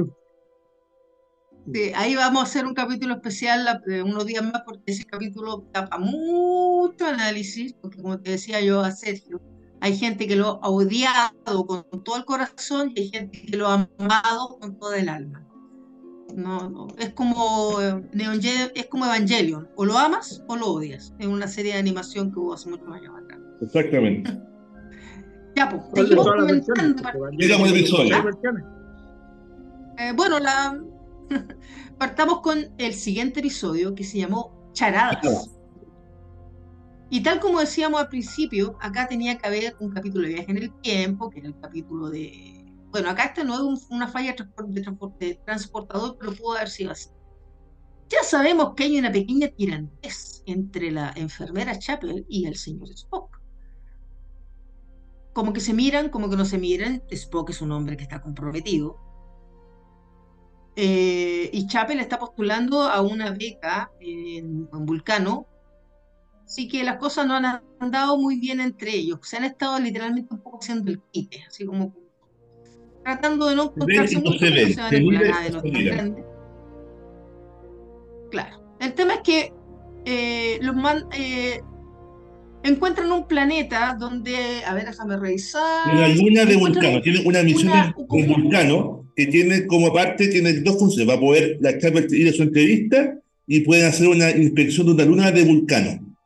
y 1.74 1.92
ahí 1.94 2.14
vamos 2.14 2.40
a 2.40 2.44
hacer 2.44 2.66
un 2.66 2.74
capítulo 2.74 3.14
especial 3.14 3.82
de 3.86 4.02
unos 4.02 4.26
días 4.26 4.42
más 4.42 4.62
porque 4.64 4.82
ese 4.86 5.04
capítulo 5.04 5.62
tapa 5.72 5.98
mucho 5.98 7.06
análisis, 7.06 7.72
porque 7.74 8.00
como 8.02 8.18
te 8.18 8.32
decía 8.32 8.60
yo 8.60 8.80
a 8.80 8.90
Sergio, 8.92 9.40
hay 9.80 9.96
gente 9.96 10.26
que 10.26 10.36
lo 10.36 10.62
ha 10.62 10.68
odiado 10.68 11.66
con 11.66 11.84
todo 12.04 12.16
el 12.16 12.24
corazón 12.24 12.92
y 12.94 13.00
hay 13.00 13.08
gente 13.10 13.42
que 13.42 13.56
lo 13.56 13.68
ha 13.68 13.88
amado 13.98 14.58
con 14.60 14.76
todo 14.78 14.94
el 14.94 15.08
alma. 15.08 15.46
No, 16.34 16.70
no, 16.70 16.88
es 16.98 17.10
como 17.10 17.80
eh, 17.80 18.02
es 18.74 18.86
como 18.86 19.04
Evangelion, 19.06 19.68
o 19.76 19.84
lo 19.84 19.98
amas 19.98 20.42
o 20.46 20.56
lo 20.56 20.66
odias, 20.68 21.12
en 21.18 21.30
una 21.30 21.48
serie 21.48 21.72
de 21.72 21.78
animación 21.78 22.32
que 22.32 22.38
hubo 22.38 22.54
hace 22.54 22.70
muchos 22.70 22.88
años 22.88 23.12
atrás. 23.24 23.40
Exactamente. 23.60 24.30
ya, 25.56 25.68
pues, 25.68 25.82
seguimos 25.94 26.26
comentando. 26.26 27.02
Eh, 29.98 30.12
bueno, 30.16 30.38
la, 30.38 30.80
Partamos 31.98 32.40
con 32.40 32.72
el 32.78 32.94
siguiente 32.94 33.40
episodio 33.40 33.94
que 33.94 34.04
se 34.04 34.18
llamó 34.18 34.70
Charadas. 34.72 35.50
Y 37.12 37.22
tal 37.22 37.40
como 37.40 37.60
decíamos 37.60 38.00
al 38.00 38.08
principio, 38.08 38.76
acá 38.80 39.08
tenía 39.08 39.36
que 39.36 39.46
haber 39.46 39.76
un 39.80 39.90
capítulo 39.90 40.28
de 40.28 40.34
viaje 40.34 40.50
en 40.50 40.58
el 40.58 40.72
tiempo, 40.80 41.28
que 41.28 41.40
era 41.40 41.48
el 41.48 41.58
capítulo 41.58 42.08
de... 42.08 42.64
Bueno, 42.90 43.10
acá 43.10 43.24
este 43.24 43.44
no 43.44 43.74
es 43.74 43.86
una 43.90 44.06
falla 44.06 44.34
de, 44.34 44.82
transporte, 44.82 45.40
transportador, 45.44 46.16
pero 46.18 46.32
pudo 46.32 46.56
haber 46.56 46.68
sido 46.68 46.92
así. 46.92 47.10
Ya 48.08 48.22
sabemos 48.24 48.74
que 48.74 48.84
hay 48.84 48.98
una 48.98 49.12
pequeña 49.12 49.48
tirantez 49.48 50.42
entre 50.46 50.90
la 50.90 51.12
enfermera 51.16 51.78
Chapel 51.78 52.26
y 52.28 52.46
el 52.46 52.56
señor 52.56 52.90
Spock. 52.90 53.40
Como 55.32 55.52
que 55.52 55.60
se 55.60 55.72
miran, 55.72 56.10
como 56.10 56.28
que 56.28 56.36
no 56.36 56.44
se 56.44 56.58
miran. 56.58 57.02
Spock 57.10 57.50
es 57.50 57.60
un 57.60 57.70
hombre 57.70 57.96
que 57.96 58.02
está 58.02 58.20
comprometido, 58.20 58.98
eh, 60.76 61.50
y 61.52 61.66
Chapel 61.66 62.00
está 62.00 62.18
postulando 62.18 62.82
a 62.82 63.02
una 63.02 63.30
beca 63.30 63.90
en, 64.00 64.68
Vulcano. 64.70 65.46
Así 66.44 66.68
que 66.68 66.82
las 66.82 66.96
cosas 66.96 67.26
no 67.26 67.34
han 67.34 67.62
andado 67.78 68.18
muy 68.18 68.38
bien 68.38 68.60
entre 68.60 68.94
ellos. 68.94 69.20
Se 69.22 69.36
han 69.36 69.44
estado 69.44 69.78
literalmente 69.78 70.34
un 70.34 70.40
poco 70.40 70.58
haciendo 70.60 70.90
el 70.90 71.00
quite, 71.12 71.44
así 71.46 71.64
como 71.64 71.94
tratando 73.04 73.46
de 73.46 73.56
no 73.56 73.64
encontrarse 73.64 74.18
mucho, 74.18 74.38
se, 74.38 74.74
se 74.74 76.24
Claro. 78.30 78.76
El 78.80 78.94
tema 78.94 79.14
es 79.14 79.20
que 79.20 79.52
eh, 80.04 80.58
los 80.62 80.74
man, 80.74 81.06
eh, 81.12 81.60
encuentran 82.62 83.10
un 83.12 83.26
planeta 83.26 83.96
donde, 83.98 84.64
a 84.64 84.74
ver, 84.74 84.86
déjame 84.86 85.16
revisar. 85.16 85.94
La 85.94 86.08
luna 86.08 86.44
de 86.44 86.56
Vulcano, 86.56 87.00
tiene 87.00 87.22
una 87.24 87.42
misión 87.42 87.72
de 87.72 88.26
Vulcano 88.26 88.99
que 89.16 89.26
tiene 89.26 89.66
como 89.66 89.92
parte, 89.92 90.28
tiene 90.28 90.52
dos 90.60 90.78
funciones, 90.78 91.08
va 91.08 91.14
a 91.16 91.20
poder 91.20 91.58
la 91.60 91.78
chapa 91.78 92.00
ir 92.10 92.28
a 92.28 92.32
su 92.32 92.42
entrevista 92.42 93.18
y 93.46 93.60
pueden 93.60 93.86
hacer 93.86 94.08
una 94.08 94.30
inspección 94.30 94.86
de 94.86 94.92
una 94.92 95.04
luna 95.04 95.30
de 95.32 95.44
Vulcano. 95.44 96.16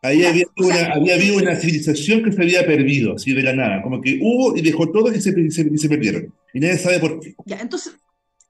Ahí 0.00 0.24
había, 0.24 0.46
una, 0.56 0.94
había 0.94 1.14
habido 1.14 1.36
una 1.36 1.56
civilización 1.56 2.22
que 2.22 2.32
se 2.32 2.40
había 2.40 2.64
perdido, 2.64 3.14
así 3.14 3.34
de 3.34 3.42
la 3.42 3.52
nada, 3.52 3.82
como 3.82 4.00
que 4.00 4.18
hubo 4.22 4.56
y 4.56 4.62
dejó 4.62 4.90
todo 4.90 5.12
y 5.12 5.20
se, 5.20 5.32
se 5.50 5.88
perdieron. 5.88 6.32
Y 6.54 6.60
nadie 6.60 6.78
sabe 6.78 7.00
por 7.00 7.18
qué. 7.18 7.34
Ya, 7.46 7.58
entonces, 7.58 7.94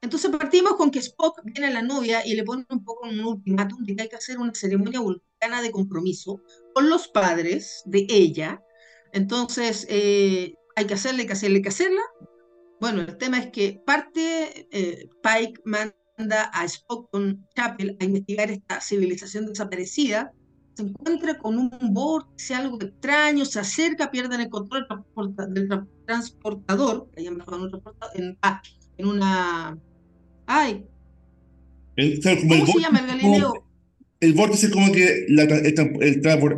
entonces 0.00 0.30
partimos 0.30 0.76
con 0.76 0.90
que 0.90 1.00
Spock 1.00 1.40
viene 1.44 1.66
a 1.66 1.70
la 1.70 1.82
novia 1.82 2.24
y 2.24 2.34
le 2.34 2.44
pone 2.44 2.64
un 2.68 2.84
poco 2.84 3.08
un 3.08 3.18
ultimátum 3.20 3.82
de 3.84 3.96
que 3.96 4.02
hay 4.02 4.08
que 4.08 4.16
hacer 4.16 4.38
una 4.38 4.54
ceremonia 4.54 5.00
vulcana 5.00 5.62
de 5.62 5.70
compromiso 5.70 6.40
con 6.74 6.88
los 6.88 7.08
padres 7.08 7.82
de 7.86 8.06
ella. 8.08 8.62
Entonces, 9.12 9.86
eh, 9.90 10.54
hay 10.76 10.86
que 10.86 10.94
hacerle, 10.94 11.22
hay 11.22 11.26
que 11.26 11.32
hacerle, 11.32 11.56
hay 11.56 11.62
que 11.62 11.68
hacerla. 11.68 12.02
Bueno, 12.80 13.02
el 13.02 13.16
tema 13.16 13.38
es 13.38 13.50
que 13.50 13.80
parte, 13.84 14.66
eh, 14.70 15.08
Pike 15.22 15.60
manda 15.64 16.50
a 16.52 16.64
Spock 16.64 17.10
con 17.10 17.46
Chapel 17.54 17.96
a 18.00 18.04
investigar 18.04 18.50
esta 18.50 18.80
civilización 18.80 19.46
desaparecida, 19.46 20.32
se 20.74 20.84
encuentra 20.84 21.38
con 21.38 21.58
un 21.58 21.70
vórtice, 21.92 22.54
algo 22.54 22.78
extraño, 22.80 23.44
se 23.44 23.58
acerca, 23.58 24.10
pierden 24.10 24.40
el 24.40 24.48
control 24.48 24.86
del 25.48 25.68
transportador, 26.06 27.08
en, 27.16 28.38
ah, 28.42 28.62
en 28.96 29.06
una... 29.06 29.76
¡Ay! 30.46 30.86
¿Cómo 31.96 32.66
se 32.66 32.80
llama 32.80 33.00
el 33.00 33.06
Galileo? 33.08 33.68
el 34.20 34.32
vórtice 34.34 34.66
es 34.66 34.72
como 34.72 34.90
que 34.92 35.26
la, 35.28 35.44
el, 35.44 35.74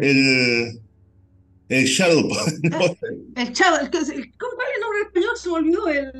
el, 0.02 0.79
el, 1.76 1.84
Shadow. 1.86 2.28
El 3.36 3.52
Shadow, 3.52 3.80
el, 3.80 3.90
¿cuál 3.90 4.02
es 4.02 4.10
el 4.10 4.80
nombre 4.80 5.02
español? 5.06 5.36
Se 5.36 5.48
me 5.48 5.54
olvidó 5.54 5.88
el. 5.88 6.12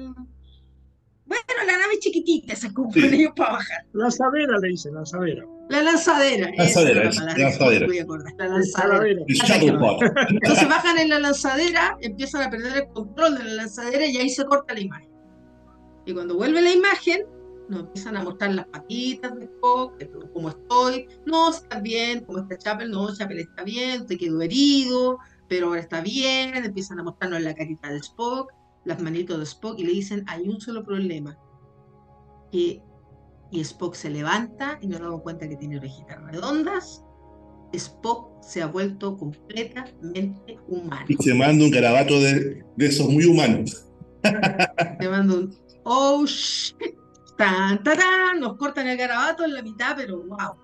Bueno, 1.27 1.65
la 1.67 1.79
nave 1.79 1.99
chiquitita, 1.99 2.55
con 2.73 2.93
sí. 2.93 3.01
ellos 3.05 3.33
para 3.37 3.53
bajar. 3.55 3.87
Lanzadera 3.93 4.59
le 4.59 4.69
dice, 4.69 4.91
lanzadera. 4.93 5.45
La 5.69 5.83
lanzadera. 5.83 6.51
Lanzadera, 6.57 7.09
es, 7.09 7.17
la 7.17 7.37
lanzadera. 7.37 7.87
La 8.39 8.49
lanzadera. 8.49 9.07
El 9.07 9.25
Entonces 10.31 10.69
bajan 10.69 10.99
en 10.99 11.09
la 11.09 11.19
lanzadera, 11.21 11.97
empiezan 12.01 12.43
a 12.43 12.51
perder 12.51 12.77
el 12.77 12.89
control 12.89 13.39
de 13.39 13.45
la 13.45 13.55
lanzadera 13.55 14.07
y 14.07 14.17
ahí 14.17 14.31
se 14.31 14.45
corta 14.45 14.75
la 14.75 14.81
imagen. 14.81 15.11
Y 16.07 16.15
cuando 16.15 16.37
vuelve 16.37 16.63
la 16.63 16.73
imagen, 16.73 17.25
nos 17.69 17.81
empiezan 17.81 18.17
a 18.17 18.25
mostrar 18.25 18.53
las 18.55 18.67
patitas 18.67 19.37
de 19.37 19.45
Spock, 19.45 19.95
cómo 20.33 20.49
estoy, 20.51 21.07
no, 21.27 21.51
está 21.51 21.81
bien, 21.81 22.25
cómo 22.25 22.41
está 22.41 22.59
Chapel, 22.59 22.91
no, 22.91 23.15
Chapel 23.15 23.39
está 23.39 23.63
bien, 23.63 24.07
te 24.07 24.19
quedó 24.19 24.43
herido, 24.43 25.19
pero 25.51 25.67
ahora 25.67 25.81
está 25.81 26.01
bien, 26.01 26.55
empiezan 26.55 27.01
a 27.01 27.03
mostrarnos 27.03 27.43
la 27.43 27.53
carita 27.53 27.91
de 27.91 27.99
Spock, 27.99 28.53
las 28.85 29.03
manitos 29.03 29.37
de 29.37 29.43
Spock 29.43 29.81
y 29.81 29.85
le 29.85 29.91
dicen, 29.91 30.25
hay 30.29 30.49
un 30.49 30.61
solo 30.61 30.85
problema, 30.85 31.37
que 32.53 32.81
y 33.51 33.61
Spock 33.61 33.97
se 33.97 34.11
levanta 34.11 34.79
y 34.81 34.87
nos 34.87 35.01
damos 35.01 35.23
cuenta 35.23 35.49
que 35.49 35.57
tiene 35.57 35.79
orejitas 35.79 36.23
redondas, 36.23 37.03
Spock 37.73 38.41
se 38.45 38.63
ha 38.63 38.67
vuelto 38.67 39.17
completamente 39.17 40.57
humano. 40.69 41.07
Y 41.09 41.17
se 41.17 41.35
manda 41.35 41.65
un 41.65 41.73
garabato 41.73 42.21
de, 42.21 42.65
de 42.77 42.87
esos 42.87 43.09
muy 43.09 43.25
humanos. 43.25 43.87
Se 45.01 45.09
manda 45.09 45.35
un, 45.35 45.57
Oh, 45.83 46.25
shit. 46.27 46.95
Tan, 47.37 47.83
tan, 47.83 48.39
nos 48.39 48.57
cortan 48.57 48.87
el 48.87 48.99
garabato 48.99 49.45
en 49.45 49.55
la 49.55 49.63
mitad, 49.63 49.97
pero 49.97 50.23
wow. 50.23 50.55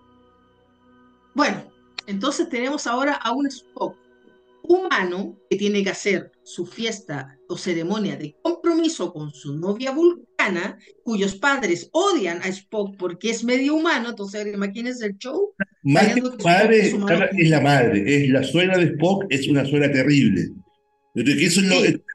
Bueno, 1.34 1.64
entonces 2.06 2.48
tenemos 2.50 2.86
ahora 2.86 3.14
a 3.14 3.32
un 3.32 3.46
Spock 3.46 3.96
humano 4.68 5.38
que 5.48 5.56
tiene 5.56 5.82
que 5.82 5.90
hacer 5.90 6.32
su 6.42 6.66
fiesta 6.66 7.38
o 7.48 7.56
ceremonia 7.56 8.16
de 8.16 8.36
compromiso 8.42 9.12
con 9.12 9.32
su 9.32 9.56
novia 9.58 9.92
vulcana, 9.92 10.78
cuyos 11.02 11.36
padres 11.36 11.88
odian 11.92 12.40
a 12.42 12.48
Spock 12.48 12.96
porque 12.96 13.30
es 13.30 13.44
medio 13.44 13.74
humano, 13.74 14.10
entonces 14.10 14.46
imagínense 14.52 15.06
el 15.06 15.18
show. 15.18 15.54
Más 15.82 16.14
que 16.14 16.22
padre, 16.42 16.80
es, 16.80 17.50
la 17.50 17.60
madre, 17.60 18.24
es 18.24 18.30
la 18.30 18.42
suegra 18.42 18.78
de 18.78 18.84
Spock, 18.86 19.26
es 19.30 19.48
una 19.48 19.64
suegra 19.64 19.90
terrible. 19.90 20.50
Eso 21.14 21.62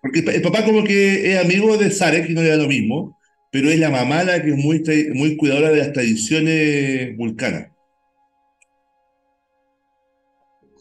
porque 0.02 0.20
el 0.20 0.42
papá 0.44 0.64
como 0.64 0.84
que 0.84 1.34
es 1.34 1.44
amigo 1.44 1.76
de 1.78 1.90
Sarek 1.90 2.30
y 2.30 2.34
no 2.34 2.44
le 2.44 2.50
da 2.50 2.58
lo 2.58 2.68
mismo, 2.68 3.18
pero 3.52 3.70
es 3.70 3.80
la 3.80 3.90
mamá 3.90 4.24
la 4.24 4.44
que 4.44 4.52
es 4.52 4.58
muy, 4.58 4.84
muy 5.14 5.38
cuidadora 5.38 5.72
de 5.72 5.78
las 5.78 5.94
tradiciones 5.94 7.18
vulcanas. 7.18 7.71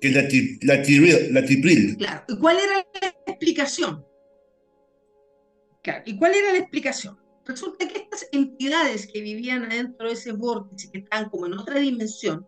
Que 0.00 0.08
es 0.08 0.14
la, 0.14 0.76
la, 0.76 1.44
tripril. 1.44 1.96
Claro. 1.96 2.24
¿Y 2.28 2.36
cuál 2.38 2.58
era 2.58 2.86
la 3.00 3.08
explicación? 3.26 4.04
Claro. 5.82 6.02
¿Y 6.06 6.16
cuál 6.16 6.34
era 6.34 6.52
la 6.52 6.58
explicación? 6.58 7.18
Resulta 7.44 7.88
que 7.88 7.98
estas 7.98 8.26
entidades 8.32 9.06
que 9.06 9.20
vivían 9.20 9.64
adentro 9.64 10.08
de 10.08 10.14
ese 10.14 10.32
vórtice, 10.32 10.90
que 10.90 10.98
estaban 10.98 11.30
como 11.30 11.46
en 11.46 11.54
otra 11.54 11.78
dimensión, 11.78 12.46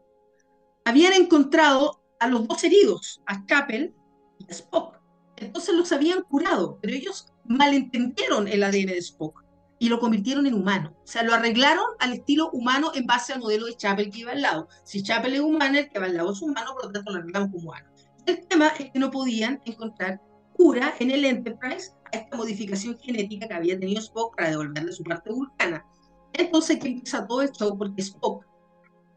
habían 0.84 1.12
encontrado 1.12 2.02
a 2.20 2.28
los 2.28 2.46
dos 2.46 2.62
heridos, 2.64 3.20
a 3.26 3.44
Capel 3.46 3.94
y 4.38 4.44
a 4.44 4.54
Spock. 4.54 5.00
Entonces 5.36 5.74
los 5.74 5.92
habían 5.92 6.22
curado, 6.22 6.78
pero 6.80 6.94
ellos 6.94 7.26
malentendieron 7.44 8.48
el 8.48 8.62
ADN 8.62 8.86
de 8.86 8.98
Spock 8.98 9.42
y 9.82 9.88
lo 9.88 9.98
convirtieron 9.98 10.46
en 10.46 10.54
humano. 10.54 10.94
O 11.02 11.06
sea, 11.08 11.24
lo 11.24 11.34
arreglaron 11.34 11.84
al 11.98 12.12
estilo 12.12 12.50
humano 12.52 12.92
en 12.94 13.04
base 13.04 13.32
al 13.32 13.40
modelo 13.40 13.66
de 13.66 13.76
Chapel 13.76 14.10
que 14.10 14.20
iba 14.20 14.30
al 14.30 14.40
lado. 14.40 14.68
Si 14.84 15.02
Chapel 15.02 15.34
es 15.34 15.40
humano, 15.40 15.76
el 15.76 15.90
que 15.90 15.98
va 15.98 16.06
al 16.06 16.16
lado 16.16 16.30
es 16.30 16.40
humano, 16.40 16.70
por 16.74 16.84
lo 16.84 16.92
tanto 16.92 17.10
lo 17.10 17.18
arreglamos 17.18 17.50
como 17.50 17.64
humano. 17.64 17.90
El 18.24 18.46
tema 18.46 18.68
es 18.78 18.92
que 18.92 18.98
no 19.00 19.10
podían 19.10 19.60
encontrar 19.64 20.20
cura 20.52 20.94
en 21.00 21.10
el 21.10 21.24
Enterprise 21.24 21.90
a 22.12 22.16
esta 22.16 22.36
modificación 22.36 22.96
genética 22.96 23.48
que 23.48 23.54
había 23.54 23.76
tenido 23.76 24.00
Spock 24.00 24.36
para 24.36 24.50
devolverle 24.50 24.92
su 24.92 25.02
parte 25.02 25.32
vulcana. 25.32 25.84
Entonces, 26.32 26.78
¿qué 26.78 26.86
empieza 26.86 27.26
todo 27.26 27.42
esto? 27.42 27.76
Porque 27.76 28.02
Spock 28.02 28.46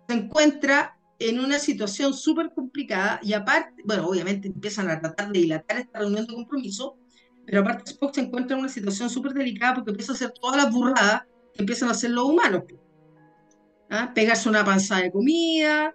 se 0.08 0.16
encuentra 0.16 0.98
en 1.20 1.42
una 1.42 1.60
situación 1.60 2.16
súper 2.16 2.52
complicada 2.56 3.20
y 3.22 3.34
aparte, 3.34 3.84
bueno, 3.86 4.08
obviamente 4.08 4.48
empiezan 4.48 4.90
a 4.90 5.00
tratar 5.00 5.32
de 5.32 5.42
dilatar 5.42 5.78
esta 5.78 6.00
reunión 6.00 6.26
de 6.26 6.34
compromiso 6.34 6.98
pero 7.46 7.62
aparte 7.62 7.92
Spock 7.92 8.16
se 8.16 8.22
encuentra 8.22 8.56
en 8.56 8.62
una 8.62 8.70
situación 8.70 9.10
súper 9.10 9.34
delicada 9.34 9.76
porque 9.76 9.92
empieza 9.92 10.14
a 10.14 10.16
hacer 10.16 10.32
todas 10.32 10.64
las 10.64 10.72
burradas 10.74 11.24
que 11.54 11.62
empiezan 11.62 11.90
a 11.90 11.92
hacer 11.92 12.12
los 12.12 12.26
humanos. 12.26 12.64
¿Ah? 13.90 14.12
Pegarse 14.14 14.50
una 14.50 14.66
panza 14.66 14.98
de 14.98 15.12
comida, 15.12 15.94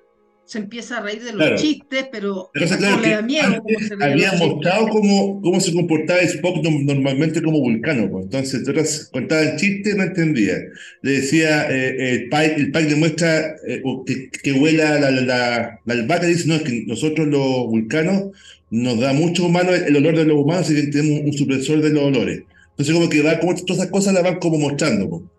se 0.50 0.58
empieza 0.58 0.98
a 0.98 1.02
reír 1.02 1.22
de 1.22 1.32
los 1.32 1.62
chistes, 1.62 2.08
pero, 2.10 2.50
no 2.52 3.00
le 3.00 3.10
da 3.10 3.22
miedo. 3.22 3.62
había 4.00 4.32
mostrado 4.32 4.88
cómo, 4.88 5.40
cómo 5.40 5.60
se 5.60 5.72
comportaba 5.72 6.18
Spock 6.22 6.56
normalmente 6.64 7.40
como 7.40 7.60
vulcano. 7.60 8.10
Pues. 8.10 8.24
Entonces, 8.24 8.64
tú 8.64 8.72
contaba 9.12 9.42
el 9.42 9.56
chiste 9.56 9.94
no 9.94 10.02
entendía. 10.02 10.56
Le 11.02 11.12
decía, 11.12 11.70
eh, 11.70 12.14
el 12.14 12.28
Pike, 12.30 12.54
el 12.56 12.72
Pike 12.72 12.88
demuestra 12.88 13.54
eh, 13.68 13.80
que, 14.04 14.28
que, 14.28 14.52
huela 14.54 14.98
la, 14.98 15.12
la, 15.12 15.20
la, 15.20 15.80
la 15.84 15.94
albahaca 15.94 16.26
y 16.26 16.32
dice, 16.32 16.48
no, 16.48 16.56
es 16.56 16.62
que 16.62 16.82
nosotros 16.84 17.28
los 17.28 17.68
vulcanos 17.68 18.32
nos 18.70 18.98
da 18.98 19.12
mucho 19.12 19.46
humano 19.46 19.72
el 19.72 19.96
olor 19.96 20.16
de 20.16 20.24
los 20.24 20.36
humanos 20.36 20.68
y 20.68 20.74
que 20.74 20.82
tenemos 20.88 21.26
un 21.26 21.32
supresor 21.32 21.80
de 21.80 21.90
los 21.90 22.02
olores. 22.02 22.42
Entonces, 22.70 22.92
como 22.92 23.08
que 23.08 23.22
va, 23.22 23.38
como 23.38 23.54
todas 23.54 23.82
esas 23.82 23.92
cosas 23.92 24.14
las 24.14 24.24
van 24.24 24.40
como 24.40 24.58
mostrando. 24.58 25.30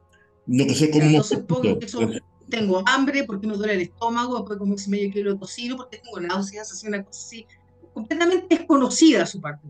No 0.48 0.68
que 0.68 0.74
son 0.74 0.88
como 0.88 1.06
Entonces, 1.06 2.22
tengo 2.52 2.84
hambre 2.86 3.24
porque 3.24 3.48
me 3.48 3.56
duele 3.56 3.74
el 3.74 3.82
estómago, 3.82 4.38
después 4.38 4.60
como 4.60 4.78
si 4.78 4.92
medio 4.92 5.12
kilo 5.12 5.34
de 5.34 5.40
tocino, 5.40 5.78
porque 5.78 5.98
tengo 5.98 6.20
náuseas, 6.20 6.72
así 6.72 6.88
una 6.88 7.04
cosa 7.04 7.20
así, 7.20 7.48
completamente 7.94 8.56
desconocida 8.56 9.26
su 9.26 9.42
parte 9.42 9.68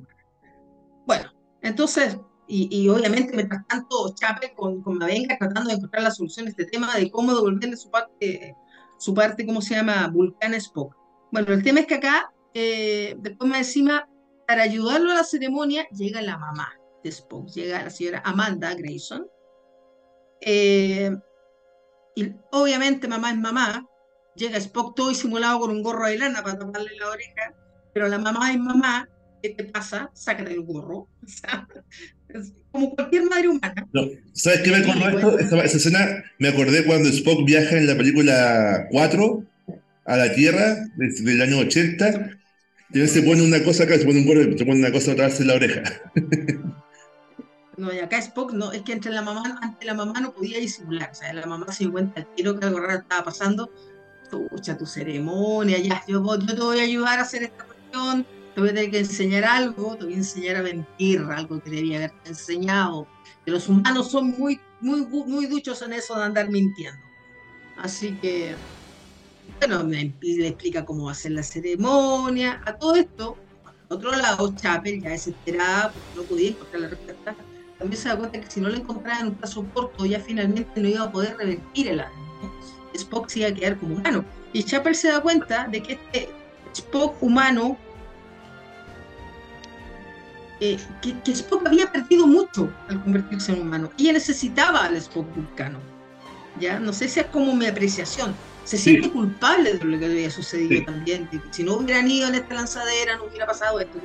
Bueno, 1.06 1.32
entonces, 1.62 2.18
y, 2.48 2.68
y, 2.70 2.90
obviamente 2.90 3.34
mientras 3.34 3.66
tanto 3.68 4.14
Chape 4.14 4.54
con, 4.54 4.82
con 4.82 4.98
Mavenga 4.98 5.38
tratando 5.38 5.70
de 5.70 5.78
encontrar 5.78 6.04
la 6.04 6.12
solución 6.12 6.48
a 6.48 6.50
este 6.50 6.66
tema 6.66 6.94
de 6.98 7.10
cómo 7.10 7.34
devolverle 7.34 7.78
su 7.78 7.90
parte, 7.90 8.56
su 8.98 9.14
parte, 9.14 9.46
¿cómo 9.46 9.62
se 9.62 9.76
llama? 9.76 10.10
Vulcana 10.10 10.58
Spock. 10.58 10.94
Bueno, 11.32 11.54
el 11.54 11.64
tema 11.64 11.80
es 11.80 11.88
que 11.88 11.96
acá 11.96 12.34
eh, 12.54 13.16
después 13.20 13.50
más 13.50 13.60
encima, 13.60 14.10
para 14.48 14.64
ayudarlo 14.64 15.12
a 15.12 15.16
la 15.16 15.24
ceremonia, 15.24 15.88
llega 15.90 16.22
la 16.22 16.38
mamá 16.38 16.74
de 17.04 17.10
Spock, 17.10 17.48
llega 17.50 17.84
la 17.84 17.90
señora 17.90 18.22
Amanda 18.26 18.74
Grayson. 18.74 19.26
Eh, 20.42 21.16
y 22.16 22.34
obviamente 22.52 23.08
mamá 23.08 23.32
es 23.32 23.38
mamá, 23.38 23.88
llega 24.36 24.58
Spock 24.58 24.96
todo 24.96 25.10
disimulado 25.10 25.60
con 25.60 25.72
un 25.72 25.84
gorro 25.84 26.08
de 26.08 26.18
lana 26.18 26.44
para 26.44 26.60
taparle 26.60 26.96
la 26.98 27.10
oreja, 27.10 27.54
pero 27.94 28.08
la 28.08 28.18
mamá 28.18 28.52
es 28.52 28.60
mamá, 28.60 29.08
¿qué 29.42 29.50
te 29.50 29.64
pasa? 29.64 30.10
Sácate 30.14 30.54
el 30.54 30.62
gorro. 30.62 31.08
como 32.72 32.96
cualquier 32.96 33.24
madre 33.24 33.50
humana. 33.50 33.88
¿Sabes 34.34 34.62
qué 34.62 34.72
me 34.72 34.78
acordó 34.78 35.38
esto? 35.40 35.62
Esa, 35.62 35.78
escena 35.78 36.24
me 36.40 36.50
acordé 36.50 36.86
cuando 36.86 37.10
Spock 37.10 37.46
viaja 37.46 37.78
en 37.78 37.88
la 37.88 37.96
película 37.96 38.88
4 38.92 39.44
a 40.06 40.18
la 40.18 40.34
Tierra 40.34 40.78
del 40.96 41.42
año 41.42 41.60
80 41.60 42.38
y 42.94 43.08
se 43.08 43.24
pone 43.24 43.42
una 43.42 43.64
cosa 43.64 43.84
acá, 43.84 43.98
se 43.98 44.06
pone 44.06 44.20
un 44.20 44.26
gorro, 44.26 44.58
se 44.58 44.66
pone 44.66 44.80
una 44.80 44.92
cosa 44.92 45.14
atrás 45.14 45.40
en 45.40 45.48
la 45.48 45.56
oreja. 45.56 45.84
No, 47.82 47.92
y 47.92 47.98
acá 47.98 48.20
Spock, 48.20 48.54
no, 48.54 48.72
es 48.72 48.84
que 48.84 48.94
entre 48.94 49.12
la 49.12 49.24
mamá, 49.24 49.58
ante 49.60 49.86
la 49.88 49.96
mamá 49.96 50.20
no 50.22 50.34
podía 50.34 50.60
disimular. 50.60 51.10
O 51.12 51.16
sea, 51.16 51.34
la 51.34 51.48
mamá 51.48 51.72
se 51.72 51.84
dio 51.86 51.92
cuenta 51.92 52.22
al 52.22 52.28
tiro 52.36 52.60
que 52.60 52.66
algo 52.68 52.80
raro 52.80 53.00
estaba 53.00 53.24
pasando. 53.26 53.72
Escucha 54.24 54.78
tu 54.78 54.86
ceremonia, 54.86 55.80
ya, 55.80 56.04
yo, 56.08 56.24
yo 56.24 56.56
te 56.56 56.62
voy 56.62 56.80
a 56.80 56.84
ayudar 56.84 57.18
a 57.18 57.24
hacer 57.24 57.44
esta 57.44 57.66
cuestión, 57.66 58.28
te 58.54 58.62
voy 58.62 58.70
a 58.70 58.74
tener 58.74 58.92
que 58.92 59.00
enseñar 59.00 59.46
algo, 59.46 59.98
te 59.98 60.06
voy 60.06 60.14
a 60.14 60.18
enseñar 60.18 60.58
a 60.58 60.62
mentir, 60.62 61.22
algo 61.22 61.60
que 61.60 61.72
debía 61.72 61.98
haberte 61.98 62.30
enseñado. 62.30 63.08
Los 63.46 63.68
humanos 63.68 64.12
son 64.12 64.30
muy, 64.38 64.62
muy, 64.80 65.02
muy 65.08 65.48
duchos 65.48 65.82
en 65.82 65.94
eso 65.94 66.16
de 66.18 66.24
andar 66.26 66.50
mintiendo. 66.52 67.02
Así 67.78 68.20
que 68.20 68.60
bueno, 69.60 69.84
me, 69.86 70.16
le 70.22 70.48
explica 70.48 70.86
cómo 70.86 71.06
va 71.06 71.12
a 71.14 71.16
ser 71.16 71.32
la 71.34 71.44
ceremonia, 71.44 72.62
a 72.66 72.78
todo 72.78 72.96
esto. 72.96 73.38
Por 73.64 73.98
otro 73.98 74.12
lado, 74.12 74.56
Chapel, 74.56 75.02
ya 75.02 75.10
desesperada, 75.12 75.96
no 76.14 76.26
podía 76.26 76.50
encontrar 76.52 76.82
la 76.82 76.90
respuesta, 76.90 77.36
también 77.82 78.02
se 78.02 78.10
da 78.10 78.16
cuenta 78.16 78.40
que 78.40 78.50
si 78.50 78.62
no 78.62 78.70
la 78.70 78.78
encontraba 78.78 79.22
en 79.22 79.28
un 79.28 79.36
plazo 79.36 79.66
corto, 79.74 80.06
ya 80.06 80.20
finalmente 80.20 80.80
no 80.80 80.88
iba 80.88 81.04
a 81.04 81.12
poder 81.12 81.36
revertir 81.38 81.88
el 81.88 82.00
ADN. 82.00 82.12
Spock 82.94 83.28
se 83.28 83.40
iba 83.40 83.50
a 83.50 83.54
quedar 83.54 83.78
como 83.78 83.96
humano. 83.96 84.24
Y 84.54 84.64
Chapel 84.64 84.96
se 84.96 85.08
da 85.08 85.20
cuenta 85.20 85.68
de 85.68 85.82
que 85.82 85.94
este 85.94 86.30
Spock 86.74 87.16
humano, 87.24 87.78
eh, 90.60 90.78
que, 91.02 91.20
que, 91.22 91.32
Spock 91.32 91.66
había 91.66 91.92
perdido 91.92 92.28
mucho 92.28 92.72
al 92.88 93.02
convertirse 93.02 93.54
en 93.54 93.62
humano. 93.62 93.90
Y 93.98 94.04
ella 94.04 94.14
necesitaba 94.14 94.86
al 94.86 94.96
Spock 94.98 95.26
vulcano. 95.36 95.80
¿ya? 96.60 96.80
No 96.80 96.94
sé 96.94 97.08
si 97.08 97.20
es 97.20 97.26
como 97.28 97.56
mi 97.56 97.66
apreciación 97.66 98.36
se 98.64 98.78
siente 98.78 99.10
culpable 99.10 99.74
de 99.74 99.84
lo 99.84 99.98
que 99.98 100.06
había 100.06 100.30
sucedido 100.30 100.86
también. 100.86 101.28
Si 101.50 101.64
no 101.64 101.78
hubieran 101.78 102.10
ido 102.10 102.28
en 102.28 102.36
esta 102.36 102.54
lanzadera, 102.54 103.18
no 103.18 103.24
hubiera 103.24 103.48
pasado 103.48 103.80
esto. 103.80 103.98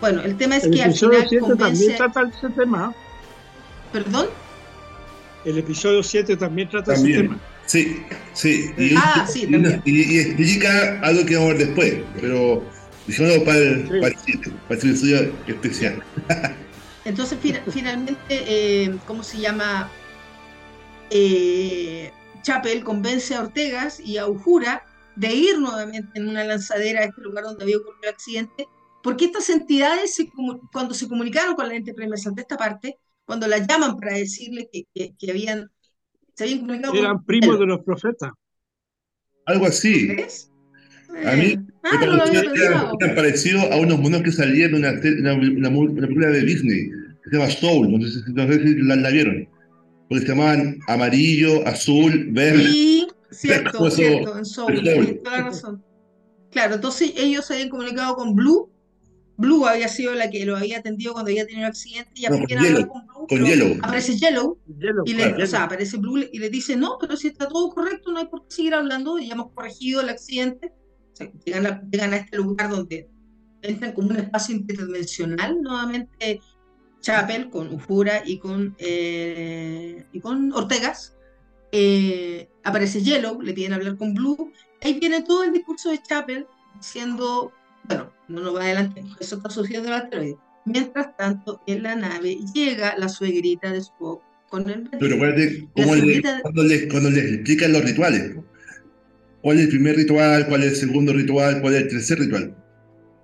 Bueno, 0.00 0.22
el 0.22 0.36
tema 0.36 0.56
es 0.56 0.68
que 0.68 0.82
al 0.82 0.94
final 0.94 1.26
también 1.58 1.96
trata 1.96 2.22
ese 2.22 2.48
tema. 2.50 2.94
¿Perdón? 3.92 4.26
El 5.44 5.58
episodio 5.58 6.02
7 6.02 6.36
también 6.36 6.68
trata 6.68 6.94
ese 6.94 7.12
tema. 7.12 7.38
Sí, 7.66 8.02
sí. 8.32 8.72
Y, 8.78 8.94
ah, 8.96 9.26
sí, 9.28 9.42
también. 9.50 9.82
Y, 9.84 10.18
explica 10.18 11.00
algo 11.00 11.24
que 11.26 11.36
vamos 11.36 11.50
a 11.50 11.54
ver 11.54 11.66
después, 11.66 11.94
pero 12.20 12.62
dijimos 13.06 13.38
para 13.38 13.58
el, 13.58 13.88
para 13.88 14.08
el 14.08 14.16
7, 14.24 14.52
para 14.68 14.80
el 14.80 14.88
episodio 14.88 15.34
especial. 15.46 16.02
Entonces, 17.04 17.38
finalmente, 17.72 18.18
eh, 18.30 18.96
¿cómo 19.06 19.22
se 19.22 19.38
llama? 19.38 19.90
Eh, 21.10 22.10
Chapel 22.42 22.84
convence 22.84 23.34
a 23.34 23.40
Ortegas 23.40 24.00
y 24.00 24.18
a 24.18 24.26
Ujura 24.26 24.84
de 25.16 25.32
ir 25.34 25.58
nuevamente 25.58 26.18
en 26.18 26.28
una 26.28 26.44
lanzadera 26.44 27.00
a 27.00 27.04
este 27.04 27.20
lugar 27.22 27.44
donde 27.44 27.64
había 27.64 27.78
ocurrido 27.78 28.02
el 28.04 28.08
accidente, 28.10 28.68
porque 29.08 29.24
estas 29.24 29.48
entidades, 29.48 30.22
cuando 30.70 30.92
se 30.92 31.08
comunicaron 31.08 31.54
con 31.54 31.66
la 31.66 31.74
ente 31.74 31.94
de 31.96 32.42
esta 32.42 32.58
parte, 32.58 32.98
cuando 33.24 33.48
la 33.48 33.56
llaman 33.56 33.96
para 33.96 34.12
decirle 34.12 34.68
que, 34.70 34.84
que, 35.18 35.30
habían, 35.30 35.70
se 36.34 36.44
habían 36.44 36.60
comunicado 36.60 36.92
Eran 36.92 37.24
primos 37.24 37.58
de 37.58 37.64
los 37.64 37.80
profetas. 37.80 38.32
Algo 39.46 39.64
así. 39.64 40.14
A 41.24 41.32
mí 41.36 41.46
eh. 41.46 41.58
ah, 41.84 41.96
me 41.98 42.06
pareció, 42.06 43.14
parecido 43.16 43.72
a 43.72 43.76
unos 43.76 43.98
monos 43.98 44.20
que 44.20 44.30
salían 44.30 44.74
en 44.74 44.76
una, 44.76 45.70
una, 45.70 46.00
película 46.02 46.28
de 46.28 46.42
Disney, 46.42 46.90
que 47.24 47.30
se 47.30 47.36
llama 47.38 47.50
Soul, 47.50 47.90
no 47.90 48.06
sé 48.06 48.10
si, 48.12 48.32
no 48.34 48.46
sé 48.46 48.62
si 48.62 48.74
la, 48.82 48.96
la 48.96 49.08
vieron 49.08 49.48
porque 50.10 50.26
se 50.26 50.28
llamaban 50.28 50.78
amarillo, 50.86 51.66
azul, 51.66 52.28
verde. 52.32 52.64
Sí, 52.64 53.08
cierto, 53.30 53.90
cierto, 53.90 54.36
en 54.36 54.44
Soul, 54.44 54.82
toda 55.22 55.38
la 55.38 55.44
razón. 55.44 55.82
Claro, 56.50 56.74
entonces 56.74 57.14
ellos 57.16 57.46
se 57.46 57.54
habían 57.54 57.70
comunicado 57.70 58.16
con 58.16 58.34
Blue. 58.34 58.70
Blue 59.38 59.66
había 59.66 59.86
sido 59.86 60.14
la 60.14 60.28
que 60.30 60.44
lo 60.44 60.56
había 60.56 60.78
atendido 60.78 61.12
cuando 61.12 61.30
había 61.30 61.46
tenido 61.46 61.64
el 61.64 61.70
accidente 61.70 62.10
y 62.16 62.26
no, 62.26 62.88
con 62.88 63.06
Blue 63.06 63.26
Con 63.28 63.44
Yellow. 63.44 63.78
Aparece 63.82 64.16
Yellow, 64.16 64.58
y 65.06 65.14
le, 65.14 65.42
o 65.42 65.46
sea, 65.46 65.62
aparece 65.62 65.96
Blue 65.96 66.18
y 66.32 66.38
le 66.40 66.50
dice, 66.50 66.76
no, 66.76 66.98
pero 67.00 67.16
si 67.16 67.28
está 67.28 67.46
todo 67.46 67.70
correcto, 67.70 68.10
no 68.10 68.18
hay 68.18 68.26
por 68.26 68.42
qué 68.48 68.56
seguir 68.56 68.74
hablando, 68.74 69.16
ya 69.18 69.34
hemos 69.34 69.52
corregido 69.52 70.00
el 70.00 70.08
accidente. 70.08 70.72
O 71.12 71.16
sea, 71.16 71.30
llegan, 71.44 71.66
a, 71.66 71.82
llegan 71.88 72.14
a 72.14 72.16
este 72.16 72.36
lugar 72.36 72.68
donde 72.68 73.08
entran 73.62 73.92
como 73.92 74.08
un 74.08 74.16
espacio 74.16 74.56
interdimensional 74.56 75.62
nuevamente 75.62 76.40
Chapel 77.00 77.48
con 77.48 77.72
Ufura 77.72 78.22
y 78.26 78.38
con, 78.38 78.74
eh, 78.78 80.04
y 80.12 80.20
con 80.20 80.52
Ortegas. 80.52 81.16
Eh, 81.70 82.48
aparece 82.64 83.02
Yellow, 83.02 83.40
le 83.40 83.52
piden 83.52 83.74
hablar 83.74 83.96
con 83.96 84.14
Blue. 84.14 84.52
Ahí 84.82 84.98
viene 84.98 85.22
todo 85.22 85.44
el 85.44 85.52
discurso 85.52 85.90
de 85.90 86.02
Chapel 86.02 86.46
diciendo, 86.76 87.52
bueno, 87.88 88.12
no 88.28 88.40
nos 88.42 88.56
va 88.56 88.62
adelante, 88.62 89.04
eso 89.20 89.36
está 89.36 89.50
sucediendo 89.50 89.88
en 89.88 89.94
el 89.94 90.00
asteroide. 90.00 90.36
Mientras 90.64 91.16
tanto, 91.16 91.62
en 91.66 91.82
la 91.82 91.96
nave 91.96 92.36
llega 92.54 92.96
la 92.98 93.08
suegrita 93.08 93.72
de 93.72 93.78
Spock 93.78 94.22
con 94.50 94.68
el... 94.68 94.88
Pero 94.98 95.14
acuérdate, 95.16 95.68
¿cómo 95.74 95.94
le, 95.94 96.22
cuando, 96.42 96.62
les, 96.64 96.86
cuando 96.86 97.10
les 97.10 97.32
explican 97.32 97.72
los 97.72 97.84
rituales, 97.84 98.36
¿cuál 99.40 99.58
es 99.58 99.64
el 99.64 99.70
primer 99.70 99.96
ritual, 99.96 100.46
cuál 100.46 100.62
es 100.62 100.72
el 100.72 100.76
segundo 100.76 101.12
ritual, 101.12 101.60
cuál 101.62 101.74
es 101.74 101.82
el 101.82 101.88
tercer 101.88 102.18
ritual? 102.18 102.54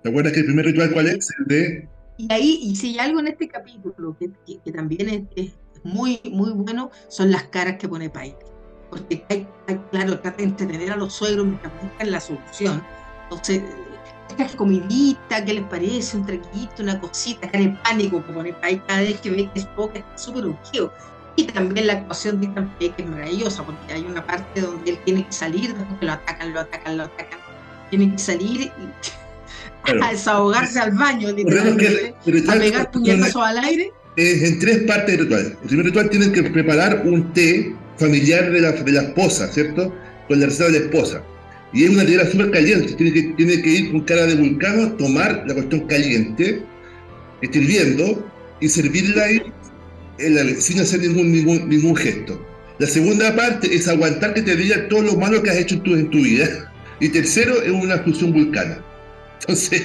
¿Te 0.01 0.09
acuerdas 0.09 0.33
que 0.33 0.39
el 0.39 0.45
primer 0.45 0.65
ritual 0.65 0.91
cuál 0.91 1.07
es? 1.07 1.29
El 1.39 1.45
de 1.45 1.87
y 2.17 2.31
ahí, 2.31 2.59
y 2.61 2.75
si 2.75 2.91
hay 2.91 2.99
algo 2.99 3.19
en 3.19 3.27
este 3.27 3.47
capítulo 3.47 4.15
que, 4.17 4.31
que, 4.63 4.71
también 4.71 5.27
es, 5.35 5.51
muy, 5.83 6.19
muy 6.31 6.51
bueno, 6.51 6.89
son 7.09 7.29
las 7.29 7.43
caras 7.43 7.75
que 7.77 7.87
pone 7.87 8.09
Pike. 8.09 8.37
Porque 8.89 9.23
hay, 9.29 9.47
claro, 9.91 10.19
trata 10.19 10.37
de 10.37 10.43
entretener 10.43 10.91
a 10.91 10.95
los 10.95 11.13
suegros 11.13 11.45
mientras 11.45 11.73
buscan 11.81 12.11
la 12.11 12.19
solución. 12.19 12.83
Entonces, 13.23 13.61
esta 14.29 14.57
comidita, 14.57 15.43
¿qué 15.45 15.53
les 15.53 15.63
parece? 15.63 16.17
Un 16.17 16.25
traquito, 16.25 16.83
una 16.83 16.99
cosita, 16.99 17.49
cara 17.49 17.63
de 17.63 17.77
pánico 17.83 18.25
que 18.25 18.33
pone 18.33 18.53
Pike 18.53 18.81
cada 18.87 19.01
vez 19.01 19.19
que 19.21 19.29
ve 19.29 19.49
que 19.53 19.59
es 19.59 19.65
poca, 19.67 19.99
está 19.99 20.17
súper 20.17 20.45
urgido. 20.45 20.91
Y 21.35 21.45
también 21.45 21.87
la 21.87 21.93
actuación 21.93 22.39
de 22.39 22.47
Ethan 22.47 22.73
Peck 22.79 22.93
es 22.97 23.05
maravillosa, 23.07 23.63
porque 23.63 23.93
hay 23.93 24.01
una 24.03 24.25
parte 24.25 24.61
donde 24.61 24.91
él 24.91 24.99
tiene 25.03 25.25
que 25.25 25.31
salir, 25.31 25.73
después 25.73 25.99
que 25.99 26.05
lo 26.05 26.13
atacan, 26.13 26.53
lo 26.53 26.59
atacan, 26.61 26.97
lo 26.97 27.03
atacan. 27.03 27.39
Tiene 27.89 28.11
que 28.11 28.17
salir 28.17 28.61
y 28.61 28.71
a 30.01 30.11
desahogarse 30.11 30.79
al 30.79 30.91
baño, 30.91 31.29
a 31.29 32.53
pegar 32.53 32.91
puñetazos 32.91 33.43
al 33.43 33.57
aire. 33.59 33.91
Es 34.15 34.43
en 34.43 34.59
tres 34.59 34.83
partes 34.83 35.17
del 35.17 35.25
ritual. 35.25 35.57
El 35.61 35.67
primer 35.67 35.85
ritual 35.87 36.09
tienen 36.09 36.31
que 36.31 36.43
preparar 36.43 37.01
un 37.05 37.33
té 37.33 37.75
familiar 37.97 38.51
de 38.51 38.61
la, 38.61 38.71
de 38.71 38.91
la 38.91 39.01
esposa, 39.01 39.47
¿cierto? 39.49 39.93
Con 40.27 40.39
la 40.39 40.45
receta 40.45 40.71
de 40.71 40.79
la 40.79 40.85
esposa. 40.85 41.21
Y 41.75 41.83
es 41.83 41.89
una 41.89 42.05
tierra 42.05 42.25
súper 42.31 42.51
caliente, 42.51 42.93
tiene 42.93 43.11
que, 43.11 43.21
tiene 43.35 43.61
que 43.61 43.69
ir 43.69 43.91
con 43.91 44.01
cara 44.01 44.25
de 44.25 44.35
vulcano, 44.35 44.93
tomar 44.93 45.43
la 45.45 45.53
cuestión 45.53 45.81
caliente, 45.87 46.61
hirviendo, 47.41 48.25
y 48.61 48.69
servirla 48.69 49.25
sin 50.59 50.79
hacer 50.79 51.01
ningún, 51.01 51.33
ningún, 51.33 51.69
ningún 51.69 51.95
gesto. 51.95 52.41
La 52.79 52.87
segunda 52.87 53.35
parte 53.35 53.73
es 53.73 53.87
aguantar 53.87 54.33
que 54.33 54.41
te 54.41 54.55
diga 54.55 54.87
todo 54.87 55.01
lo 55.01 55.15
malo 55.15 55.43
que 55.43 55.49
has 55.49 55.57
hecho 55.57 55.75
en 55.75 55.83
tu, 55.83 55.93
en 55.95 56.09
tu 56.09 56.19
vida. 56.19 56.71
Y 56.99 57.09
tercero 57.09 57.61
es 57.61 57.71
una 57.71 57.99
fusión 57.99 58.31
vulcana. 58.31 58.83
Entonces, 59.41 59.83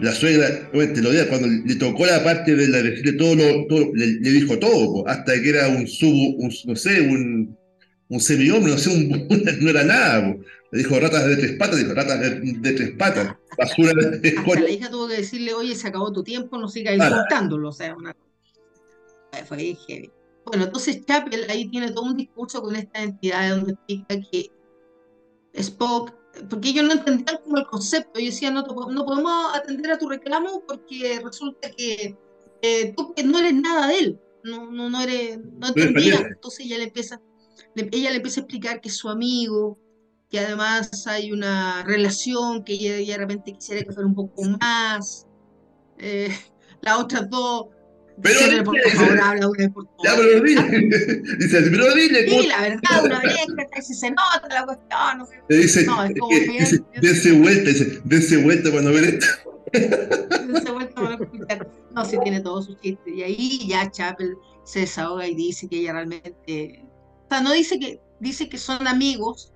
la 0.00 0.12
suegra, 0.12 0.70
cuando 0.72 1.46
le 1.46 1.74
tocó 1.76 2.06
la 2.06 2.24
parte 2.24 2.56
de 2.56 2.68
la 2.68 2.82
todo, 3.16 3.92
le, 3.94 4.30
dijo 4.30 4.58
todo, 4.58 5.06
hasta 5.06 5.40
que 5.40 5.48
era 5.50 5.68
un 5.68 5.86
sub, 5.86 6.36
un, 6.38 6.52
no 6.64 6.76
sé, 6.76 7.00
un, 7.02 7.56
un 8.08 8.20
semi-hombre, 8.20 8.72
no 8.72 8.78
sé, 8.78 8.90
un, 8.90 9.28
no 9.60 9.70
era 9.70 9.84
nada. 9.84 10.36
Dijo 10.74 10.98
ratas 10.98 11.26
de 11.26 11.36
tres 11.36 11.52
patas, 11.58 11.76
dijo 11.78 11.94
ratas 11.94 12.20
de, 12.20 12.72
tres 12.72 12.90
patas, 12.98 13.36
basura 13.56 13.92
de 13.94 14.28
Hasta 14.36 14.60
la 14.60 14.70
hija 14.70 14.90
tuvo 14.90 15.08
que 15.08 15.16
decirle, 15.16 15.54
oye, 15.54 15.74
se 15.74 15.88
acabó 15.88 16.12
tu 16.12 16.22
tiempo, 16.22 16.58
no 16.58 16.68
sigas 16.68 16.96
insultándolo, 16.96 17.68
o 17.68 17.72
sea, 17.72 17.94
una... 17.94 18.14
fue 19.46 19.76
heavy. 19.86 20.10
Bueno, 20.46 20.64
entonces 20.64 21.04
Chapel 21.06 21.46
ahí 21.48 21.70
tiene 21.70 21.90
todo 21.90 22.04
un 22.04 22.16
discurso 22.16 22.60
con 22.60 22.76
esta 22.76 23.02
entidad 23.02 23.56
donde 23.56 23.72
explica 23.72 24.20
que 24.30 24.50
Spock 25.54 26.12
porque 26.48 26.70
ellos 26.70 26.84
no 26.84 26.92
entendían 26.92 27.38
como 27.44 27.58
el 27.58 27.66
concepto. 27.66 28.18
Yo 28.18 28.26
decía, 28.26 28.50
no, 28.50 28.62
no 28.62 29.04
podemos 29.04 29.54
atender 29.54 29.92
a 29.92 29.98
tu 29.98 30.08
reclamo 30.08 30.64
porque 30.66 31.20
resulta 31.22 31.70
que 31.70 32.16
eh, 32.62 32.94
tú 32.96 33.14
no 33.24 33.38
eres 33.38 33.54
nada 33.54 33.86
de 33.88 33.98
él, 33.98 34.20
no, 34.42 34.70
no, 34.70 34.90
no 34.90 35.00
eres, 35.00 35.38
no 35.38 35.68
entendía. 35.68 36.16
Entonces 36.16 36.66
ella 36.66 36.78
le 36.78 36.84
empieza, 36.84 37.20
ella 37.76 38.10
le 38.10 38.16
empieza 38.16 38.40
a 38.40 38.42
explicar 38.42 38.80
que 38.80 38.88
es 38.88 38.96
su 38.96 39.08
amigo, 39.08 39.78
que 40.34 40.40
además 40.40 41.06
hay 41.06 41.30
una 41.30 41.84
relación 41.84 42.64
que 42.64 42.72
ella, 42.72 43.12
de 43.12 43.18
repente 43.18 43.52
quisiera 43.52 43.84
que 43.84 43.92
fuera 43.92 44.08
un 44.08 44.16
poco 44.16 44.42
más. 44.42 45.28
Eh, 45.98 46.28
las 46.80 46.98
otras 46.98 47.30
dos 47.30 47.66
pero 48.20 48.40
dile, 48.40 48.62
por 48.62 48.80
favor, 48.80 49.20
habla 49.20 49.48
una 49.48 49.68
por 49.70 49.84
Ya, 50.04 50.16
pero 50.16 50.42
dile. 50.42 50.62
Dice, 51.38 51.62
pero 51.62 51.94
dile. 51.94 52.28
Sí, 52.28 52.46
la 52.48 52.60
verdad, 52.62 53.04
una 53.04 53.20
vez 53.20 53.46
que 53.72 53.82
se 53.82 54.10
nota 54.10 54.48
la 54.50 54.64
cuestión. 54.64 55.18
No 55.18 55.26
sé. 55.26 55.40
Dice, 55.48 55.84
no, 55.84 56.04
es 56.04 56.18
como 56.18 56.28
que, 56.28 56.48
dice, 56.48 56.82
dense 57.00 57.32
vuelta, 57.32 57.70
dice, 57.70 58.00
dense 58.04 58.36
vuelta 58.36 58.70
cuando 58.70 58.92
ven 58.92 59.04
esto. 59.04 59.26
dense 59.72 60.70
vuelta 60.70 60.94
cuando 60.94 61.24
escuchar. 61.24 61.68
No, 61.92 62.04
sí 62.04 62.16
tiene 62.22 62.40
todo 62.40 62.62
su 62.62 62.74
chiste. 62.74 63.10
Y 63.10 63.22
ahí 63.22 63.66
ya 63.68 63.88
Chapel 63.90 64.36
se 64.64 64.80
desahoga 64.80 65.26
y 65.28 65.34
dice 65.36 65.68
que 65.68 65.78
ella 65.78 65.92
realmente. 65.92 66.84
O 67.24 67.28
sea, 67.28 67.40
no 67.40 67.52
dice 67.52 67.78
que, 67.80 68.00
dice 68.20 68.48
que 68.48 68.58
son 68.58 68.86
amigos, 68.86 69.53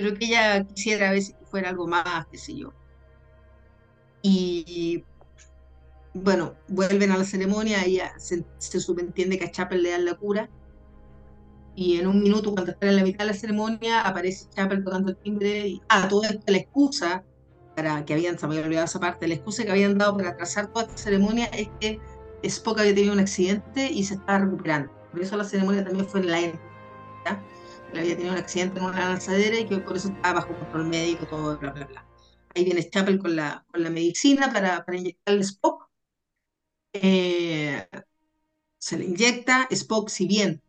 pero 0.00 0.16
que 0.16 0.24
ella 0.24 0.64
quisiera 0.64 1.10
a 1.10 1.12
veces 1.12 1.34
que 1.38 1.44
fuera 1.44 1.68
algo 1.68 1.86
más, 1.86 2.26
qué 2.30 2.38
sé 2.38 2.56
yo. 2.56 2.72
Y 4.22 5.04
bueno, 6.14 6.54
vuelven 6.68 7.12
a 7.12 7.18
la 7.18 7.24
ceremonia 7.24 7.86
y 7.86 8.00
se, 8.16 8.46
se, 8.56 8.80
subentiende 8.80 9.38
que 9.38 9.44
a 9.44 9.50
Chapel 9.50 9.82
le 9.82 9.90
dan 9.90 10.06
la 10.06 10.14
cura. 10.14 10.48
Y 11.76 11.98
en 11.98 12.06
un 12.06 12.22
minuto, 12.22 12.54
cuando 12.54 12.72
están 12.72 12.88
en 12.88 12.96
la 12.96 13.02
mitad 13.02 13.26
de 13.26 13.32
la 13.32 13.36
ceremonia, 13.36 14.00
aparece 14.00 14.46
Chapel 14.54 14.82
tocando 14.82 15.10
el 15.10 15.18
timbre. 15.18 15.68
Y, 15.68 15.82
ah, 15.90 16.08
toda 16.08 16.30
esta 16.30 16.50
la 16.50 16.58
excusa 16.58 17.22
para 17.76 18.02
que 18.06 18.14
habían, 18.14 18.38
se 18.38 18.46
me 18.46 18.54
había 18.54 18.64
olvidado 18.64 18.86
esa 18.86 19.00
parte, 19.00 19.28
la 19.28 19.34
excusa 19.34 19.64
que 19.64 19.70
habían 19.70 19.98
dado 19.98 20.16
para 20.16 20.30
atrasar 20.30 20.68
toda 20.68 20.86
esta 20.86 20.96
ceremonia 20.96 21.44
es 21.46 21.68
que 21.78 22.00
Spock 22.42 22.80
había 22.80 22.94
tenido 22.94 23.12
un 23.12 23.20
accidente 23.20 23.92
y 23.92 24.02
se 24.04 24.14
estaba 24.14 24.38
recuperando. 24.38 24.90
Por 25.12 25.20
eso 25.20 25.36
la 25.36 25.44
ceremonia 25.44 25.84
también 25.84 26.06
fue 26.06 26.20
en 26.20 26.30
la 26.30 26.40
ENT. 26.40 26.58
Él 27.92 27.98
había 27.98 28.16
tenido 28.16 28.32
un 28.32 28.38
accidente 28.38 28.78
en 28.78 28.86
una 28.86 29.08
lanzadera 29.08 29.58
y 29.58 29.66
que 29.66 29.78
por 29.78 29.96
eso 29.96 30.08
estaba 30.08 30.40
bajo 30.40 30.56
control 30.56 30.88
médico, 30.88 31.26
todo, 31.26 31.58
bla, 31.58 31.72
bla, 31.72 31.86
bla. 31.86 32.06
Ahí 32.54 32.64
viene 32.64 32.88
Chapel 32.88 33.18
con 33.18 33.36
la, 33.36 33.64
con 33.70 33.82
la 33.82 33.90
medicina 33.90 34.52
para, 34.52 34.84
para 34.84 34.98
inyectarle 34.98 35.42
Spock 35.42 35.90
eh, 36.92 37.86
se 38.78 38.98
le 38.98 39.04
inyecta, 39.04 39.68
Spock, 39.70 40.08
si 40.08 40.26
bien 40.26 40.62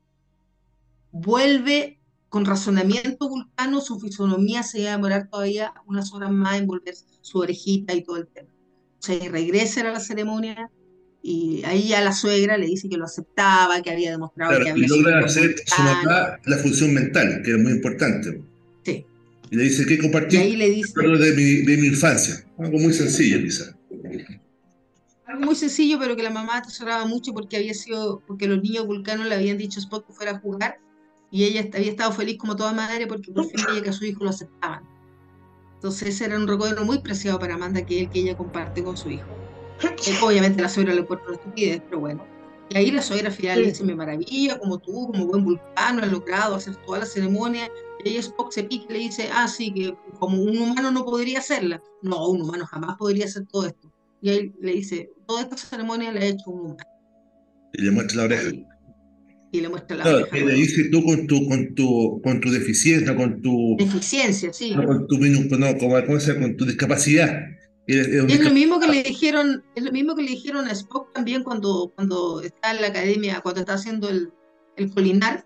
vuelve 1.12 2.00
con 2.30 2.46
razonamiento 2.46 3.28
vulcano, 3.28 3.82
su 3.82 4.00
fisonomía 4.00 4.64
se 4.64 4.84
va 4.84 4.90
a 4.90 4.96
demorar 4.96 5.30
todavía 5.30 5.74
unas 5.86 6.14
horas 6.14 6.32
más 6.32 6.60
en 6.60 6.68
volver 6.68 6.96
su 7.22 7.40
orejita 7.40 7.94
y 7.94 8.04
todo 8.04 8.18
el 8.18 8.28
tema. 8.28 8.50
O 9.00 9.02
sea, 9.02 9.30
regresa 9.30 9.82
a 9.82 9.92
la 9.92 10.00
ceremonia 10.00 10.72
y 11.24 11.62
ahí 11.66 11.90
ya 11.90 12.02
la 12.02 12.14
suegra 12.14 12.58
le 12.58 12.66
dice 12.66 12.90
que 12.90 12.98
lo 12.98 13.06
aceptaba, 13.06 13.82
que 13.82 13.92
había 13.92 14.12
demostrado 14.12 14.64
que 14.64 14.72
había 14.72 14.86
y 14.86 14.88
logra 14.88 15.20
hacer 15.20 15.56
su 15.66 15.84
la 15.84 16.58
función 16.58 16.94
mental, 16.94 17.42
que 17.44 17.52
es 17.52 17.58
muy 17.58 17.74
importante. 17.74 18.42
Sí. 18.84 19.06
Y 19.52 19.56
le 19.56 19.64
dice 19.64 19.86
que 19.86 19.98
compartir 20.00 20.40
y 20.40 20.44
ahí 20.44 20.56
le 20.56 20.70
dice, 20.70 20.94
de 21.00 21.34
mi, 21.34 21.62
de 21.62 21.78
mi 21.78 21.88
infancia. 21.88 22.44
Algo 22.58 22.80
muy 22.80 22.94
sencillo, 22.94 23.40
quizás 23.40 23.76
muy 25.40 25.56
sencillo, 25.56 25.98
pero 26.00 26.16
que 26.16 26.24
la 26.24 26.30
mamá 26.30 26.58
atesoraba 26.58 27.06
mucho 27.06 27.34
porque 27.34 27.58
había 27.58 27.74
sido, 27.74 28.22
porque 28.28 28.48
los 28.48 28.62
niños 28.62 28.86
vulcanos 28.86 29.28
le 29.28 29.36
habían 29.36 29.58
dicho 29.58 29.80
a 29.80 29.84
Spock 29.84 30.08
que 30.08 30.14
fuera 30.14 30.32
a 30.34 30.40
jugar 30.40 30.80
y 31.30 31.46
ella 31.46 31.68
había 31.74 31.92
estado 31.92 32.12
feliz 32.12 32.38
como 32.38 32.56
toda 32.56 32.74
madre 32.74 33.08
porque 33.08 33.32
por 33.32 33.46
fin 33.46 33.66
veía 33.68 33.82
que 33.82 33.90
a 33.90 33.94
su 33.94 34.06
hijo 34.06 34.24
lo 34.24 34.30
aceptaban. 34.30 34.84
Entonces 35.76 36.10
ese 36.10 36.26
era 36.26 36.38
un 36.38 36.48
recuerdo 36.48 36.86
muy 36.86 37.00
preciado 37.00 37.40
para 37.40 37.56
Amanda 37.56 37.86
que, 37.86 38.08
que 38.10 38.20
ella 38.20 38.38
comparte 38.38 38.84
con 38.84 38.98
su 38.98 39.10
hijo. 39.10 39.41
Eh, 39.84 40.18
obviamente 40.22 40.62
la 40.62 40.70
suegra 40.70 40.94
le 40.94 41.06
cuerpo 41.06 41.30
la 41.30 41.36
estupidez, 41.36 41.82
pero 41.86 42.00
bueno. 42.00 42.26
Y 42.74 42.78
ahí 42.78 42.92
la 42.92 43.02
suegra 43.02 43.30
final 43.32 43.62
le 43.62 43.68
dice, 43.68 43.84
me 43.84 43.96
maravilla, 43.96 44.58
como 44.58 44.80
tú, 44.80 45.08
como 45.12 45.28
buen 45.28 45.44
vulcano, 45.44 46.02
has 46.02 46.12
logrado 46.12 46.56
hacer 46.56 46.76
toda 46.78 47.00
la 47.00 47.06
ceremonia. 47.06 47.70
Y 48.04 48.10
ella 48.10 48.22
Spock 48.22 48.52
se 48.52 48.64
pica 48.64 48.86
y 48.90 48.94
le 48.94 49.00
dice, 49.00 49.30
ah, 49.34 49.48
sí, 49.48 49.74
que 49.74 49.94
como 50.20 50.42
un 50.42 50.58
humano 50.58 50.90
no 50.90 51.04
podría 51.04 51.40
hacerla. 51.40 51.84
No, 52.02 52.30
un 52.30 52.42
humano 52.42 52.66
jamás 52.66 52.96
podría 52.98 53.26
hacer 53.26 53.46
todo 53.48 53.68
esto. 53.68 53.92
Y 54.22 54.30
él 54.30 54.54
le 54.62 54.72
dice, 54.74 55.10
toda 55.28 55.42
esta 55.42 55.58
ceremonia 55.58 56.14
le 56.14 56.20
ha 56.22 56.26
hecho 56.26 56.50
un 56.50 56.60
humano. 56.62 56.78
Y 57.74 57.82
le 57.82 57.92
muestra 57.92 58.18
la 58.18 58.24
oreja. 58.24 58.52
Y, 59.52 59.60
le 59.60 59.68
muestra 59.68 59.98
la 59.98 60.16
oreja. 60.16 60.38
Y 60.38 60.46
le 60.46 60.54
dice 60.54 60.86
tú 60.86 61.04
con 61.04 61.28
tu, 61.28 61.50
con 61.50 61.76
tu, 61.76 62.22
con 62.24 62.40
tu 62.40 62.52
deficiencia, 62.52 63.14
con 63.18 63.42
tu... 63.42 63.76
Deficiencia, 63.78 64.54
sí. 64.54 64.74
No, 64.74 64.86
con 64.86 65.08
tu, 65.08 65.18
no, 65.18 65.78
¿cómo 65.78 66.20
se 66.22 66.40
con 66.40 66.56
tu 66.56 66.66
discapacidad. 66.66 67.34
Es, 68.00 68.40
lo 68.40 68.52
mismo 68.52 68.80
que 68.80 68.88
le 68.88 69.04
dijeron, 69.04 69.64
es 69.76 69.84
lo 69.84 69.92
mismo 69.92 70.16
que 70.16 70.24
le 70.24 70.32
dijeron 70.32 70.68
a 70.68 70.72
Spock 70.72 71.12
también 71.14 71.44
cuando, 71.44 71.92
cuando 71.96 72.42
está 72.42 72.72
en 72.72 72.82
la 72.82 72.88
academia, 72.88 73.42
cuando 73.42 73.62
está 73.62 73.74
haciendo 73.74 74.10
el, 74.10 74.32
el 74.78 74.94
colinar. 74.94 75.46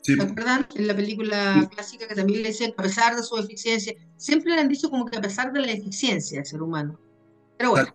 Sí. 0.00 0.14
¿Se 0.14 0.22
acuerdan? 0.22 0.66
En 0.74 0.86
la 0.86 0.96
película 0.96 1.68
clásica 1.72 2.08
que 2.08 2.14
también 2.14 2.42
le 2.42 2.48
decían 2.48 2.72
a 2.76 2.82
pesar 2.82 3.14
de 3.14 3.22
su 3.22 3.36
deficiencia, 3.36 3.94
siempre 4.16 4.54
le 4.54 4.60
han 4.60 4.68
dicho 4.68 4.90
como 4.90 5.06
que 5.06 5.16
a 5.16 5.20
pesar 5.20 5.52
de 5.52 5.60
la 5.60 5.66
deficiencia 5.68 6.38
del 6.38 6.46
ser 6.46 6.62
humano. 6.62 6.98
Pero 7.58 7.70
bueno. 7.70 7.94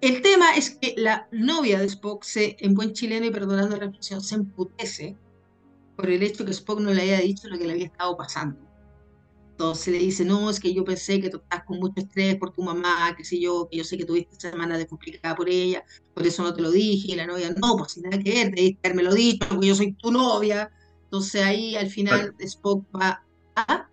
el 0.00 0.22
tema 0.22 0.56
es 0.56 0.70
que 0.70 0.94
la 0.96 1.28
novia 1.30 1.78
de 1.78 1.86
Spock, 1.86 2.24
se, 2.24 2.56
en 2.58 2.74
buen 2.74 2.94
chileno 2.94 3.26
y 3.26 3.30
perdonando 3.30 3.76
la 3.76 3.84
expresión, 3.84 4.20
se 4.20 4.34
emputece 4.34 5.16
por 5.96 6.10
el 6.10 6.22
hecho 6.22 6.44
que 6.44 6.52
Spock 6.52 6.80
no 6.80 6.92
le 6.92 7.02
haya 7.02 7.20
dicho 7.20 7.48
lo 7.48 7.58
que 7.58 7.66
le 7.66 7.72
había 7.74 7.86
estado 7.86 8.16
pasando. 8.16 8.69
Entonces 9.60 9.92
le 9.92 9.98
dice, 9.98 10.24
no, 10.24 10.48
es 10.48 10.58
que 10.58 10.72
yo 10.72 10.84
pensé 10.84 11.20
que 11.20 11.28
tú 11.28 11.36
estás 11.36 11.64
con 11.64 11.78
mucho 11.78 12.00
estrés 12.00 12.34
por 12.36 12.50
tu 12.50 12.62
mamá, 12.62 13.14
que 13.14 13.24
sé 13.24 13.38
yo, 13.38 13.68
que 13.70 13.76
yo 13.76 13.84
sé 13.84 13.98
que 13.98 14.06
tuviste 14.06 14.34
semana 14.38 14.78
de 14.78 14.86
complicada 14.86 15.36
por 15.36 15.50
ella, 15.50 15.84
por 16.14 16.26
eso 16.26 16.42
no 16.42 16.54
te 16.54 16.62
lo 16.62 16.70
dije, 16.70 17.12
y 17.12 17.14
la 17.14 17.26
novia, 17.26 17.54
no, 17.60 17.76
pues 17.76 17.92
sin 17.92 18.04
nada 18.04 18.18
que 18.22 18.30
ver, 18.30 18.54
debiste 18.54 18.78
haberme 18.88 19.02
lo 19.02 19.14
dicho, 19.14 19.46
porque 19.50 19.66
yo 19.66 19.74
soy 19.74 19.92
tu 19.92 20.10
novia. 20.12 20.70
Entonces 21.04 21.42
ahí 21.42 21.76
al 21.76 21.90
final 21.90 22.34
Spock 22.38 22.86
va 22.98 23.22
a... 23.54 23.86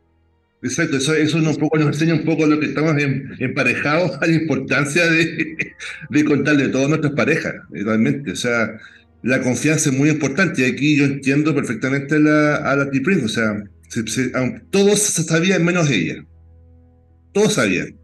Exacto, 0.61 0.95
eso, 0.95 1.13
eso 1.13 1.37
un 1.37 1.57
poco, 1.57 1.77
nos 1.77 1.87
enseña 1.87 2.13
un 2.13 2.23
poco 2.23 2.45
lo 2.45 2.57
que 2.61 2.67
estamos 2.67 2.95
emparejados 3.37 4.11
a 4.21 4.25
la 4.25 4.33
importancia 4.33 5.05
de, 5.05 5.75
de 6.09 6.23
contarle 6.23 6.63
a 6.63 6.71
todas 6.71 6.87
nuestras 6.87 7.11
parejas, 7.11 7.55
realmente. 7.71 8.31
O 8.31 8.37
sea, 8.37 8.79
la 9.21 9.41
confianza 9.41 9.89
es 9.89 9.97
muy 9.97 10.11
importante 10.11 10.61
y 10.61 10.71
aquí 10.71 10.95
yo 10.95 11.03
entiendo 11.03 11.53
perfectamente 11.53 12.17
la, 12.19 12.55
a 12.55 12.73
la 12.77 12.89
T-Prince, 12.89 13.25
o 13.25 13.27
sea, 13.27 13.63
todos 14.71 14.99
sabían 14.99 15.63
menos 15.63 15.89
ella. 15.89 16.25
Todos 17.33 17.53
sabían. 17.53 17.97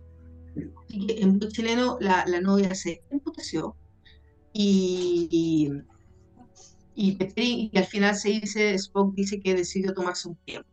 En 0.90 1.40
chileno 1.40 1.98
la, 2.00 2.24
la 2.28 2.40
novia 2.40 2.76
se 2.76 3.02
emputeció 3.10 3.76
y, 4.54 5.28
y, 6.96 7.18
y, 7.36 7.78
al 7.78 7.86
final 7.86 8.16
se 8.16 8.30
dice, 8.30 8.76
Spock 8.76 9.16
dice 9.16 9.42
que 9.42 9.56
decidió 9.56 9.94
tomarse 9.94 10.30
un 10.30 10.36
tiempo 10.46 10.70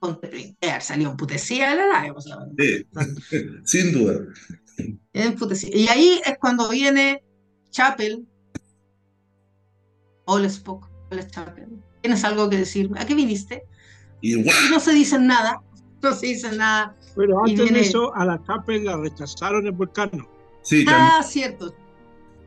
con 0.00 0.20
Teprin. 0.20 0.56
Salió 0.80 1.10
emputecida 1.10 1.74
la 1.76 1.86
nave. 1.86 2.12
Sí, 2.58 2.86
sin 3.64 3.92
duda. 3.92 4.20
Y 5.12 5.88
ahí 5.88 6.20
es 6.26 6.36
cuando 6.40 6.68
viene 6.68 7.22
Chapel. 7.70 8.26
Hola 10.24 10.48
Spock, 10.48 10.90
hola 11.10 11.26
Chapel. 11.28 11.68
¿Tienes 12.00 12.24
algo 12.24 12.50
que 12.50 12.56
decirme? 12.56 12.98
¿A 12.98 13.06
qué 13.06 13.14
viniste? 13.14 13.62
Y 14.22 14.36
no 14.70 14.80
se 14.80 14.92
dicen 14.92 15.26
nada, 15.26 15.60
no 16.02 16.14
se 16.14 16.26
dicen 16.26 16.56
nada. 16.56 16.96
Pero 17.14 17.44
antes 17.44 17.70
de 17.70 17.80
eso, 17.80 18.14
a 18.14 18.24
la 18.24 18.42
Chapel 18.46 18.84
la 18.84 18.96
rechazaron 18.96 19.66
en 19.66 19.76
Vulcano. 19.76 20.26
Sí, 20.62 20.86
ah, 20.88 21.22
cierto. 21.22 21.74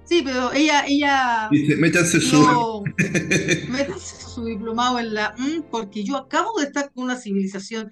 Sí, 0.06 0.22
pero 0.24 0.52
ella, 0.54 0.86
ella. 0.88 1.50
Dice, 1.52 1.76
métanse 1.76 2.22
su. 2.22 2.84
métanse 3.70 4.22
su 4.22 4.46
diplomado 4.46 5.00
en 5.00 5.14
la. 5.14 5.36
Mm, 5.38 5.64
porque 5.70 6.04
yo 6.04 6.18
acabo 6.18 6.60
de 6.60 6.68
estar 6.68 6.92
con 6.94 7.04
una 7.04 7.16
civilización 7.16 7.92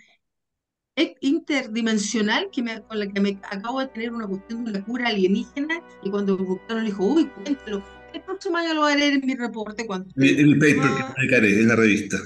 interdimensional 1.21 2.49
que 2.51 2.61
me, 2.61 2.81
con 2.83 2.99
la 2.99 3.07
que 3.07 3.19
me 3.19 3.39
acabo 3.49 3.79
de 3.79 3.87
tener 3.87 4.13
una 4.13 4.27
cuestión 4.27 4.63
de 4.63 4.71
una 4.71 4.85
cura 4.85 5.07
alienígena. 5.09 5.81
Y 6.03 6.09
cuando 6.09 6.37
Vulcano 6.37 6.81
le 6.81 6.85
dijo, 6.87 7.03
uy, 7.03 7.25
cuéntelo, 7.25 7.83
el 8.13 8.21
próximo 8.21 8.57
año 8.57 8.73
lo 8.73 8.81
voy 8.81 8.93
a 8.93 8.95
leer 8.95 9.13
en 9.13 9.25
mi 9.25 9.35
reporte. 9.35 9.85
Cuando 9.85 10.09
el, 10.17 10.57
paper 10.59 10.75
que 10.75 11.03
publicaré 11.13 11.59
en 11.59 11.67
la 11.67 11.75
revista. 11.75 12.17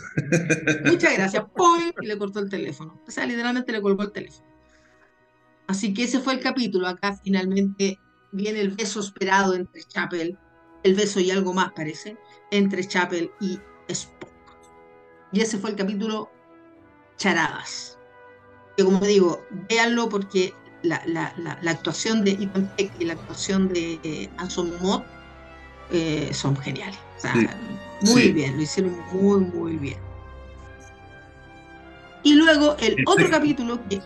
Muchas 0.86 1.14
gracias. 1.18 1.44
Y 2.02 2.06
le 2.06 2.18
cortó 2.18 2.40
el 2.40 2.50
teléfono. 2.50 3.02
O 3.08 3.12
sea, 3.12 3.26
literalmente 3.26 3.72
le 3.72 3.82
colgó 3.82 4.04
el 4.04 4.12
teléfono. 4.12 4.46
Así 5.68 5.94
que 5.94 6.04
ese 6.04 6.20
fue 6.20 6.34
el 6.34 6.40
capítulo. 6.40 6.88
Acá 6.88 7.18
finalmente 7.24 8.00
viene 8.32 8.62
el 8.62 8.72
beso 8.72 9.00
esperado 9.00 9.54
entre 9.54 9.84
Chapel, 9.84 10.38
el 10.84 10.96
beso 10.96 11.20
y 11.20 11.32
algo 11.32 11.54
más 11.54 11.72
parece, 11.74 12.18
entre 12.52 12.88
Chapel 12.88 13.32
y 13.40 13.60
Spock. 13.88 14.30
Y 15.32 15.42
ese 15.42 15.58
fue 15.58 15.72
el 15.72 15.76
capítulo 15.76 16.30
Charadas. 17.18 17.98
Que 18.76 18.84
como 18.84 19.00
digo, 19.00 19.46
véanlo 19.70 20.08
porque 20.08 20.54
la, 20.84 21.02
la, 21.06 21.34
la, 21.38 21.72
actuación 21.72 22.24
de 22.24 22.32
Ethan 22.32 22.72
Peck 22.78 22.92
y 23.00 23.06
la 23.06 23.14
actuación 23.14 23.68
de 23.70 24.00
eh, 24.04 24.30
Anson 24.38 24.72
Mott 24.82 25.04
eh, 25.92 26.30
son 26.34 26.56
geniales. 26.58 27.00
muy 28.02 28.32
bien, 28.32 28.56
lo 28.56 28.62
hicieron 28.62 28.96
muy, 29.14 29.42
muy 29.42 29.78
bien. 29.78 29.98
Y 32.24 32.34
luego 32.34 32.76
el, 32.80 33.04
otro 33.06 33.30
capítulo 33.30 33.80
que. 33.88 34.02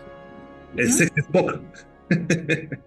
El 0.76 0.88
¿Mm? 0.88 0.92
sexto 0.92 1.20
Spock. 1.20 1.60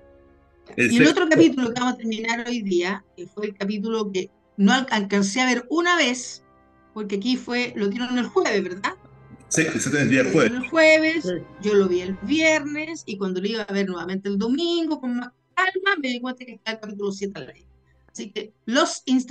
y 0.77 0.97
el 0.97 1.07
otro 1.07 1.27
capítulo 1.29 1.73
que 1.73 1.79
vamos 1.79 1.95
a 1.95 1.97
terminar 1.97 2.45
hoy 2.47 2.61
día, 2.61 3.03
que 3.15 3.27
fue 3.27 3.47
el 3.47 3.55
capítulo 3.55 4.11
que 4.11 4.29
no 4.57 4.73
alcancé 4.73 5.41
a 5.41 5.45
ver 5.45 5.65
una 5.69 5.97
vez, 5.97 6.43
porque 6.93 7.17
aquí 7.17 7.35
fue, 7.35 7.73
lo 7.75 7.87
dieron 7.87 8.17
el 8.17 8.27
jueves, 8.27 8.63
¿verdad? 8.63 8.93
Sí, 9.49 9.61
ese 9.61 9.89
el 10.01 10.09
día 10.09 10.23
jueves. 10.31 10.51
El 10.51 10.69
jueves, 10.69 11.25
yo 11.61 11.73
lo 11.75 11.87
vi 11.87 12.01
el 12.01 12.17
viernes, 12.23 13.03
y 13.05 13.17
cuando 13.17 13.41
lo 13.41 13.47
iba 13.47 13.63
a 13.63 13.73
ver 13.73 13.87
nuevamente 13.87 14.29
el 14.29 14.37
domingo, 14.37 14.99
con 14.99 15.17
más 15.17 15.31
calma, 15.53 15.95
me 16.01 16.09
di 16.09 16.19
cuenta 16.19 16.45
que 16.45 16.53
está 16.53 16.71
el 16.71 16.79
capítulo 16.79 17.11
7 17.11 17.39
al 17.39 17.49
aire. 17.49 17.74
Así 18.15 18.31
que 18.31 18.53
los 18.65 19.03
in 19.07 19.21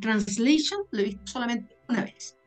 Translation 0.00 0.80
lo 0.92 1.00
he 1.00 1.04
visto 1.04 1.26
solamente 1.26 1.76
una 1.90 2.04
vez. 2.04 2.38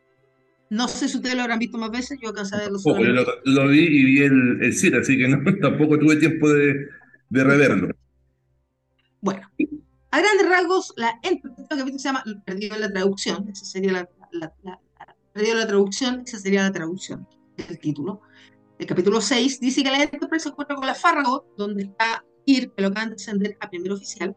No 0.72 0.88
sé 0.88 1.08
si 1.08 1.18
ustedes 1.18 1.36
lo 1.36 1.44
habrán 1.44 1.60
visto 1.60 1.78
más 1.78 1.92
veces, 1.92 2.18
yo 2.20 2.30
alcancé 2.30 2.56
a 2.56 2.62
verlo 2.62 2.80
solamente. 2.80 3.14
Lo, 3.14 3.26
lo, 3.46 3.68
vi 3.68 3.82
y 3.82 4.04
vi 4.04 4.24
el, 4.24 4.64
el 4.64 4.74
7, 4.74 4.98
así 4.98 5.20
que 5.20 5.28
no, 5.28 5.44
tampoco 5.62 6.00
tuve 6.00 6.16
tiempo 6.16 6.50
de, 6.50 6.88
de 7.30 7.44
reverlo. 7.44 7.96
Bueno, 9.22 9.48
a 10.10 10.20
grandes 10.20 10.50
rasgos, 10.50 10.96
la, 10.98 11.20
capítulo 11.22 12.00
se 12.00 12.06
llama 12.06 12.24
Perdido 12.44 12.76
la 12.80 12.92
traducción, 12.92 13.48
esa 13.50 13.64
sería 13.64 13.92
la, 13.92 14.10
la, 14.32 14.52
la, 14.64 14.80
Perdido 15.32 15.58
la 15.58 15.68
traducción, 15.68 16.24
esa 16.26 16.40
sería 16.40 16.64
la 16.64 16.72
traducción 16.72 17.28
del 17.56 17.78
título. 17.78 18.22
El 18.80 18.88
capítulo 18.88 19.22
6 19.22 19.60
dice 19.60 19.84
que 19.84 19.92
la 19.92 20.02
Enterprise 20.02 20.46
se 20.46 20.50
encuentra 20.50 20.76
con 20.76 20.88
la 20.88 20.96
Farragut, 20.96 21.44
donde 21.56 21.84
está 21.84 22.26
Ir, 22.46 22.72
que 22.72 22.82
lo 22.82 22.88
acaban 22.88 23.10
de 23.10 23.16
ascender 23.16 23.56
a 23.60 23.70
primer 23.70 23.92
oficial, 23.92 24.36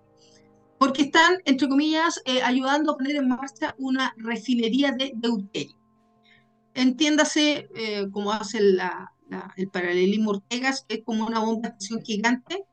porque 0.79 1.03
están, 1.03 1.39
entre 1.45 1.68
comillas, 1.68 2.20
eh, 2.24 2.43
ayudando 2.43 2.93
a 2.93 2.97
poner 2.97 3.16
en 3.16 3.29
marcha 3.29 3.74
una 3.79 4.14
refinería 4.18 4.93
de 4.93 5.12
deuterio. 5.14 5.77
Entiéndase, 6.74 7.68
eh, 7.74 8.07
como 8.11 8.33
hace 8.33 8.61
la, 8.61 9.12
el 9.57 9.68
paralelismo 9.68 10.31
Ortegas, 10.33 10.85
que 10.87 10.97
es 10.97 11.05
como 11.05 11.27
una 11.27 11.41
bomba 11.41 11.70
de 11.70 12.03
gigante 12.05 12.64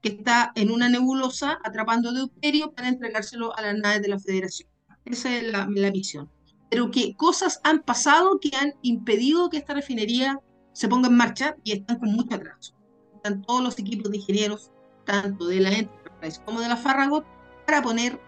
que 0.00 0.08
está 0.10 0.52
en 0.54 0.70
una 0.70 0.88
nebulosa 0.88 1.58
atrapando 1.62 2.12
deuterio 2.12 2.72
para 2.72 2.88
entregárselo 2.88 3.56
a 3.56 3.62
las 3.62 3.76
naves 3.76 4.02
de 4.02 4.08
la 4.08 4.18
Federación. 4.18 4.68
Esa 5.04 5.36
es 5.36 5.44
la, 5.44 5.68
la 5.68 5.90
misión. 5.90 6.30
Pero 6.70 6.90
que 6.90 7.14
cosas 7.14 7.60
han 7.64 7.82
pasado 7.82 8.38
que 8.40 8.56
han 8.56 8.74
impedido 8.82 9.50
que 9.50 9.58
esta 9.58 9.74
refinería 9.74 10.40
se 10.72 10.88
ponga 10.88 11.08
en 11.08 11.16
marcha 11.16 11.56
y 11.64 11.72
están 11.72 11.98
con 11.98 12.12
mucho 12.12 12.34
atraso. 12.34 12.74
Están 13.16 13.42
todos 13.42 13.62
los 13.62 13.78
equipos 13.78 14.10
de 14.10 14.16
ingenieros, 14.16 14.72
tanto 15.04 15.46
de 15.46 15.60
la 15.60 15.70
Enterprise 15.70 16.40
como 16.44 16.60
de 16.60 16.68
la 16.68 16.76
Farragut, 16.76 17.24
para 17.72 17.82
poner 17.82 18.20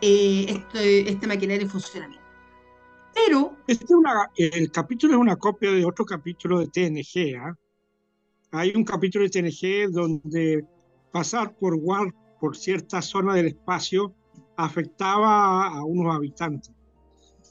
eh, 0.00 0.46
este, 0.48 1.10
este, 1.10 1.26
maquinaria 1.26 1.64
en 1.64 1.68
funcionamiento. 1.68 2.24
Pero... 3.12 3.56
Este 3.66 3.92
una, 3.92 4.30
el 4.36 4.70
capítulo 4.70 5.14
es 5.14 5.18
una 5.18 5.34
copia 5.34 5.72
de 5.72 5.84
otro 5.84 6.04
capítulo 6.04 6.60
de 6.60 6.68
TNG. 6.68 7.36
¿ah? 7.40 7.56
Hay 8.52 8.72
un 8.76 8.84
capítulo 8.84 9.24
de 9.24 9.30
TNG 9.30 9.90
donde 9.90 10.64
pasar 11.10 11.56
por 11.56 11.74
Warp, 11.74 12.14
por 12.38 12.56
cierta 12.56 13.02
zona 13.02 13.34
del 13.34 13.46
espacio, 13.46 14.14
afectaba 14.56 15.66
a 15.66 15.82
unos 15.82 16.14
habitantes. 16.14 16.72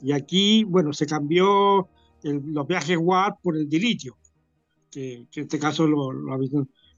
Y 0.02 0.14
aquí, 0.14 0.64
bueno, 0.64 0.94
se 0.94 1.06
cambió 1.06 1.90
los 2.24 2.68
viajes 2.68 2.98
Warp 2.98 3.42
por 3.42 3.58
el 3.58 3.68
dilitio, 3.68 4.18
que, 4.90 5.16
en 5.16 5.44
este 5.44 5.60
caso 5.60 5.88
lo, 5.88 6.10
lo 6.14 6.40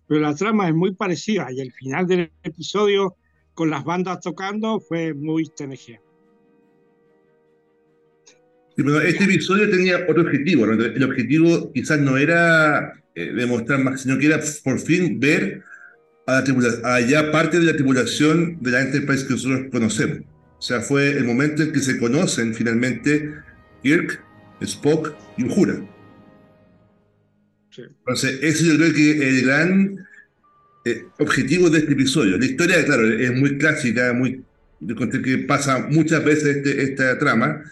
Pero 0.06 0.22
la 0.22 0.36
trama 0.36 0.68
es 0.68 0.76
muy 0.76 0.94
parecida 0.94 1.52
y 1.52 1.62
el 1.62 1.72
final 1.72 2.06
del 2.06 2.32
episodio 2.44 3.16
con 3.60 3.70
las 3.70 3.84
bandas 3.84 4.22
tocando 4.22 4.80
fue 4.80 5.14
muy 5.14 5.44
TNG. 5.50 6.00
este 9.04 9.24
episodio 9.26 9.70
tenía 9.70 10.06
otro 10.08 10.22
objetivo. 10.22 10.64
El 10.64 11.04
objetivo 11.04 11.70
quizás 11.74 12.00
no 12.00 12.16
era 12.16 12.94
eh, 13.16 13.34
demostrar 13.34 13.84
más, 13.84 14.04
sino 14.04 14.18
que 14.18 14.28
era 14.28 14.40
por 14.64 14.80
fin 14.80 15.20
ver 15.20 15.62
a, 16.26 17.02
ya 17.02 17.34
parte 17.34 17.60
de 17.60 17.66
la 17.66 17.74
tripulación 17.74 18.60
de 18.62 18.72
la 18.72 18.80
Enterprise 18.80 19.28
que 19.28 19.34
nosotros 19.34 19.64
conocemos. 19.74 20.20
O 20.58 20.62
sea, 20.62 20.80
fue 20.80 21.10
el 21.18 21.26
momento 21.26 21.62
en 21.64 21.74
que 21.74 21.82
se 21.82 22.00
conocen 22.00 22.56
finalmente 22.56 23.34
Kirk, 23.84 24.24
Spock 24.62 25.14
y 25.38 25.44
Uhura. 25.44 25.86
Entonces, 27.78 28.40
ese 28.42 28.68
yo 28.68 28.78
creo 28.78 28.94
que 28.94 29.28
el 29.28 29.46
gran 29.46 30.08
eh, 30.86 31.06
objetivo 31.20 31.70
de 31.70 31.80
este 31.80 31.94
episodio. 31.94 32.38
La 32.38 32.46
historia, 32.46 32.84
claro, 32.86 33.08
es 33.08 33.32
muy 33.34 33.58
clásica, 33.58 34.14
muy 34.14 34.44
que 35.24 35.38
pasa 35.40 35.88
muchas 35.90 36.24
veces 36.24 36.58
este, 36.58 36.84
esta 36.84 37.18
trama, 37.20 37.64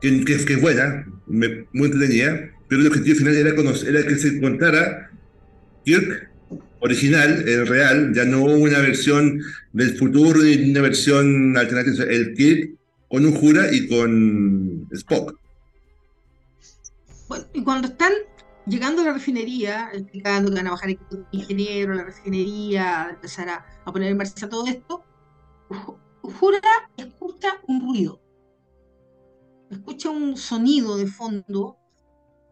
que, 0.00 0.24
que, 0.24 0.34
es 0.34 0.60
buena, 0.60 1.06
muy 1.26 1.86
entretenida, 1.86 2.50
pero 2.68 2.80
el 2.80 2.86
objetivo 2.86 3.18
final 3.18 3.36
era, 3.36 3.54
conocer, 3.54 3.94
era 3.94 4.06
que 4.06 4.16
se 4.16 4.28
encontrara 4.28 5.10
Kirk 5.84 6.30
original, 6.80 7.48
el 7.48 7.66
real, 7.66 8.12
ya 8.14 8.24
no 8.24 8.44
una 8.44 8.78
versión 8.78 9.40
del 9.72 9.96
futuro 9.96 10.40
ni 10.40 10.70
una 10.70 10.82
versión 10.82 11.56
alternativa, 11.56 12.04
el 12.04 12.34
kit 12.34 12.76
con 13.08 13.24
un 13.24 13.32
jura 13.32 13.72
y 13.72 13.88
con 13.88 14.88
Spock. 14.92 15.38
Bueno, 17.28 17.44
y 17.54 17.62
cuando 17.62 17.88
están 17.88 18.12
llegando 18.66 19.02
a 19.02 19.06
la 19.06 19.12
refinería, 19.12 19.90
explicando 19.92 20.50
que 20.50 20.56
van 20.56 20.66
a 20.66 20.72
bajar 20.72 20.90
el 20.90 20.98
ingeniero, 21.30 21.94
la 21.94 22.04
refinería, 22.04 23.04
a 23.04 23.10
empezar 23.10 23.48
a, 23.48 23.92
poner 23.92 24.10
en 24.10 24.16
marcha 24.16 24.48
todo 24.48 24.66
esto, 24.66 25.04
Jura 26.22 26.60
escucha 26.96 27.60
un 27.68 27.80
ruido, 27.80 28.20
escucha 29.70 30.10
un 30.10 30.36
sonido 30.36 30.96
de 30.96 31.06
fondo 31.06 31.78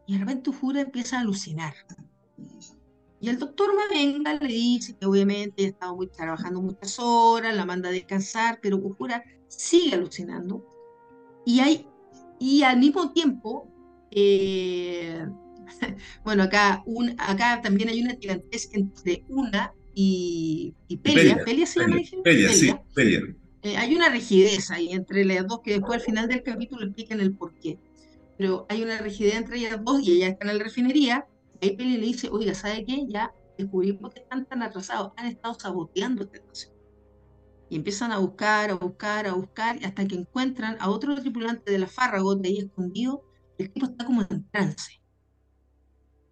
y 0.07 0.15
de 0.15 0.21
repente 0.21 0.53
Jura 0.53 0.81
empieza 0.81 1.19
a 1.19 1.21
alucinar. 1.21 1.75
Y 3.21 3.31
el 3.31 3.39
doctor 3.39 3.75
Mavenga 3.75 4.35
le 4.35 4.49
dice 4.49 4.97
que 4.97 5.07
obviamente 5.07 5.65
ha 5.65 5.69
estado 5.69 5.97
muy, 5.97 6.09
trabajando 6.09 6.61
muchas 6.61 6.99
horas, 6.99 7.57
la 7.57 7.65
manda 7.65 7.89
a 7.89 7.93
descansar, 7.93 8.59
pero 8.61 8.77
Ujura 8.77 9.25
sigue 9.49 9.95
alucinando. 9.95 10.67
Y, 11.47 11.61
hay, 11.61 11.89
y 12.39 12.63
al 12.65 12.79
mismo 12.79 13.13
tiempo, 13.13 13.67
eh, 14.11 15.27
bueno, 16.25 16.43
acá, 16.45 16.83
un, 16.87 17.15
acá 17.19 17.61
también 17.63 17.89
hay 17.89 18.03
una 18.03 18.15
tirantez 18.15 18.71
entre 18.73 19.25
una 19.29 19.73
y, 19.95 20.75
y 20.89 20.97
Pelia. 20.99 21.43
Pelia, 21.45 21.67
se 21.67 21.81
llama? 21.81 21.97
Pelia, 22.23 22.53
sí, 22.53 22.75
Pelia. 22.95 23.21
Eh, 23.63 23.77
hay 23.77 23.95
una 23.95 24.11
rigidez 24.11 24.71
ahí 24.71 24.93
entre 24.93 25.25
las 25.25 25.47
dos 25.47 25.61
que 25.65 25.73
después 25.73 26.01
al 26.01 26.05
final 26.05 26.29
del 26.29 26.43
capítulo 26.43 26.85
explican 26.85 27.21
el 27.21 27.35
porqué. 27.35 27.79
Pero 28.37 28.67
hay 28.69 28.83
una 28.83 28.99
rigidez 28.99 29.37
entre 29.37 29.59
ellas 29.59 29.79
dos 29.83 30.03
y 30.03 30.13
ella 30.13 30.29
está 30.29 30.51
en 30.51 30.59
la 30.59 30.65
refinería 30.65 31.27
ahí 31.65 31.77
Peli 31.77 31.97
le 31.97 32.07
dice, 32.07 32.29
oiga, 32.31 32.55
¿sabe 32.55 32.85
qué? 32.85 33.05
Ya 33.09 33.33
descubrimos 33.59 34.13
que 34.13 34.21
están 34.21 34.47
tan 34.47 34.63
atrasados, 34.63 35.13
han 35.17 35.27
estado 35.27 35.55
saboteando 35.55 36.25
esta 36.25 36.39
estación. 36.39 36.75
Y 37.71 37.77
empiezan 37.77 38.13
a 38.13 38.19
buscar, 38.19 38.71
a 38.71 38.75
buscar, 38.75 39.27
a 39.27 39.33
buscar, 39.33 39.79
hasta 39.85 40.07
que 40.07 40.17
encuentran 40.17 40.77
a 40.81 40.91
otro 40.91 41.15
tripulante 41.17 41.71
de 41.71 41.79
la 41.79 41.87
Farragut 41.87 42.41
de 42.41 42.49
ahí 42.49 42.59
escondido. 42.59 43.25
El 43.59 43.73
tipo 43.73 43.87
está 43.87 44.05
como 44.05 44.23
en 44.29 44.49
trance. 44.51 45.01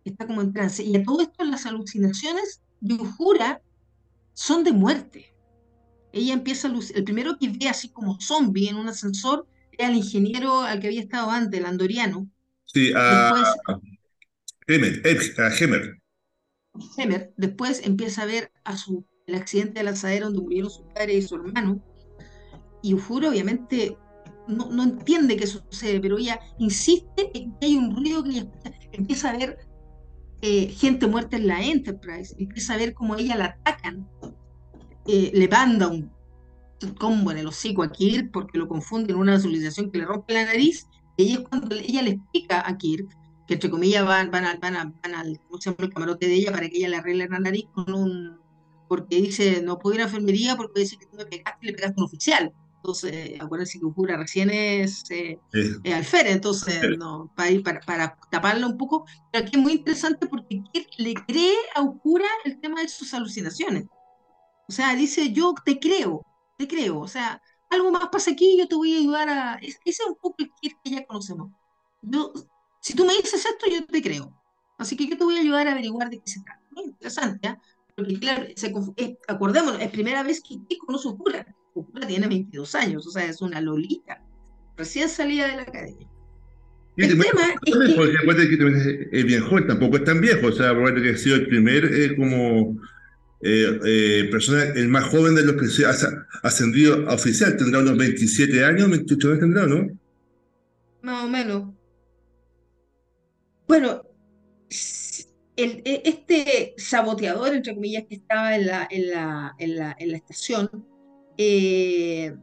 Está 0.04 0.26
como 0.26 0.42
en 0.42 0.52
trance. 0.52 0.82
Y 0.82 0.96
a 0.96 1.02
todo 1.02 1.20
esto, 1.20 1.44
las 1.44 1.66
alucinaciones 1.66 2.62
de 2.80 2.94
Ujura 2.94 3.62
son 4.32 4.64
de 4.64 4.72
muerte. 4.72 5.34
Ella 6.12 6.34
empieza 6.34 6.68
a 6.68 6.72
el 6.72 7.04
primero 7.04 7.38
que 7.38 7.48
ve 7.48 7.68
así 7.68 7.88
como 7.88 8.20
zombie 8.20 8.68
en 8.68 8.76
un 8.76 8.88
ascensor 8.88 9.46
era 9.72 9.88
el 9.88 9.96
ingeniero 9.96 10.60
al 10.60 10.80
que 10.80 10.88
había 10.88 11.00
estado 11.00 11.30
antes, 11.30 11.58
el 11.58 11.66
andoriano. 11.66 12.28
Sí, 12.66 12.92
a, 12.94 13.32
Hemer, 14.66 15.02
Hemer. 16.96 17.32
Después 17.36 17.82
empieza 17.84 18.22
a 18.22 18.26
ver 18.26 18.52
a 18.64 18.76
su, 18.76 19.04
el 19.26 19.34
accidente 19.34 19.74
del 19.74 19.86
lanzadera 19.86 20.26
donde 20.26 20.42
murieron 20.42 20.70
su 20.70 20.86
padre 20.88 21.14
y 21.14 21.22
su 21.22 21.36
hermano. 21.36 21.82
Y 22.82 22.94
Ufuro 22.94 23.30
obviamente 23.30 23.96
no, 24.48 24.70
no, 24.70 24.82
entiende 24.82 25.36
qué 25.36 25.46
sucede, 25.46 26.00
pero 26.00 26.18
ella 26.18 26.40
insiste 26.58 27.30
en 27.34 27.56
que 27.58 27.66
hay 27.66 27.76
un 27.76 27.94
ruido 27.94 28.22
que 28.22 28.30
ella 28.30 28.50
Empieza 28.92 29.30
a 29.30 29.36
ver 29.36 29.58
eh, 30.42 30.68
gente 30.68 31.06
muerta 31.06 31.36
en 31.36 31.46
la 31.46 31.62
Enterprise. 31.62 32.34
Empieza 32.38 32.74
a 32.74 32.76
ver 32.76 32.94
cómo 32.94 33.16
ella 33.16 33.36
la 33.36 33.44
atacan. 33.46 34.08
Eh, 35.06 35.30
le 35.32 35.48
manda 35.48 35.88
un 35.88 36.10
combo 36.98 37.30
en 37.30 37.38
el 37.38 37.46
hocico 37.46 37.82
a 37.82 37.92
Kirk 37.92 38.30
porque 38.32 38.58
lo 38.58 38.66
confunde 38.68 39.12
en 39.12 39.18
una 39.18 39.36
visualización 39.36 39.90
que 39.90 39.98
le 39.98 40.04
rompe 40.04 40.34
la 40.34 40.44
nariz. 40.44 40.86
Y 41.16 41.24
ella 41.24 41.34
es 41.34 41.48
cuando 41.48 41.76
ella 41.76 42.02
le 42.02 42.10
explica 42.10 42.68
a 42.68 42.76
Kirk 42.76 43.08
que 43.46 43.54
entre 43.54 43.70
comillas 43.70 44.04
van, 44.04 44.30
van, 44.30 44.44
al, 44.44 45.40
el 45.78 45.92
camarote 45.92 46.26
de 46.26 46.34
ella 46.34 46.52
para 46.52 46.68
que 46.68 46.78
ella 46.78 46.88
le 46.88 46.96
arregle 46.96 47.28
la 47.28 47.38
nariz 47.38 47.66
con 47.72 47.92
un 47.92 48.38
porque 48.88 49.16
dice 49.16 49.62
no 49.62 49.78
puedo 49.78 49.96
ir 49.96 50.02
a 50.02 50.04
enfermería 50.04 50.56
porque 50.56 50.80
dice 50.80 50.96
que 50.96 51.06
tú 51.06 51.16
me 51.16 51.24
pegaste 51.24 51.58
y 51.62 51.66
le 51.66 51.72
pegaste 51.72 51.98
a 51.98 52.02
un 52.02 52.04
oficial 52.04 52.52
entonces 52.82 53.40
acuérdense 53.40 53.78
que 53.78 53.86
Ujura 53.86 54.16
recién 54.16 54.50
es, 54.50 55.04
eh, 55.10 55.38
alférez 55.92 56.32
entonces 56.32 56.82
no 56.98 57.32
para, 57.36 57.60
para, 57.60 57.80
para 57.80 58.18
taparla 58.30 58.66
un 58.66 58.76
poco 58.76 59.04
pero 59.30 59.44
aquí 59.44 59.56
es 59.56 59.62
muy 59.62 59.72
interesante 59.74 60.26
porque 60.26 60.62
le 60.98 61.14
cree 61.14 61.56
a 61.74 61.82
Ujura 61.82 62.26
el 62.44 62.60
tema 62.60 62.82
de 62.82 62.88
sus 62.88 63.14
alucinaciones 63.14 63.86
o 64.68 64.72
sea 64.72 64.94
dice 64.94 65.32
yo 65.32 65.54
te 65.64 65.78
creo 65.78 66.22
te 66.58 66.66
creo 66.66 67.00
o 67.00 67.08
sea 67.08 67.40
algo 67.70 67.90
más 67.90 68.08
pasa 68.08 68.32
aquí 68.32 68.56
yo 68.58 68.66
te 68.66 68.74
voy 68.74 68.94
a 68.94 68.98
ayudar 68.98 69.28
a 69.28 69.54
ese 69.62 69.78
es 69.84 70.00
un 70.06 70.16
poco 70.16 70.36
el 70.40 70.50
Kirk 70.60 70.76
que 70.82 70.90
ya 70.90 71.06
conocemos 71.06 71.52
yo 72.02 72.32
si 72.82 72.94
tú 72.94 73.04
me 73.04 73.14
dices 73.14 73.46
esto, 73.46 73.66
yo 73.70 73.86
te 73.86 74.02
creo. 74.02 74.36
Así 74.76 74.96
que 74.96 75.06
yo 75.06 75.16
te 75.16 75.24
voy 75.24 75.36
a 75.36 75.40
ayudar 75.40 75.68
a 75.68 75.72
averiguar 75.72 76.10
de 76.10 76.18
qué 76.18 76.30
se 76.30 76.42
trata. 76.42 76.60
Muy 76.72 76.84
interesante, 76.86 77.48
¿eh? 77.48 77.56
Porque 77.96 78.18
claro, 78.18 78.46
se, 78.56 78.74
acordémonos, 79.28 79.80
es 79.80 79.90
primera 79.90 80.22
vez 80.24 80.42
que 80.42 80.58
conoce 80.78 81.08
a 81.08 81.12
Ukura. 81.12 81.46
Tiene 82.06 82.28
22 82.28 82.74
años, 82.74 83.06
o 83.06 83.10
sea, 83.10 83.24
es 83.26 83.40
una 83.40 83.60
lolita. 83.60 84.22
Recién 84.76 85.08
salida 85.08 85.48
de 85.48 85.56
la 85.56 85.62
academia. 85.62 86.08
el 86.96 87.18
tema 87.18 87.42
es 87.42 87.60
que... 87.60 87.94
Porque 88.24 88.48
que 88.48 89.08
es 89.12 89.24
bien 89.24 89.42
joven, 89.42 89.66
tampoco 89.66 89.96
es 89.96 90.04
tan 90.04 90.20
viejo. 90.20 90.48
O 90.48 90.52
sea, 90.52 90.74
que 90.74 91.10
ha 91.10 91.16
sido 91.16 91.36
el 91.36 91.46
primer 91.46 91.84
eh, 91.84 92.16
como 92.16 92.76
eh, 93.40 93.80
eh, 93.84 94.28
persona, 94.30 94.64
el 94.64 94.88
más 94.88 95.04
joven 95.04 95.34
de 95.34 95.44
los 95.44 95.56
que 95.56 95.68
se 95.68 95.86
ha 95.86 95.94
ascendido 96.42 97.08
a 97.08 97.14
oficial. 97.14 97.56
Tendrá 97.56 97.80
unos 97.80 97.96
27 97.96 98.64
años, 98.64 98.90
28 98.90 99.28
años 99.28 99.40
tendrá, 99.40 99.66
¿no? 99.66 99.88
Más 101.02 101.24
o 101.24 101.28
menos. 101.28 101.74
Bueno, 103.66 104.02
e, 105.56 106.02
este 106.04 106.74
saboteador, 106.76 107.54
entre 107.54 107.74
comillas, 107.74 108.04
que 108.08 108.16
estaba 108.16 108.56
en 108.56 108.66
la, 108.66 108.88
en 108.90 109.10
la, 109.10 109.54
en 109.58 109.76
la, 109.76 109.96
en 109.98 110.10
la 110.10 110.16
estación, 110.16 110.70
eh, 111.38 112.34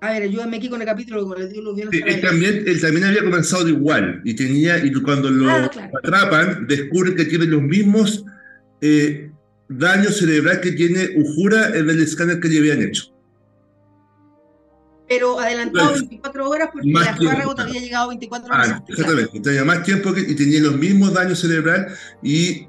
a 0.00 0.10
ver, 0.10 0.22
ayúdame 0.24 0.58
aquí 0.58 0.68
con 0.68 0.80
el 0.80 0.86
capítulo, 0.86 1.22
como 1.22 1.34
les 1.36 1.50
digo, 1.50 1.72
lo 1.72 1.76
él, 1.76 2.20
también, 2.20 2.64
él 2.66 2.80
también 2.80 3.04
había 3.04 3.24
comenzado 3.24 3.66
igual, 3.68 4.20
y 4.24 4.34
tenía, 4.34 4.84
y 4.84 4.92
cuando 4.92 5.30
lo 5.30 5.50
ah, 5.50 5.70
atrapan, 6.02 6.66
descubre 6.66 7.14
que 7.14 7.24
tiene 7.24 7.46
los 7.46 7.62
mismos 7.62 8.24
eh, 8.82 9.30
daños 9.68 10.18
cerebrales 10.18 10.60
que 10.60 10.72
tiene 10.72 11.08
Ujura 11.16 11.68
en 11.68 11.88
el 11.88 12.02
escáner 12.02 12.40
que 12.40 12.48
le 12.48 12.58
habían 12.58 12.82
hecho. 12.82 13.12
Pero 15.08 15.38
adelantado 15.38 15.92
24 15.94 16.50
horas 16.50 16.68
porque 16.72 16.90
la 16.90 17.10
espárrago 17.10 17.54
había 17.56 17.80
llegado 17.80 18.08
24 18.08 18.52
horas. 18.52 18.68
Ah, 18.70 18.84
exactamente, 18.88 19.40
tenía 19.40 19.64
más 19.64 19.82
tiempo 19.82 20.12
que, 20.12 20.20
y 20.20 20.34
tenía 20.34 20.60
los 20.60 20.76
mismos 20.76 21.14
daños 21.14 21.40
cerebral 21.40 21.86
y 22.22 22.66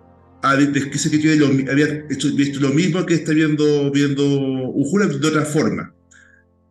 lo, 0.56 1.72
había 1.72 2.04
visto 2.08 2.60
lo 2.60 2.70
mismo 2.70 3.06
que 3.06 3.16
está 3.16 3.32
viendo, 3.34 3.92
viendo 3.92 4.24
Ujura 4.26 5.08
de 5.08 5.28
otra 5.28 5.46
forma. 5.46 5.94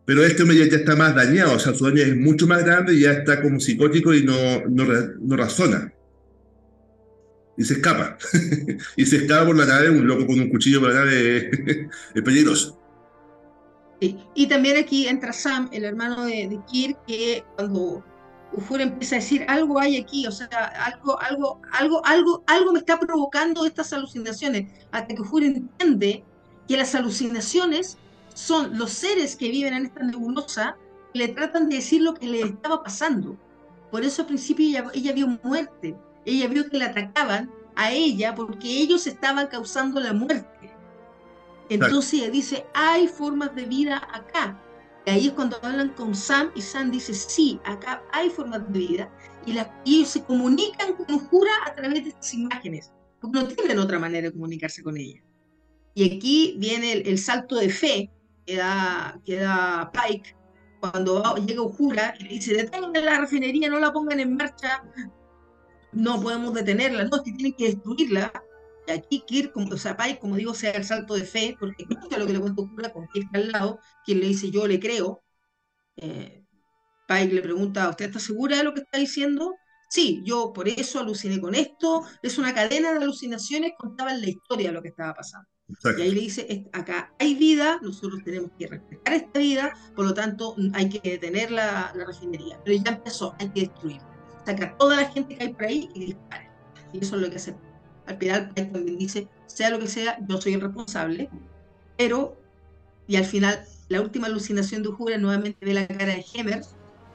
Pero 0.05 0.23
este 0.23 0.43
hombre 0.43 0.57
ya, 0.57 0.77
está 0.77 0.95
más 0.95 1.13
dañado, 1.15 1.55
o 1.55 1.59
sea, 1.59 1.73
su 1.73 1.83
daño 1.83 2.01
es 2.01 2.15
mucho 2.15 2.47
más 2.47 2.63
grande 2.63 2.93
y 2.93 3.01
ya 3.01 3.11
está 3.11 3.41
como 3.41 3.59
psicótico 3.59 4.13
y 4.13 4.23
no, 4.23 4.65
no, 4.69 4.85
no 5.19 5.35
razona. 5.35 5.91
Y 7.57 7.63
se 7.63 7.73
escapa. 7.73 8.17
y 8.95 9.05
se 9.05 9.17
escapa 9.17 9.45
por 9.45 9.57
la 9.57 9.65
nave, 9.65 9.89
un 9.89 10.07
loco 10.07 10.25
con 10.25 10.39
un 10.39 10.49
cuchillo 10.49 10.79
por 10.79 10.93
la 10.93 10.99
nave 10.99 11.49
es 12.15 12.21
peligroso. 12.23 12.79
Y 13.99 14.47
también 14.47 14.77
aquí 14.77 15.07
entra 15.07 15.33
Sam, 15.33 15.69
el 15.73 15.83
hermano 15.83 16.25
de, 16.25 16.47
de 16.47 16.59
Kirk, 16.71 16.97
que 17.07 17.43
cuando 17.55 18.05
Ufur 18.53 18.81
empieza 18.81 19.15
a 19.15 19.19
decir 19.19 19.45
algo 19.47 19.79
hay 19.79 19.97
aquí, 19.97 20.25
o 20.25 20.31
sea, 20.31 20.47
algo, 20.47 21.19
algo, 21.19 21.61
algo, 21.73 22.05
algo, 22.05 22.43
algo 22.47 22.73
me 22.73 22.79
está 22.79 22.99
provocando 22.99 23.65
estas 23.65 23.93
alucinaciones, 23.93 24.71
hasta 24.91 25.13
que 25.13 25.21
Ufur 25.21 25.43
entiende 25.43 26.23
que 26.67 26.77
las 26.77 26.95
alucinaciones 26.95 27.97
son 28.33 28.77
los 28.77 28.91
seres 28.91 29.35
que 29.35 29.49
viven 29.49 29.73
en 29.73 29.85
esta 29.87 30.03
nebulosa 30.03 30.77
que 31.13 31.19
le 31.19 31.27
tratan 31.29 31.69
de 31.69 31.77
decir 31.77 32.01
lo 32.01 32.13
que 32.13 32.27
le 32.27 32.41
estaba 32.41 32.83
pasando. 32.83 33.37
Por 33.91 34.03
eso 34.03 34.21
al 34.21 34.27
principio 34.27 34.67
ella, 34.67 34.91
ella 34.93 35.13
vio 35.13 35.27
muerte, 35.43 35.95
ella 36.25 36.47
vio 36.47 36.69
que 36.69 36.77
la 36.77 36.87
atacaban 36.87 37.49
a 37.75 37.91
ella 37.91 38.35
porque 38.35 38.67
ellos 38.67 39.07
estaban 39.07 39.47
causando 39.47 39.99
la 39.99 40.13
muerte. 40.13 40.71
Entonces 41.69 42.31
dice, 42.31 42.65
hay 42.73 43.07
formas 43.07 43.53
de 43.55 43.65
vida 43.65 43.97
acá. 44.13 44.59
Y 45.07 45.09
ahí 45.09 45.27
es 45.27 45.33
cuando 45.33 45.57
hablan 45.63 45.93
con 45.93 46.13
Sam 46.13 46.51
y 46.53 46.61
Sam 46.61 46.91
dice, 46.91 47.13
sí, 47.13 47.61
acá 47.63 48.03
hay 48.11 48.29
formas 48.29 48.61
de 48.73 48.77
vida. 48.79 49.09
Y, 49.45 49.53
la, 49.53 49.73
ellos 49.85 50.09
se 50.09 50.21
comunican 50.21 50.95
con 50.95 51.19
Jura 51.19 51.51
a 51.65 51.73
través 51.73 52.03
de 52.03 52.09
estas 52.09 52.33
imágenes, 52.33 52.91
porque 53.21 53.39
no 53.39 53.47
tienen 53.47 53.79
otra 53.79 53.99
manera 53.99 54.27
de 54.27 54.33
comunicarse 54.33 54.83
con 54.83 54.97
ella. 54.97 55.23
Y 55.93 56.17
aquí 56.17 56.57
viene 56.59 56.91
el, 56.91 57.17
salto 57.17 57.55
de 57.55 57.69
fe 57.69 58.11
que 58.45 58.57
da, 58.57 59.17
que 59.23 59.37
da 59.37 59.89
Pike 59.93 60.35
cuando 60.81 61.35
llega 61.37 61.61
Ujura 61.61 62.13
y 62.19 62.23
le 62.23 62.29
dice, 62.31 62.55
detengan 62.55 63.05
la 63.05 63.21
refinería, 63.21 63.69
no 63.69 63.79
la 63.79 63.93
pongan 63.93 64.19
en 64.19 64.35
marcha, 64.35 64.83
no 65.93 66.21
podemos 66.21 66.53
detenerla, 66.53 67.05
no, 67.05 67.15
es 67.15 67.21
que 67.21 67.31
tienen 67.31 67.53
que 67.53 67.67
destruirla 67.67 68.33
aquí 68.93 69.23
Kirk, 69.27 69.51
como, 69.51 69.73
o 69.73 69.77
sea, 69.77 69.97
como 70.19 70.35
digo, 70.35 70.53
sea 70.53 70.71
el 70.71 70.85
salto 70.85 71.15
de 71.15 71.23
fe, 71.25 71.55
porque 71.59 71.85
escucha 71.89 72.17
lo 72.17 72.25
que 72.25 72.33
le 72.33 72.39
cuento 72.39 72.69
con 72.93 73.07
Kirk 73.07 73.29
al 73.33 73.51
lado, 73.51 73.79
quien 74.05 74.19
le 74.19 74.27
dice 74.27 74.51
yo 74.51 74.67
le 74.67 74.79
creo. 74.79 75.23
Eh, 75.97 76.43
Pike 77.07 77.33
le 77.33 77.41
pregunta, 77.41 77.89
¿usted 77.89 78.05
está 78.05 78.19
segura 78.19 78.57
de 78.57 78.63
lo 78.63 78.73
que 78.73 78.81
está 78.81 78.97
diciendo? 78.97 79.55
Sí, 79.89 80.21
yo 80.25 80.51
por 80.53 80.67
eso 80.67 80.99
aluciné 80.99 81.39
con 81.39 81.55
esto. 81.55 82.03
Es 82.21 82.37
una 82.37 82.53
cadena 82.53 82.91
de 82.91 82.97
alucinaciones, 82.97 83.73
contaban 83.77 84.19
la 84.21 84.29
historia 84.29 84.67
de 84.67 84.73
lo 84.73 84.81
que 84.81 84.89
estaba 84.89 85.13
pasando. 85.13 85.47
Y 85.97 86.01
ahí 86.01 86.11
le 86.11 86.21
dice, 86.21 86.69
acá 86.73 87.13
hay 87.19 87.35
vida, 87.35 87.79
nosotros 87.81 88.21
tenemos 88.23 88.51
que 88.57 88.67
respetar 88.67 89.13
esta 89.13 89.39
vida, 89.39 89.73
por 89.95 90.05
lo 90.05 90.13
tanto 90.13 90.55
hay 90.73 90.89
que 90.89 91.09
detener 91.09 91.51
la, 91.51 91.91
la 91.93 92.05
refinería. 92.05 92.59
Pero 92.63 92.81
ya 92.83 92.91
empezó, 92.91 93.35
hay 93.39 93.49
que 93.49 93.61
destruirla. 93.61 94.07
Saca 94.45 94.77
toda 94.77 94.95
la 94.97 95.09
gente 95.09 95.35
que 95.35 95.43
hay 95.43 95.53
por 95.53 95.65
ahí 95.65 95.89
y 95.93 96.05
dispare. 96.05 96.49
Y 96.93 96.99
eso 96.99 97.15
es 97.17 97.21
lo 97.21 97.29
que 97.29 97.35
hace 97.35 97.53
al 98.07 98.17
final 98.17 98.53
también 98.53 98.97
dice, 98.97 99.27
sea 99.45 99.69
lo 99.69 99.79
que 99.79 99.87
sea, 99.87 100.17
yo 100.27 100.41
soy 100.41 100.53
el 100.53 100.61
responsable, 100.61 101.29
pero 101.97 102.37
y 103.07 103.15
al 103.15 103.25
final 103.25 103.63
la 103.89 104.01
última 104.01 104.27
alucinación 104.27 104.83
de 104.83 104.89
Uhura 104.89 105.17
nuevamente 105.17 105.65
ve 105.65 105.73
la 105.73 105.87
cara 105.87 106.13
de 106.15 106.25
Hemer, 106.33 106.61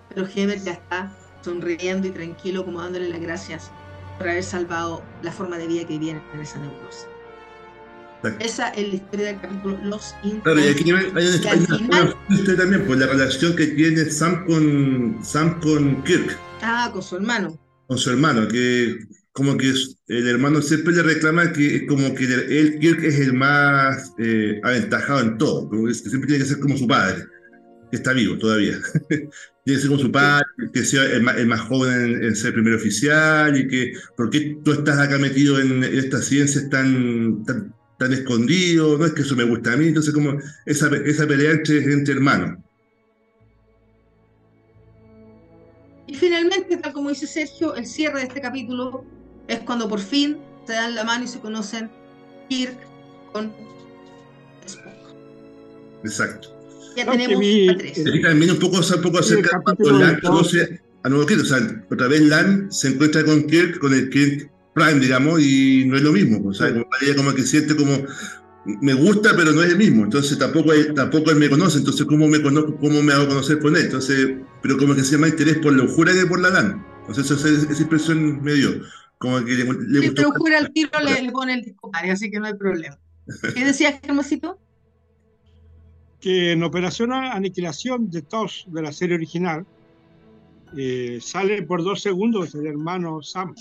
pero 0.08 0.26
Hemer 0.34 0.62
ya 0.62 0.72
está 0.72 1.12
sonriendo 1.42 2.08
y 2.08 2.10
tranquilo 2.10 2.64
como 2.64 2.80
dándole 2.80 3.08
las 3.08 3.20
gracias 3.20 3.70
por 4.18 4.28
haber 4.28 4.44
salvado 4.44 5.02
la 5.22 5.32
forma 5.32 5.58
de 5.58 5.66
vida 5.66 5.86
que 5.86 5.98
viene 5.98 6.22
en 6.32 6.40
esa 6.40 6.58
nebulosa. 6.58 7.08
Esa 8.38 8.68
es 8.68 8.88
la 8.88 8.94
historia 8.94 9.26
del 9.26 9.40
capítulo 9.40 9.78
Los 9.82 10.14
Claro, 10.44 10.60
y 10.60 10.68
aquí 10.68 10.90
hay, 10.92 11.04
una, 11.06 11.20
historia 12.28 12.56
también, 12.56 12.86
pues 12.86 13.00
la 13.00 13.06
relación 13.06 13.56
que 13.56 13.66
tiene 13.66 14.04
Sam 14.04 14.46
con, 14.46 15.18
Sam 15.24 15.60
con 15.60 16.02
Kirk. 16.04 16.38
Ah, 16.62 16.88
con 16.92 17.02
su 17.02 17.16
hermano. 17.16 17.58
Con 17.86 17.98
su 17.98 18.10
hermano, 18.10 18.48
que 18.48 18.98
como 19.32 19.56
que 19.56 19.72
el 20.08 20.28
hermano 20.28 20.60
siempre 20.60 20.92
le 20.92 21.02
reclama 21.02 21.52
que 21.52 21.86
como 21.86 22.14
que 22.14 22.24
él, 22.24 22.78
Kirk 22.80 23.02
es 23.02 23.18
el 23.18 23.32
más 23.32 24.12
eh, 24.18 24.60
aventajado 24.62 25.20
en 25.20 25.38
todo, 25.38 25.68
como 25.68 25.86
que 25.86 25.94
siempre 25.94 26.28
tiene 26.28 26.44
que 26.44 26.50
ser 26.50 26.58
como 26.60 26.76
su 26.76 26.86
padre, 26.86 27.24
que 27.90 27.96
está 27.96 28.12
vivo 28.12 28.38
todavía. 28.38 28.78
tiene 29.08 29.30
que 29.64 29.78
ser 29.78 29.88
como 29.88 30.00
su 30.00 30.12
padre, 30.12 30.46
que 30.72 30.84
sea 30.84 31.04
el 31.04 31.46
más, 31.46 31.60
joven 31.62 32.22
en, 32.22 32.36
ser 32.36 32.52
primer 32.52 32.74
oficial 32.74 33.56
y 33.58 33.66
que, 33.68 33.94
¿por 34.16 34.30
qué 34.30 34.58
tú 34.64 34.72
estás 34.72 34.98
acá 34.98 35.18
metido 35.18 35.58
en, 35.58 35.82
estas 35.82 36.26
ciencias 36.26 36.68
tan, 36.68 37.44
tan 37.44 37.74
tan 38.02 38.12
escondido, 38.12 38.98
no 38.98 39.06
es 39.06 39.12
que 39.12 39.22
eso 39.22 39.36
me 39.36 39.44
gusta 39.44 39.72
a 39.72 39.76
mí, 39.76 39.86
entonces 39.86 40.12
como 40.12 40.36
esa, 40.66 40.90
esa 41.04 41.26
pelea 41.26 41.52
entre, 41.52 41.92
entre 41.92 42.14
hermanos. 42.14 42.58
Finalmente, 46.22 46.76
tal 46.76 46.92
como 46.92 47.08
dice 47.08 47.26
Sergio, 47.26 47.74
el 47.74 47.84
cierre 47.84 48.20
de 48.20 48.26
este 48.26 48.40
capítulo 48.40 49.04
es 49.48 49.58
cuando 49.60 49.88
por 49.88 49.98
fin 49.98 50.38
se 50.64 50.72
dan 50.72 50.94
la 50.94 51.02
mano 51.02 51.24
y 51.24 51.28
se 51.28 51.40
conocen 51.40 51.90
Kirk 52.48 52.78
con 53.32 53.52
Spock. 54.64 55.16
Exacto. 56.04 56.56
Ya 56.96 57.10
tenemos 57.10 57.44
a 57.74 57.76
tres. 57.76 58.04
también 58.22 58.52
un 58.52 58.58
poco, 58.60 58.76
un 58.78 59.02
poco 59.02 59.18
acerca 59.18 59.60
de 59.76 59.92
Lan, 59.92 60.20
conoce 60.20 60.80
a 61.02 61.08
nuevo 61.08 61.26
Kirk, 61.26 61.40
o 61.40 61.44
sea, 61.44 61.84
otra 61.90 62.06
vez 62.06 62.20
Lan 62.20 62.70
se 62.70 62.88
encuentra 62.90 63.24
con 63.24 63.44
Kirk, 63.48 63.80
con 63.80 63.92
el 63.92 64.08
Kirk 64.08 64.48
Prime, 64.74 65.00
digamos, 65.00 65.40
y 65.40 65.86
no 65.86 65.96
es 65.96 66.02
lo 66.02 66.12
mismo. 66.12 66.48
O 66.48 66.54
sea, 66.54 66.72
como, 66.72 66.86
como 67.16 67.34
que 67.34 67.42
siente 67.42 67.74
como, 67.74 67.98
me 68.64 68.94
gusta, 68.94 69.30
pero 69.36 69.52
no 69.52 69.62
es 69.62 69.70
el 69.70 69.78
mismo. 69.78 70.04
Entonces 70.04 70.38
tampoco 70.38 70.72
él, 70.72 70.94
tampoco 70.94 71.30
él 71.30 71.36
me 71.38 71.50
conoce. 71.50 71.78
Entonces, 71.78 72.06
¿cómo 72.06 72.28
me 72.28 72.40
conozco, 72.40 72.76
cómo 72.76 73.02
me 73.02 73.12
hago 73.12 73.28
conocer 73.28 73.58
con 73.58 73.76
él? 73.76 73.84
Entonces, 73.84 74.36
pero 74.62 74.78
como 74.78 74.94
que 74.94 75.02
se 75.02 75.12
llama 75.12 75.28
interés 75.28 75.58
por 75.58 75.76
la 75.76 75.86
jura 75.86 76.12
que 76.12 76.26
por 76.26 76.40
la 76.40 76.50
LAN. 76.50 76.84
Entonces, 77.06 77.30
esa, 77.30 77.72
esa 77.72 77.82
impresión 77.82 78.42
me 78.42 78.54
dio. 78.54 78.70
Como 79.18 79.44
que 79.44 79.52
le, 79.52 79.64
le 79.64 80.00
sí, 80.00 80.12
pero 80.14 80.32
jura 80.32 80.58
al 80.58 80.72
tiro 80.72 80.90
le, 81.00 81.22
le, 81.22 81.30
pone 81.30 81.54
el 81.54 81.62
discopario, 81.62 82.12
así 82.12 82.30
que 82.30 82.40
no 82.40 82.46
hay 82.46 82.54
problema. 82.54 82.98
¿Qué 83.54 83.64
decías, 83.64 84.00
Germosito? 84.02 84.58
Que 86.20 86.52
en 86.52 86.62
Operación 86.62 87.12
Aniquilación 87.12 88.10
de 88.10 88.22
TOS 88.22 88.66
de 88.68 88.82
la 88.82 88.92
serie 88.92 89.16
original 89.16 89.66
eh, 90.76 91.18
sale 91.20 91.62
por 91.62 91.82
dos 91.82 92.00
segundos 92.00 92.54
el 92.54 92.66
hermano 92.66 93.22
Sam. 93.22 93.54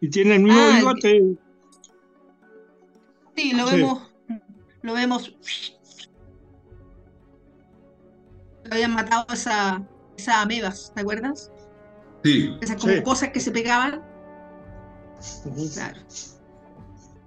Y 0.00 0.08
tiene 0.08 0.36
el 0.36 0.42
mismo 0.42 0.60
ah, 0.60 0.76
bigote. 0.76 1.36
Sí, 3.40 3.52
lo 3.52 3.64
vemos. 3.64 4.02
Lo 4.82 4.92
vemos. 4.92 5.34
Lo 8.64 8.74
habían 8.74 8.94
matado 8.94 9.24
esa, 9.32 9.82
esas 10.16 10.36
amebas, 10.36 10.92
¿te 10.94 11.00
acuerdas? 11.00 11.50
Sí. 12.22 12.54
Esas 12.60 12.76
como 12.76 13.02
cosas 13.02 13.30
que 13.30 13.40
se 13.40 13.50
pegaban. 13.50 14.02
Claro. 15.72 16.00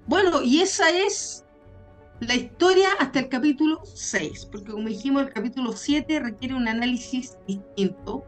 Bueno, 0.06 0.44
y 0.44 0.62
esa 0.62 0.90
es 0.90 1.46
la 2.20 2.36
historia 2.36 2.90
hasta 3.00 3.20
el 3.20 3.30
capítulo 3.30 3.82
6, 3.84 4.50
porque 4.52 4.72
como 4.72 4.88
dijimos, 4.88 5.24
el 5.24 5.34
capítulo 5.34 5.74
7 5.74 6.20
requiere 6.20 6.54
un 6.54 6.68
análisis 6.68 7.38
distinto. 7.48 8.24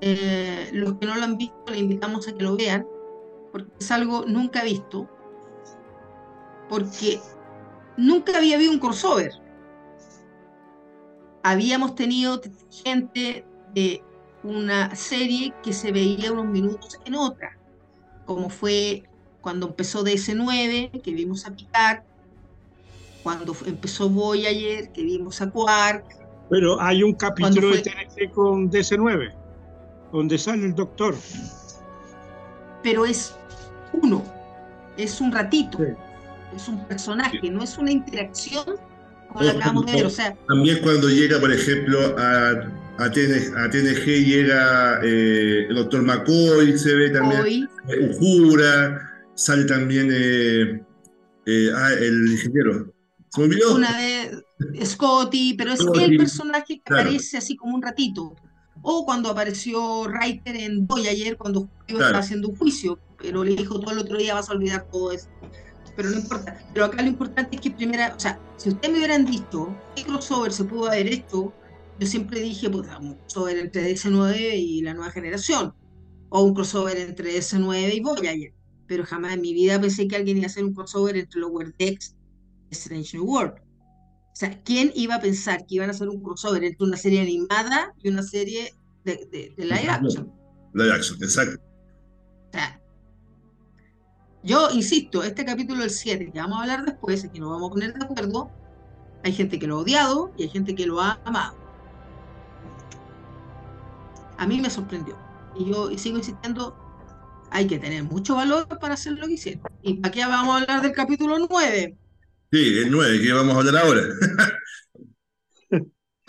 Eh, 0.00 0.70
los 0.72 0.94
que 0.98 1.06
no 1.06 1.16
lo 1.16 1.24
han 1.24 1.36
visto, 1.36 1.64
le 1.68 1.78
invitamos 1.78 2.28
a 2.28 2.32
que 2.32 2.42
lo 2.42 2.56
vean 2.56 2.86
porque 3.52 3.72
es 3.80 3.90
algo 3.90 4.24
nunca 4.26 4.62
visto, 4.62 5.08
porque 6.70 7.20
nunca 7.96 8.38
había 8.38 8.56
habido 8.56 8.70
un 8.70 8.78
crossover. 8.78 9.32
Habíamos 11.42 11.96
tenido 11.96 12.40
gente 12.84 13.44
de 13.74 14.02
una 14.44 14.94
serie 14.94 15.52
que 15.62 15.72
se 15.72 15.90
veía 15.90 16.32
unos 16.32 16.46
minutos 16.46 16.98
en 17.04 17.16
otra, 17.16 17.58
como 18.24 18.48
fue 18.48 19.02
cuando 19.40 19.66
empezó 19.66 20.04
DS9, 20.04 21.02
que 21.02 21.12
vimos 21.12 21.44
a 21.44 21.54
Picard, 21.54 22.02
cuando 23.22 23.54
empezó 23.66 24.08
Voyager, 24.08 24.92
que 24.92 25.02
vimos 25.02 25.42
a 25.42 25.50
Quark. 25.50 26.04
Pero 26.50 26.80
hay 26.80 27.02
un 27.02 27.14
capítulo 27.14 27.70
de 27.70 27.82
TNG 27.82 28.30
con 28.32 28.70
DS9, 28.70 29.34
donde 30.12 30.38
sale 30.38 30.66
el 30.66 30.74
doctor. 30.74 31.16
Pero 32.82 33.04
es 33.06 33.34
uno, 33.92 34.22
es 34.96 35.20
un 35.20 35.32
ratito, 35.32 35.78
es 36.54 36.68
un 36.68 36.86
personaje, 36.86 37.50
no 37.50 37.62
es 37.62 37.78
una 37.78 37.90
interacción 37.92 38.64
como 39.28 39.44
la 39.44 39.52
acabamos 39.52 39.86
de 39.86 39.92
ver. 39.92 40.06
O 40.06 40.10
sea, 40.10 40.36
también 40.48 40.78
cuando 40.82 41.08
llega, 41.08 41.38
por 41.38 41.52
ejemplo, 41.52 42.16
a, 42.18 42.50
a, 42.98 43.10
TNG, 43.10 44.04
llega 44.04 45.00
eh, 45.02 45.66
el 45.68 45.74
doctor 45.74 46.02
McCoy, 46.02 46.76
se 46.78 46.94
ve 46.94 47.10
también 47.10 47.68
Ujura, 48.10 49.10
sale 49.34 49.64
también 49.64 50.10
eh, 50.12 50.82
eh, 51.46 51.70
ah, 51.74 51.92
el 51.98 52.30
ingeniero. 52.30 52.92
¿Se 53.28 53.40
me 53.40 53.46
olvidó? 53.46 53.76
Una 53.76 53.96
de 53.96 54.84
Scotty, 54.84 55.54
pero 55.54 55.72
es 55.72 55.80
el 55.80 56.16
personaje 56.16 56.80
que 56.84 56.92
aparece 56.92 57.38
así 57.38 57.56
como 57.56 57.74
un 57.74 57.82
ratito. 57.82 58.34
O 58.82 59.04
cuando 59.04 59.30
apareció 59.30 60.08
Reiter 60.08 60.56
en 60.56 60.88
ayer 61.08 61.36
cuando 61.36 61.68
estaba 61.86 62.18
haciendo 62.18 62.48
un 62.48 62.56
juicio, 62.56 62.98
pero 63.18 63.44
le 63.44 63.54
dijo 63.54 63.78
todo 63.78 63.92
el 63.92 63.98
otro 63.98 64.16
día 64.16 64.34
vas 64.34 64.48
a 64.48 64.54
olvidar 64.54 64.86
todo 64.90 65.12
eso. 65.12 65.28
Pero 65.96 66.10
no 66.10 66.16
importa. 66.16 66.58
Pero 66.72 66.86
acá 66.86 67.02
lo 67.02 67.08
importante 67.08 67.56
es 67.56 67.62
que 67.62 67.70
primera, 67.70 68.14
o 68.16 68.20
sea, 68.20 68.38
si 68.56 68.70
ustedes 68.70 68.92
me 68.92 68.98
hubieran 68.98 69.26
dicho 69.26 69.74
qué 69.94 70.04
crossover 70.04 70.52
se 70.52 70.64
pudo 70.64 70.86
haber 70.86 71.08
hecho, 71.08 71.52
yo 71.98 72.06
siempre 72.06 72.40
dije, 72.40 72.70
pues 72.70 72.88
un 73.00 73.14
crossover 73.14 73.58
entre 73.58 73.90
DS9 73.90 74.54
y 74.56 74.82
la 74.82 74.94
nueva 74.94 75.10
generación, 75.10 75.74
o 76.30 76.42
un 76.42 76.54
crossover 76.54 76.96
entre 76.96 77.36
DS9 77.36 77.94
y 77.94 78.00
Voyager. 78.00 78.54
Pero 78.86 79.04
jamás 79.04 79.34
en 79.34 79.42
mi 79.42 79.52
vida 79.52 79.80
pensé 79.80 80.08
que 80.08 80.16
alguien 80.16 80.38
iba 80.38 80.46
a 80.46 80.48
hacer 80.48 80.64
un 80.64 80.74
crossover 80.74 81.16
entre 81.16 81.40
Lower 81.40 81.74
Decks 81.78 82.16
y 82.70 82.74
Strange 82.74 83.16
New 83.16 83.26
World. 83.26 83.54
O 84.32 84.36
sea, 84.40 84.62
¿quién 84.62 84.92
iba 84.94 85.16
a 85.16 85.20
pensar 85.20 85.66
que 85.66 85.74
iban 85.74 85.90
a 85.90 85.92
hacer 85.92 86.08
un 86.08 86.22
crossover 86.22 86.64
entre 86.64 86.86
una 86.86 86.96
serie 86.96 87.20
animada 87.20 87.92
y 88.02 88.08
una 88.08 88.22
serie 88.22 88.72
de, 89.04 89.28
de, 89.30 89.52
de 89.56 89.64
live 89.64 89.88
action? 89.88 90.32
Live 90.72 90.92
action, 90.92 91.22
exacto. 91.22 91.60
O 92.48 92.52
sea, 92.52 92.79
yo 94.42 94.70
insisto, 94.70 95.22
este 95.22 95.44
capítulo 95.44 95.82
del 95.82 95.90
7, 95.90 96.30
que 96.32 96.38
vamos 96.38 96.58
a 96.58 96.62
hablar 96.62 96.84
después, 96.84 97.28
que 97.32 97.40
nos 97.40 97.50
vamos 97.50 97.70
a 97.70 97.74
poner 97.74 97.94
de 97.94 98.04
acuerdo, 98.04 98.50
hay 99.22 99.32
gente 99.32 99.58
que 99.58 99.66
lo 99.66 99.76
ha 99.76 99.80
odiado 99.80 100.32
y 100.36 100.44
hay 100.44 100.48
gente 100.48 100.74
que 100.74 100.86
lo 100.86 101.00
ha 101.00 101.20
amado. 101.24 101.54
A 104.38 104.46
mí 104.46 104.60
me 104.60 104.70
sorprendió. 104.70 105.16
Y 105.58 105.70
yo 105.70 105.90
sigo 105.98 106.16
insistiendo, 106.16 106.74
hay 107.50 107.66
que 107.66 107.78
tener 107.78 108.04
mucho 108.04 108.36
valor 108.36 108.66
para 108.80 108.94
hacer 108.94 109.12
lo 109.12 109.26
que 109.26 109.34
hicieron. 109.34 109.62
¿Y 109.82 109.94
para 109.94 110.12
qué 110.12 110.24
vamos 110.24 110.54
a 110.54 110.62
hablar 110.62 110.80
del 110.82 110.92
capítulo 110.92 111.36
9? 111.38 111.96
Sí, 112.52 112.78
el 112.78 112.90
9, 112.90 113.20
que 113.20 113.32
vamos 113.32 113.54
a 113.54 113.58
hablar 113.58 113.84
ahora. 113.84 114.02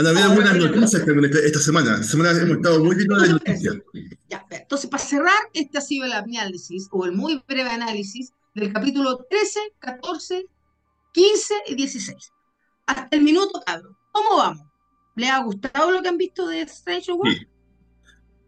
Han 0.02 0.08
habido 0.08 0.34
buenas 0.34 0.58
noticias 0.58 1.06
también 1.06 1.32
esta, 1.32 1.60
semana. 1.60 1.94
Esta 1.94 2.04
semana 2.04 2.32
hemos 2.32 2.58
estado 2.58 2.84
muy 2.84 2.96
llenos 2.96 3.22
de 3.22 3.30
noticias. 3.30 3.76
Ya, 4.30 4.44
entonces, 4.50 4.90
para 4.90 5.04
cerrar, 5.04 5.38
este 5.54 5.78
ha 5.78 5.82
sido 5.82 6.06
el 6.06 6.14
análisis, 6.14 6.88
o 6.92 7.06
el 7.06 7.12
muy 7.12 7.44
breve 7.48 7.70
análisis, 7.70 8.34
del 8.56 8.74
capítulo 8.74 9.28
13, 9.30 9.60
14, 9.78 10.48
15 11.14 11.54
y 11.68 11.76
16. 11.76 12.18
Hasta 12.88 13.16
el 13.16 13.22
minuto, 13.22 13.62
cabrón. 13.64 13.96
¿Cómo 14.12 14.38
vamos? 14.38 14.66
¿Le 15.16 15.30
ha 15.30 15.44
gustado 15.44 15.92
lo 15.92 16.02
que 16.02 16.10
han 16.10 16.18
visto 16.18 16.48
de 16.48 16.62
Strange 16.62 17.12
World? 17.12 17.38
Sí. 17.38 17.48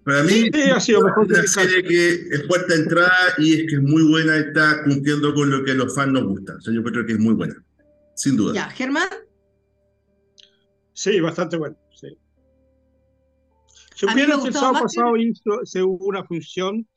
Para 0.03 0.23
mí, 0.23 0.49
ha 0.75 0.79
sido 0.79 1.01
mejor 1.03 1.27
una 1.27 1.43
serie 1.43 1.83
que 1.83 2.13
es 2.31 2.43
puerta 2.47 2.73
de 2.73 2.81
entrada 2.81 3.13
y 3.37 3.53
es 3.53 3.69
que 3.69 3.75
es 3.75 3.81
muy 3.81 4.03
buena, 4.09 4.37
está 4.37 4.83
cumpliendo 4.85 5.33
con 5.35 5.51
lo 5.51 5.63
que 5.63 5.71
a 5.71 5.75
los 5.75 5.93
fans 5.93 6.13
nos 6.13 6.23
gusta. 6.23 6.55
O 6.55 6.61
sea, 6.61 6.73
yo 6.73 6.83
creo 6.83 7.05
que 7.05 7.13
es 7.13 7.19
muy 7.19 7.35
buena, 7.35 7.55
sin 8.15 8.35
duda. 8.35 8.53
Ya, 8.53 8.69
Germán. 8.71 9.07
Sí, 10.93 11.19
bastante 11.19 11.57
bueno. 11.57 11.75
Sí. 11.93 12.17
Supieron 13.95 14.41
que 14.41 14.47
el 14.47 14.53
sábado 14.53 14.83
pasado 14.83 15.17
hizo, 15.17 15.65
se 15.65 15.83
hubo 15.83 16.05
una 16.05 16.23
función 16.23 16.87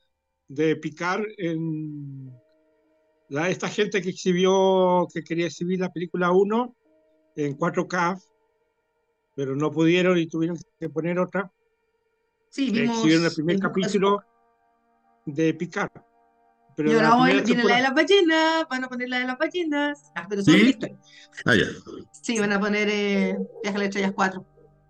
de 0.47 0.75
picar 0.75 1.23
en 1.37 2.31
la, 3.29 3.49
esta 3.49 3.67
gente 3.67 4.01
que 4.01 4.09
exhibió, 4.09 5.07
que 5.13 5.23
quería 5.23 5.47
exhibir 5.47 5.79
la 5.79 5.91
película 5.91 6.31
1 6.31 6.75
en 7.35 7.57
4K, 7.57 8.21
pero 9.35 9.55
no 9.55 9.71
pudieron 9.71 10.17
y 10.17 10.27
tuvieron 10.27 10.57
que 10.79 10.89
poner 10.89 11.19
otra. 11.19 11.51
Sí, 12.49 12.71
vimos 12.71 12.97
exhibieron 12.97 13.25
el 13.25 13.33
primer 13.33 13.59
capítulo 13.59 14.23
de 15.25 15.53
picar. 15.53 15.91
Pero 16.77 16.91
y 16.91 16.93
ahora 16.93 17.17
hoy 17.17 17.41
viene 17.41 17.63
la 17.63 17.77
de 17.77 17.81
las 17.81 17.93
ballenas, 17.95 18.67
van 18.69 18.83
a 18.83 18.87
poner 18.87 19.09
la 19.09 19.17
de 19.17 19.25
las 19.25 19.39
ballenas. 19.39 20.11
Ah, 20.13 20.27
pero 20.29 20.43
¿Sí? 20.43 20.77
Ah, 21.45 21.55
ya. 21.55 21.65
Sí, 22.11 22.37
van 22.37 22.53
a 22.53 22.59
poner 22.59 22.87
eh, 22.87 23.35
Viaje 23.63 23.75
a 23.75 23.79
las 23.79 23.87
Estrellas 23.87 24.11
4. 24.15 24.45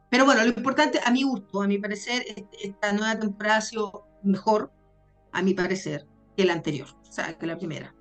Pero 0.09 0.25
bueno, 0.25 0.43
lo 0.43 0.49
importante, 0.49 0.99
a 1.01 1.11
mi 1.11 1.23
gusto, 1.23 1.61
a 1.61 1.67
mi 1.67 1.77
parecer, 1.77 2.25
esta 2.61 2.91
nueva 2.91 3.17
temporada 3.17 3.57
ha 3.57 3.61
sido 3.61 4.05
mejor, 4.21 4.69
a 5.31 5.41
mi 5.41 5.53
parecer, 5.53 6.05
que 6.35 6.43
la 6.43 6.53
anterior, 6.53 6.89
o 6.89 7.11
sea, 7.11 7.37
que 7.37 7.47
la 7.47 7.57
primera. 7.57 7.95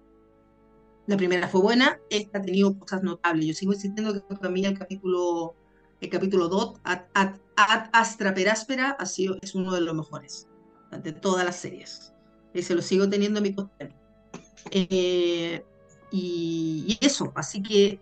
La 1.07 1.17
primera 1.17 1.47
fue 1.47 1.61
buena, 1.61 2.01
esta 2.11 2.39
ha 2.39 2.43
tenido 2.43 2.77
cosas 2.77 3.05
notables. 3.05 3.47
Yo 3.47 3.55
sigo 3.55 3.73
insistiendo 3.73 4.15
que 4.15 4.35
para 4.35 4.51
mí 4.51 4.65
el 4.65 4.77
capítulo, 4.77 5.55
el 6.01 6.11
capítulo 6.11 6.49
2, 6.49 6.81
Ad, 6.83 7.37
Astra 7.93 8.35
Peráspera, 8.35 8.97
ha 8.99 9.07
sido, 9.07 9.37
es 9.43 9.55
uno 9.55 9.73
de 9.73 9.81
los 9.81 9.95
mejores 9.95 10.49
de 10.91 11.13
todas 11.13 11.45
las 11.45 11.55
series. 11.55 12.13
Ese 12.59 12.75
lo 12.75 12.83
sigo 12.83 13.09
teniendo 13.09 13.39
en 13.39 13.43
mi 13.43 13.55
coste. 13.55 13.91
Eh, 14.71 15.63
y, 16.11 16.85
y, 16.89 16.99
eso, 17.05 17.33
así 17.37 17.63
que 17.63 18.01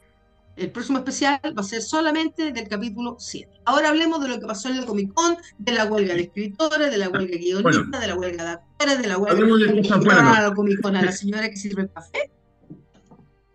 el 0.56 0.70
próximo 0.70 0.98
especial 0.98 1.40
va 1.46 1.60
a 1.60 1.64
ser 1.64 1.82
solamente 1.82 2.52
del 2.52 2.68
capítulo 2.68 3.16
7. 3.18 3.50
Ahora 3.64 3.88
hablemos 3.88 4.22
de 4.22 4.28
lo 4.28 4.38
que 4.38 4.46
pasó 4.46 4.68
en 4.68 4.80
la 4.80 4.86
Comic 4.86 5.12
Con, 5.12 5.36
de 5.58 5.72
la 5.72 5.86
huelga 5.86 6.14
de 6.14 6.22
escritores, 6.22 6.90
de 6.90 6.98
la 6.98 7.08
huelga 7.08 7.36
guionista, 7.36 7.98
de 7.98 8.06
la 8.06 8.14
huelga 8.14 8.44
de 8.44 8.50
actores, 8.50 9.02
de 9.02 9.08
la 9.08 9.18
huelga 9.18 9.44
de, 9.44 10.10
a 10.10 10.42
la 10.42 10.54
Comic 10.54 10.80
Con 10.80 10.96
a 10.96 11.02
la 11.02 11.12
señora 11.12 11.50
que 11.50 11.56
sirve 11.56 11.82
el 11.82 11.90
café. 11.90 12.30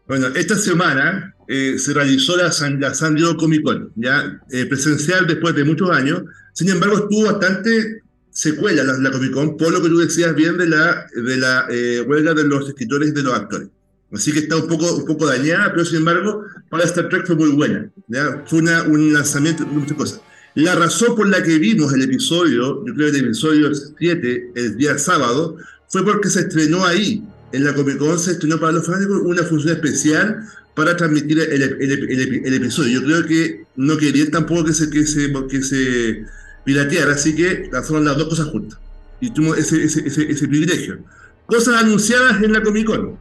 Bueno, 0.08 0.28
esta 0.28 0.56
semana 0.56 1.36
eh, 1.48 1.78
se 1.78 1.94
realizó 1.94 2.36
la 2.36 2.52
San, 2.52 2.82
la 2.82 2.94
San 2.94 3.16
Diego 3.16 3.38
Comic 3.38 3.64
Con, 3.64 3.94
ya 3.96 4.42
eh, 4.52 4.66
presencial 4.66 5.26
después 5.26 5.56
de 5.56 5.64
muchos 5.64 5.90
años. 5.92 6.24
Sin 6.54 6.70
embargo, 6.70 6.98
estuvo 6.98 7.32
bastante 7.32 8.02
secuela 8.40 8.86
la, 8.86 8.98
la 8.98 9.12
Comic 9.12 9.32
Con, 9.32 9.58
por 9.58 9.74
lo 9.74 9.82
que 9.82 9.90
tú 9.90 9.98
decías 9.98 10.34
bien 10.34 10.58
de 10.58 10.68
la, 10.68 11.08
de 11.14 11.38
la 11.38 11.68
eh, 11.70 12.02
huelga 12.08 12.34
de 12.34 12.46
los 12.46 12.70
escritores 12.70 13.10
y 13.10 13.12
de 13.12 13.24
los 13.24 13.34
actores. 13.34 13.68
Así 14.14 14.32
que 14.32 14.40
está 14.40 14.56
un 14.56 14.68
poco, 14.68 14.96
un 14.96 15.06
poco 15.06 15.26
dañada, 15.26 15.72
pero 15.74 15.84
sin 15.84 15.98
embargo, 15.98 16.46
para 16.70 16.86
Star 16.86 17.10
Trek 17.10 17.28
fue 17.28 17.36
muy 17.36 17.50
buena. 17.50 17.92
¿ya? 18.08 18.42
Fue 18.48 18.60
una, 18.60 18.84
un 18.84 19.12
lanzamiento 19.12 19.66
de 19.66 19.72
muchas 19.72 19.98
cosas. 19.98 20.22
La 20.56 20.74
razón 20.76 21.18
por 21.18 21.28
la 21.28 21.44
que 21.44 21.60
vimos 21.60 21.94
el 21.94 22.02
episodio, 22.02 22.86
yo 22.86 22.94
creo 22.96 23.12
que 23.12 23.18
el 23.18 23.26
episodio 23.26 23.72
7, 23.76 24.52
el 24.56 24.78
día 24.78 24.98
sábado, 24.98 25.58
fue 25.90 26.06
porque 26.06 26.30
se 26.30 26.40
estrenó 26.40 26.86
ahí, 26.86 27.22
en 27.52 27.66
la 27.66 27.74
Comic 27.74 27.98
Con, 27.98 28.18
se 28.18 28.32
estrenó 28.32 28.58
para 28.58 28.72
los 28.72 28.86
fanáticos 28.86 29.22
una 29.26 29.44
función 29.44 29.76
especial 29.76 30.48
para 30.76 30.96
transmitir 30.96 31.40
el, 31.40 31.62
el, 31.62 32.46
el, 32.46 32.54
episodio. 32.54 33.02
Yo 33.02 33.06
creo 33.06 33.26
que 33.26 33.66
no 33.76 33.98
querían 33.98 34.32
tampoco 34.32 34.66
que 34.66 34.74
se, 34.74 34.90
que 34.90 35.06
se, 35.06 35.34
que 35.50 35.62
se 35.62 36.26
pirateara, 36.64 37.14
así 37.14 37.36
que 37.36 37.70
lanzaron 37.72 38.06
las 38.06 38.18
dos 38.18 38.30
cosas 38.30 38.48
juntas. 38.48 38.80
Y 39.22 39.32
tuvimos 39.32 39.58
ese, 39.58 39.84
ese, 39.84 40.08
ese, 40.08 40.32
ese 40.32 40.48
privilegio. 40.48 41.00
Cosas 41.46 41.82
anunciadas 41.82 42.42
en 42.42 42.54
la 42.54 42.62
Comic 42.62 42.86
Con. 42.86 43.18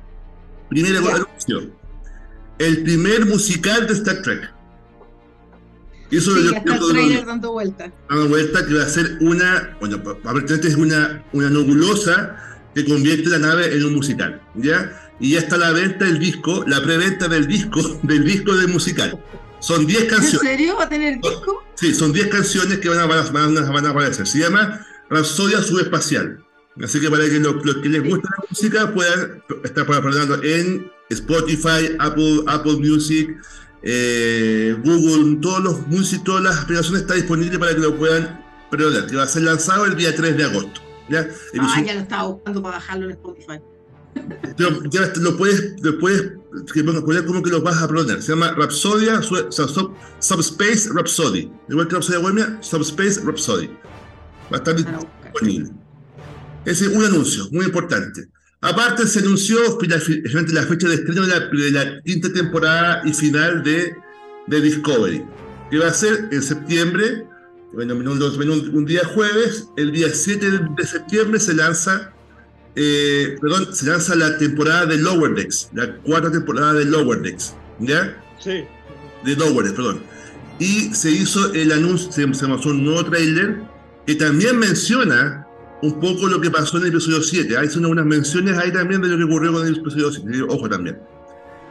Primera 0.69 0.99
anuncio. 0.99 1.71
El 2.59 2.83
primer 2.83 3.27
musical 3.27 3.87
de 3.87 3.95
Star 3.95 4.23
Trek. 4.23 4.53
Y 6.11 6.17
eso 6.17 6.35
sí, 6.35 6.47
está 6.55 6.75
el 6.75 6.81
trailer 6.91 7.27
dando 7.27 7.53
vuelta. 7.53 7.93
Dando 8.09 8.29
vuelta 8.29 8.67
que 8.67 8.75
va 8.75 8.83
a 8.83 8.89
ser 8.89 9.19
una, 9.21 9.77
bueno, 9.81 9.97
aparentemente 9.97 10.69
es 10.69 10.75
una, 10.75 11.25
una 11.33 11.51
nebulosa 11.51 12.37
que 12.75 12.85
convierte 12.85 13.29
la 13.29 13.39
nave 13.39 13.75
en 13.77 13.85
un 13.85 13.95
musical, 13.95 14.41
¿ya? 14.55 15.11
Y 15.21 15.33
ya 15.33 15.41
está 15.41 15.57
a 15.57 15.59
la 15.59 15.73
venta 15.73 16.07
el 16.07 16.19
disco, 16.19 16.65
la 16.67 16.83
preventa 16.83 17.29
del 17.29 17.47
disco, 17.47 17.81
del 18.03 18.25
disco 18.25 18.57
del 18.57 18.69
musical. 18.69 19.19
Son 19.61 19.87
10 19.87 20.05
canciones. 20.05 20.43
¿En 20.43 20.49
serio? 20.49 20.77
¿Va 20.77 20.85
a 20.85 20.89
tener 20.89 21.21
disco? 21.21 21.65
Sí, 21.75 21.95
son 21.95 22.13
10 22.13 22.29
canciones 22.29 22.79
que 22.79 22.89
van 22.89 22.99
a, 22.99 23.07
van, 23.07 23.57
a, 23.57 23.71
van 23.71 23.87
a 23.87 23.91
aparecer. 23.91 24.27
Se 24.27 24.39
llama 24.39 24.87
Rapsodia 25.11 25.63
Subespacial. 25.63 26.45
Así 26.83 27.01
que 27.01 27.11
para 27.11 27.25
que 27.25 27.41
los, 27.41 27.57
que 27.83 27.89
les 27.89 28.09
gusta 28.09 28.29
la 28.39 28.45
música 28.49 28.95
puedan 28.95 29.43
estar 29.65 29.85
probando 29.85 30.43
en 30.45 30.91
Spotify, 31.11 31.97
Apple, 31.99 32.43
Apple 32.47 32.77
Music, 32.77 33.37
eh, 33.83 34.77
Google, 34.85 35.39
todos 35.41 35.63
los 35.63 35.87
music, 35.89 36.23
todas 36.25 36.45
las 36.45 36.59
aplicaciones 36.59 37.03
están 37.03 37.17
disponibles 37.17 37.59
para 37.59 37.75
que 37.75 37.81
lo 37.81 37.97
puedan 37.97 38.45
preordar, 38.71 39.07
que 39.07 39.17
va 39.17 39.25
a 39.25 39.29
ser 39.29 39.43
lanzado 39.43 39.87
el 39.87 39.97
día 39.97 40.15
3 40.15 40.37
de 40.37 40.45
agosto. 40.45 40.81
¿ya? 41.09 41.29
Ah, 41.61 41.83
ya 41.85 41.95
lo 41.95 42.01
estaba 42.01 42.29
buscando 42.29 42.63
para 42.63 42.77
bajarlo 42.77 43.07
en 43.07 43.11
Spotify. 43.13 43.61
ya 44.91 45.13
lo 45.17 45.37
puedes, 45.37 45.81
lo 45.81 45.99
puedes 45.99 46.33
que 46.73 46.83
poner 46.83 47.25
como 47.27 47.43
que 47.43 47.51
lo 47.51 47.63
vas 47.63 47.83
a 47.83 47.89
poner. 47.89 48.23
Se 48.23 48.33
llama 48.33 48.53
Rhapsodia, 48.53 49.21
Subspace 49.23 50.89
Rhapsody. 50.93 51.51
Igual 51.69 51.89
que 51.89 51.95
Rhapsodia 51.95 52.21
Bohemia, 52.21 52.59
Subspace 52.61 53.21
Rhapsody. 53.25 53.69
Va 54.53 54.57
a 54.57 54.57
estar 54.57 54.75
disponible. 54.75 55.71
Ese 56.65 56.87
es 56.87 56.95
un 56.95 57.05
anuncio 57.05 57.49
muy 57.51 57.67
importante. 57.67 58.29
Aparte, 58.61 59.07
se 59.07 59.21
anunció 59.21 59.59
finalmente 59.79 60.53
la 60.53 60.65
fecha 60.65 60.89
de 60.89 60.95
estreno 60.97 61.23
de 61.23 61.71
la, 61.71 62.03
quinta 62.03 62.33
temporada 62.33 63.03
y 63.05 63.13
final 63.13 63.63
de, 63.63 63.95
de, 64.49 64.61
Discovery, 64.61 65.25
que 65.71 65.79
va 65.79 65.87
a 65.87 65.95
ser 65.95 66.29
en 66.33 66.43
septiembre, 66.43 67.25
bueno, 67.73 67.95
un, 67.95 68.85
día 68.85 69.05
jueves, 69.15 69.69
el 69.77 69.93
día 69.93 70.09
7 70.13 70.51
de 70.77 70.87
septiembre 70.87 71.39
se 71.39 71.55
lanza, 71.55 72.13
eh, 72.77 73.37
perdón, 73.41 73.75
se 73.75 73.87
lanza 73.87 74.15
la 74.15 74.39
temporada 74.39 74.87
de 74.87 74.99
Lower 74.99 75.35
Decks, 75.35 75.71
la 75.75 75.97
cuarta 75.97 76.31
temporada 76.31 76.75
de 76.75 76.85
Lower 76.85 77.21
Decks, 77.23 77.55
¿ya? 77.81 78.23
Sí. 78.39 78.65
De 79.25 79.37
Lower 79.37 79.65
Decks, 79.65 79.77
perdón. 79.77 80.03
Y 80.59 80.95
se 80.95 81.11
hizo 81.11 81.53
el 81.55 81.73
anuncio, 81.73 82.11
se, 82.13 82.35
se 82.35 82.47
mostró 82.47 82.73
un 82.73 82.85
nuevo 82.85 83.05
trailer 83.05 83.57
que 84.07 84.15
también 84.15 84.59
menciona 84.59 85.47
un 85.83 86.01
poco 86.01 86.27
lo 86.27 86.41
que 86.41 86.51
pasó 86.51 86.79
en 86.79 86.85
el 86.85 86.89
episodio 86.91 87.23
7. 87.23 87.57
Hay 87.57 87.69
son 87.69 87.87
unas 87.87 88.07
menciones 88.07 88.57
ahí 88.59 88.73
también 88.73 89.01
de 89.01 89.09
lo 89.09 89.17
que 89.17 89.25
ocurrió 89.25 89.53
con 89.53 89.67
el 89.67 89.77
episodio 89.77 90.11
7. 90.11 90.43
Ojo 90.49 90.69
también. 90.69 90.99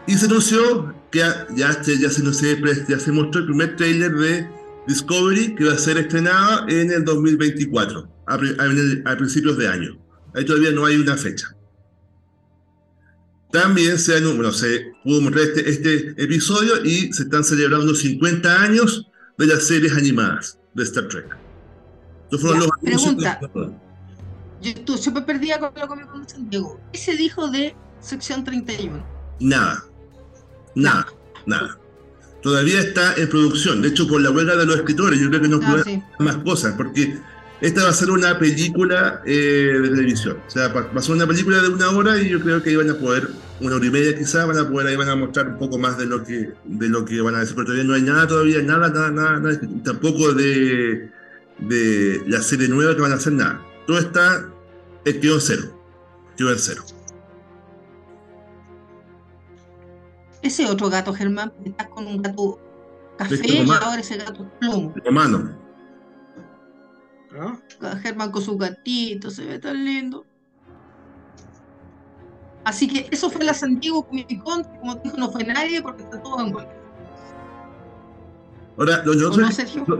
Y 0.08 0.14
se 0.14 0.26
anunció 0.26 0.94
que 1.12 1.20
ya, 1.20 1.48
ya, 1.56 1.74
se, 1.84 2.00
ya 2.00 2.10
se 2.10 3.12
mostró 3.12 3.42
el 3.42 3.48
primer 3.48 3.76
trailer 3.76 4.14
de 4.14 4.48
Discovery 4.88 5.56
que 5.56 5.66
va 5.66 5.74
a 5.74 5.78
ser 5.78 5.98
estrenado 5.98 6.68
en 6.70 6.92
el 6.92 7.04
2024, 7.04 8.10
a, 8.26 8.34
a, 8.34 9.18
principios 9.18 9.58
de 9.58 9.68
año. 9.68 9.98
Ahí 10.38 10.46
todavía 10.46 10.72
no 10.72 10.86
hay 10.86 10.98
una 10.98 11.18
fecha. 11.18 11.56
También 13.52 13.98
se, 13.98 14.22
bueno, 14.22 14.52
se 14.52 14.92
pudo 15.04 15.22
mostrar 15.22 15.46
este, 15.46 15.68
este 15.68 16.24
episodio 16.24 16.86
y 16.86 17.12
se 17.12 17.24
están 17.24 17.44
celebrando 17.44 17.96
50 17.96 18.62
años 18.62 19.08
de 19.40 19.48
las 19.48 19.66
series 19.66 19.94
animadas 19.94 20.60
de 20.76 20.84
Star 20.84 21.08
Trek. 21.08 21.36
fueron 22.40 22.60
los 22.60 22.70
pregunta. 22.84 23.40
Yo 24.62 24.70
estuve 24.70 24.98
súper 25.00 25.26
perdida 25.26 25.60
con 25.60 25.72
lo 25.76 25.88
que 25.88 25.96
me 25.96 26.08
contó 26.08 26.30
Santiago. 26.30 26.80
¿Qué 26.92 27.00
se 27.00 27.16
dijo 27.16 27.48
de 27.50 27.76
sección 28.00 28.44
31? 28.44 29.04
Nada. 29.40 29.86
Nada. 30.76 31.08
Nada. 31.48 31.80
Todavía 32.44 32.80
está 32.80 33.16
en 33.16 33.28
producción. 33.28 33.82
De 33.82 33.88
hecho, 33.88 34.08
por 34.08 34.22
la 34.22 34.30
huelga 34.30 34.56
de 34.56 34.68
los 34.68 34.76
escritores, 34.76 35.20
yo 35.20 35.30
creo 35.30 35.42
que 35.42 35.48
no 35.48 35.60
ah, 35.64 35.72
puede 35.72 36.04
más 36.20 36.38
cosas, 36.38 36.76
porque 36.78 37.20
esta 37.62 37.84
va 37.84 37.90
a 37.90 37.94
ser 37.94 38.12
una 38.12 38.38
película 38.38 39.22
eh, 39.26 39.80
de 39.82 39.90
televisión. 39.90 40.38
O 40.46 40.50
sea, 40.50 40.68
va 40.70 40.88
a 40.96 41.02
ser 41.02 41.16
una 41.16 41.28
película 41.28 41.62
de 41.62 41.70
una 41.70 41.90
hora 41.90 42.22
y 42.22 42.30
yo 42.30 42.40
creo 42.40 42.62
que 42.62 42.70
ahí 42.70 42.76
van 42.76 42.90
a 42.90 42.96
poder, 42.96 43.30
una 43.60 43.76
hora 43.76 43.86
y 43.86 43.90
media 43.90 44.18
quizás, 44.18 44.48
van 44.48 44.58
a 44.58 44.70
poder, 44.70 44.88
ahí 44.88 44.96
van 44.96 45.10
a 45.10 45.16
mostrar 45.16 45.48
un 45.48 45.58
poco 45.58 45.78
más 45.78 45.98
de 45.98 46.06
lo 46.06 46.24
que, 46.24 46.54
de 46.66 46.90
lo 46.90 47.06
que 47.06 47.22
van 47.22 47.36
a 47.36 47.40
decir. 47.40 47.56
Pero 47.56 47.66
todavía 47.66 47.86
no 47.86 47.94
hay 47.94 48.04
nada, 48.04 48.28
todavía, 48.28 48.62
nada, 48.62 48.90
nada, 48.90 49.12
nada, 49.12 49.40
nada 49.40 49.60
tampoco 49.84 50.34
de, 50.34 51.10
de 51.60 52.24
la 52.28 52.42
serie 52.42 52.68
nueva 52.68 52.96
que 52.96 53.02
van 53.02 53.12
a 53.12 53.16
hacer 53.16 53.34
nada 53.34 53.68
todo 53.88 54.00
está, 54.00 54.50
quedó 55.06 55.36
en 55.36 55.42
cero. 55.42 55.64
Quedó 56.36 56.52
en 56.52 56.60
cero. 56.60 56.84
Ese 60.42 60.66
otro 60.68 60.90
gato, 60.90 61.14
Germán, 61.14 61.54
estás 61.66 61.88
con 61.88 62.06
un 62.06 62.22
gato 62.22 62.60
café 63.18 63.40
y 63.44 63.70
ahora 63.70 64.00
ese 64.00 64.18
gato 64.18 64.44
es 64.44 64.50
plomo. 64.60 64.94
Romano. 65.04 65.67
¿Ah? 67.40 67.58
Germán 68.02 68.32
con 68.32 68.42
su 68.42 68.58
gatito, 68.58 69.30
se 69.30 69.46
ve 69.46 69.60
tan 69.60 69.84
lindo. 69.84 70.26
Así 72.64 72.88
que 72.88 73.08
eso 73.12 73.30
fue 73.30 73.46
la 73.46 73.54
San 73.54 73.80
Diego 73.80 74.06
Comic 74.06 74.44
Con, 74.44 74.64
como 74.64 74.96
dijo, 74.96 75.18
no 75.18 75.32
fue 75.32 75.44
nadie 75.46 75.82
porque 75.82 76.04
está 76.04 76.22
todo 76.22 76.46
en 76.46 76.52
contra. 76.52 76.76
Ahora, 78.78 79.04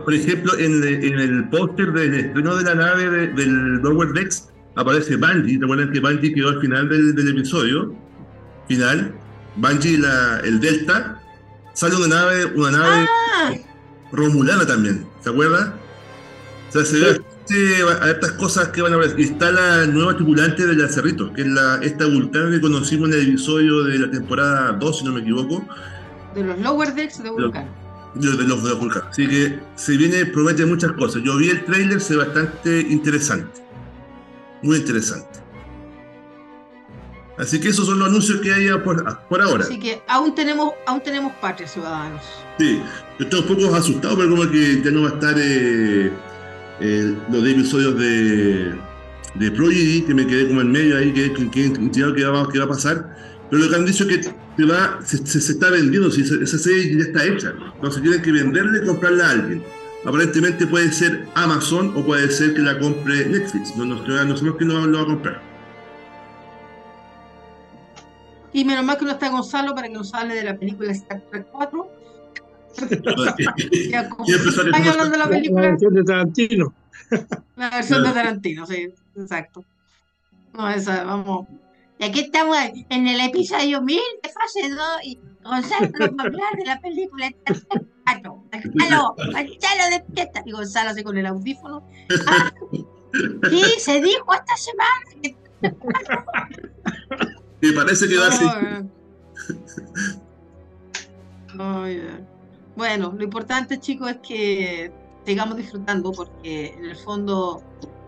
por 0.04 0.14
ejemplo, 0.14 0.56
en, 0.58 0.84
en 0.84 1.18
el 1.18 1.48
póster 1.48 1.92
del 1.92 2.14
estreno 2.14 2.56
de 2.56 2.64
la 2.64 2.74
nave 2.74 3.26
del 3.28 3.76
Lower 3.82 4.12
Decks 4.12 4.50
aparece 4.76 5.16
Bungie. 5.16 5.58
Recuerden 5.58 5.90
que 5.92 5.98
Bungie 5.98 6.32
quedó 6.32 6.50
al 6.50 6.60
final 6.60 6.88
del, 6.88 7.14
del 7.14 7.28
episodio. 7.30 7.94
Final. 8.68 9.12
Bungie, 9.56 9.98
la, 9.98 10.40
el 10.44 10.60
Delta. 10.60 11.20
Sale 11.72 11.96
una 11.96 12.08
nave, 12.08 12.46
una 12.54 12.70
nave 12.70 13.06
ah. 13.08 13.52
romulana 14.12 14.66
también. 14.66 15.06
¿Se 15.22 15.30
acuerda? 15.30 15.74
O 16.68 16.72
sea, 16.72 16.84
se 16.84 16.98
ve 16.98 17.22
a 18.00 18.10
estas 18.10 18.32
cosas 18.32 18.68
que 18.68 18.82
van 18.82 18.92
a 18.92 18.96
ver. 18.96 19.18
Está 19.18 19.50
la 19.50 19.86
nueva 19.86 20.14
tripulante 20.16 20.66
de 20.66 20.74
la 20.74 20.88
Cerrito, 20.88 21.32
que 21.32 21.42
es 21.42 21.48
la, 21.48 21.80
esta 21.82 22.06
vulcana 22.06 22.50
que 22.50 22.60
conocimos 22.60 23.08
en 23.08 23.14
el 23.14 23.28
episodio 23.28 23.84
de 23.84 23.98
la 23.98 24.10
temporada 24.10 24.72
2, 24.72 24.98
si 24.98 25.04
no 25.04 25.12
me 25.12 25.20
equivoco. 25.20 25.66
De 26.34 26.44
los 26.44 26.58
Lower 26.58 26.94
Decks 26.94 27.22
de 27.22 27.30
Vulcan 27.30 27.68
de 28.14 28.44
los 28.44 28.64
de 28.64 28.74
Vulcan. 28.74 29.02
Así 29.08 29.28
que 29.28 29.60
se 29.76 29.96
viene, 29.96 30.26
promete 30.26 30.64
muchas 30.66 30.92
cosas. 30.92 31.22
Yo 31.22 31.36
vi 31.36 31.50
el 31.50 31.64
trailer, 31.64 32.00
se 32.00 32.16
ve 32.16 32.24
bastante 32.24 32.80
interesante. 32.80 33.60
Muy 34.62 34.78
interesante. 34.78 35.40
Así 37.38 37.60
que 37.60 37.68
esos 37.68 37.86
son 37.86 38.00
los 38.00 38.08
anuncios 38.08 38.40
que 38.40 38.52
hay 38.52 38.68
por, 38.78 39.00
ahora. 39.40 39.64
Así 39.64 39.78
que 39.78 40.02
aún 40.08 40.34
tenemos, 40.34 40.72
aún 40.86 41.00
tenemos 41.00 41.32
patria, 41.34 41.68
ciudadanos. 41.68 42.22
Sí, 42.58 42.82
yo 43.18 43.24
estoy 43.24 43.40
un 43.40 43.46
poco 43.46 43.74
asustado, 43.74 44.16
pero 44.16 44.30
como 44.30 44.50
que 44.50 44.82
ya 44.82 44.90
no 44.90 45.02
va 45.02 45.10
a 45.10 45.12
estar 45.12 45.34
eh, 45.38 46.10
eh, 46.80 47.14
los 47.30 47.46
episodios 47.46 47.98
de, 47.98 48.74
de 49.34 49.50
Prodigy, 49.50 50.02
que 50.02 50.14
me 50.14 50.26
quedé 50.26 50.48
como 50.48 50.60
en 50.60 50.72
medio 50.72 50.96
ahí, 50.96 51.12
que, 51.12 51.32
que, 51.32 51.50
que, 51.50 51.72
que 51.92 52.24
va 52.24 52.42
a 52.42 52.68
pasar. 52.68 53.16
Pero 53.50 53.62
lo 53.62 53.70
que 53.70 53.76
han 53.76 53.86
dicho 53.86 54.04
es 54.08 54.16
que 54.16 54.22
se, 54.22 54.64
va, 54.64 54.98
se, 55.04 55.38
está 55.38 55.70
vendiendo, 55.70 56.10
si 56.10 56.22
esa 56.22 56.58
serie 56.58 56.96
ya 56.96 57.04
está 57.04 57.24
hecha. 57.24 57.54
Entonces 57.74 58.02
tienen 58.02 58.22
que 58.22 58.32
venderla 58.32 58.82
y 58.82 58.86
comprarla 58.86 59.26
a 59.26 59.30
alguien. 59.30 59.62
Aparentemente 60.04 60.66
puede 60.66 60.92
ser 60.92 61.26
Amazon 61.34 61.92
o 61.96 62.04
puede 62.04 62.30
ser 62.30 62.54
que 62.54 62.60
la 62.60 62.78
compre 62.78 63.26
Netflix. 63.26 63.76
No, 63.76 63.84
no, 63.84 63.96
no 63.96 64.36
sabemos 64.36 64.58
quién 64.58 64.68
lo, 64.68 64.86
lo 64.86 64.98
va 64.98 65.04
a 65.04 65.06
comprar. 65.06 65.48
Y 68.52 68.64
menos 68.64 68.84
mal 68.84 68.96
que 68.98 69.04
no 69.04 69.12
está 69.12 69.28
Gonzalo 69.28 69.74
para 69.74 69.88
que 69.88 69.94
nos 69.94 70.14
hable 70.14 70.34
de 70.34 70.44
la 70.44 70.56
película 70.56 70.92
Star 70.92 71.20
Trek 71.30 71.46
4. 71.50 71.97
Ya, 73.90 74.08
hablando 74.74 75.10
de 75.10 75.18
la 75.18 75.28
película. 75.28 75.62
La 75.62 75.68
versión 75.70 75.94
de 75.94 76.04
Tarantino. 76.04 76.74
La 77.56 77.70
versión 77.70 78.02
de 78.02 78.12
Tarantino, 78.12 78.66
sí, 78.66 78.88
exacto. 79.16 79.64
No, 80.54 80.68
esa, 80.68 81.04
vamos. 81.04 81.46
Y 81.98 82.04
aquí 82.04 82.20
estamos 82.20 82.56
en 82.90 83.08
el 83.08 83.20
episodio 83.20 83.82
1000 83.82 83.98
de 84.22 84.28
fase 84.28 84.68
2 84.68 84.78
y 85.04 85.18
Gonzalo 85.42 85.88
nos 85.88 86.10
va 86.10 86.22
a 86.22 86.26
hablar 86.26 86.56
de 86.56 86.64
la 86.64 86.80
película 86.80 87.26
Star 87.26 87.56
Trek 87.68 87.86
4. 88.04 88.44
Gonzalo, 88.52 89.14
Gonzalo, 89.16 89.82
despierta. 89.90 90.42
Y 90.46 90.52
Gonzalo 90.52 90.90
así 90.90 91.02
con 91.02 91.18
el 91.18 91.26
audífono. 91.26 91.84
Ah, 92.26 92.52
¿Qué 93.50 93.80
se 93.80 94.00
dijo 94.00 94.32
esta 94.32 94.56
semana? 94.56 95.34
Me 97.60 97.72
parece 97.72 98.08
que 98.08 98.18
va 98.18 98.28
así. 98.28 98.44
Bueno, 102.78 103.12
lo 103.12 103.24
importante, 103.24 103.80
chicos, 103.80 104.08
es 104.08 104.18
que 104.18 104.92
sigamos 105.26 105.56
disfrutando 105.56 106.12
porque 106.12 106.68
en 106.78 106.84
el 106.84 106.94
fondo 106.94 107.60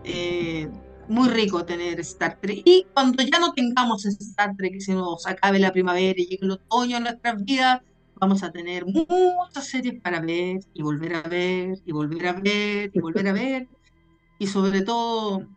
eh, 0.05 0.69
muy 1.09 1.27
rico 1.27 1.65
tener 1.65 1.99
Star 1.99 2.39
Trek. 2.39 2.61
Y 2.63 2.87
cuando 2.93 3.21
ya 3.21 3.37
no 3.37 3.51
tengamos 3.51 4.05
Star 4.05 4.55
Trek, 4.55 4.79
si 4.79 4.93
nos 4.93 5.27
acabe 5.27 5.59
la 5.59 5.73
primavera 5.73 6.17
y 6.17 6.25
llegue 6.25 6.45
el 6.45 6.51
otoño 6.51 6.95
en 6.95 7.03
nuestras 7.03 7.43
vidas, 7.43 7.81
vamos 8.15 8.43
a 8.43 8.51
tener 8.53 8.85
muchas 8.85 9.67
series 9.67 10.01
para 10.01 10.21
ver 10.21 10.61
y 10.73 10.81
volver 10.83 11.15
a 11.15 11.23
ver 11.23 11.79
y 11.85 11.91
volver 11.91 12.27
a 12.27 12.33
ver 12.33 12.91
y 12.93 12.99
volver 13.01 13.27
a 13.27 13.33
ver. 13.33 13.67
Y 14.39 14.47
sobre 14.47 14.83
todo, 14.83 15.47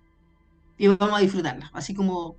y 0.76 0.88
vamos 0.88 1.18
a 1.18 1.22
disfrutarlas. 1.22 1.70
Así 1.72 1.94
como 1.94 2.34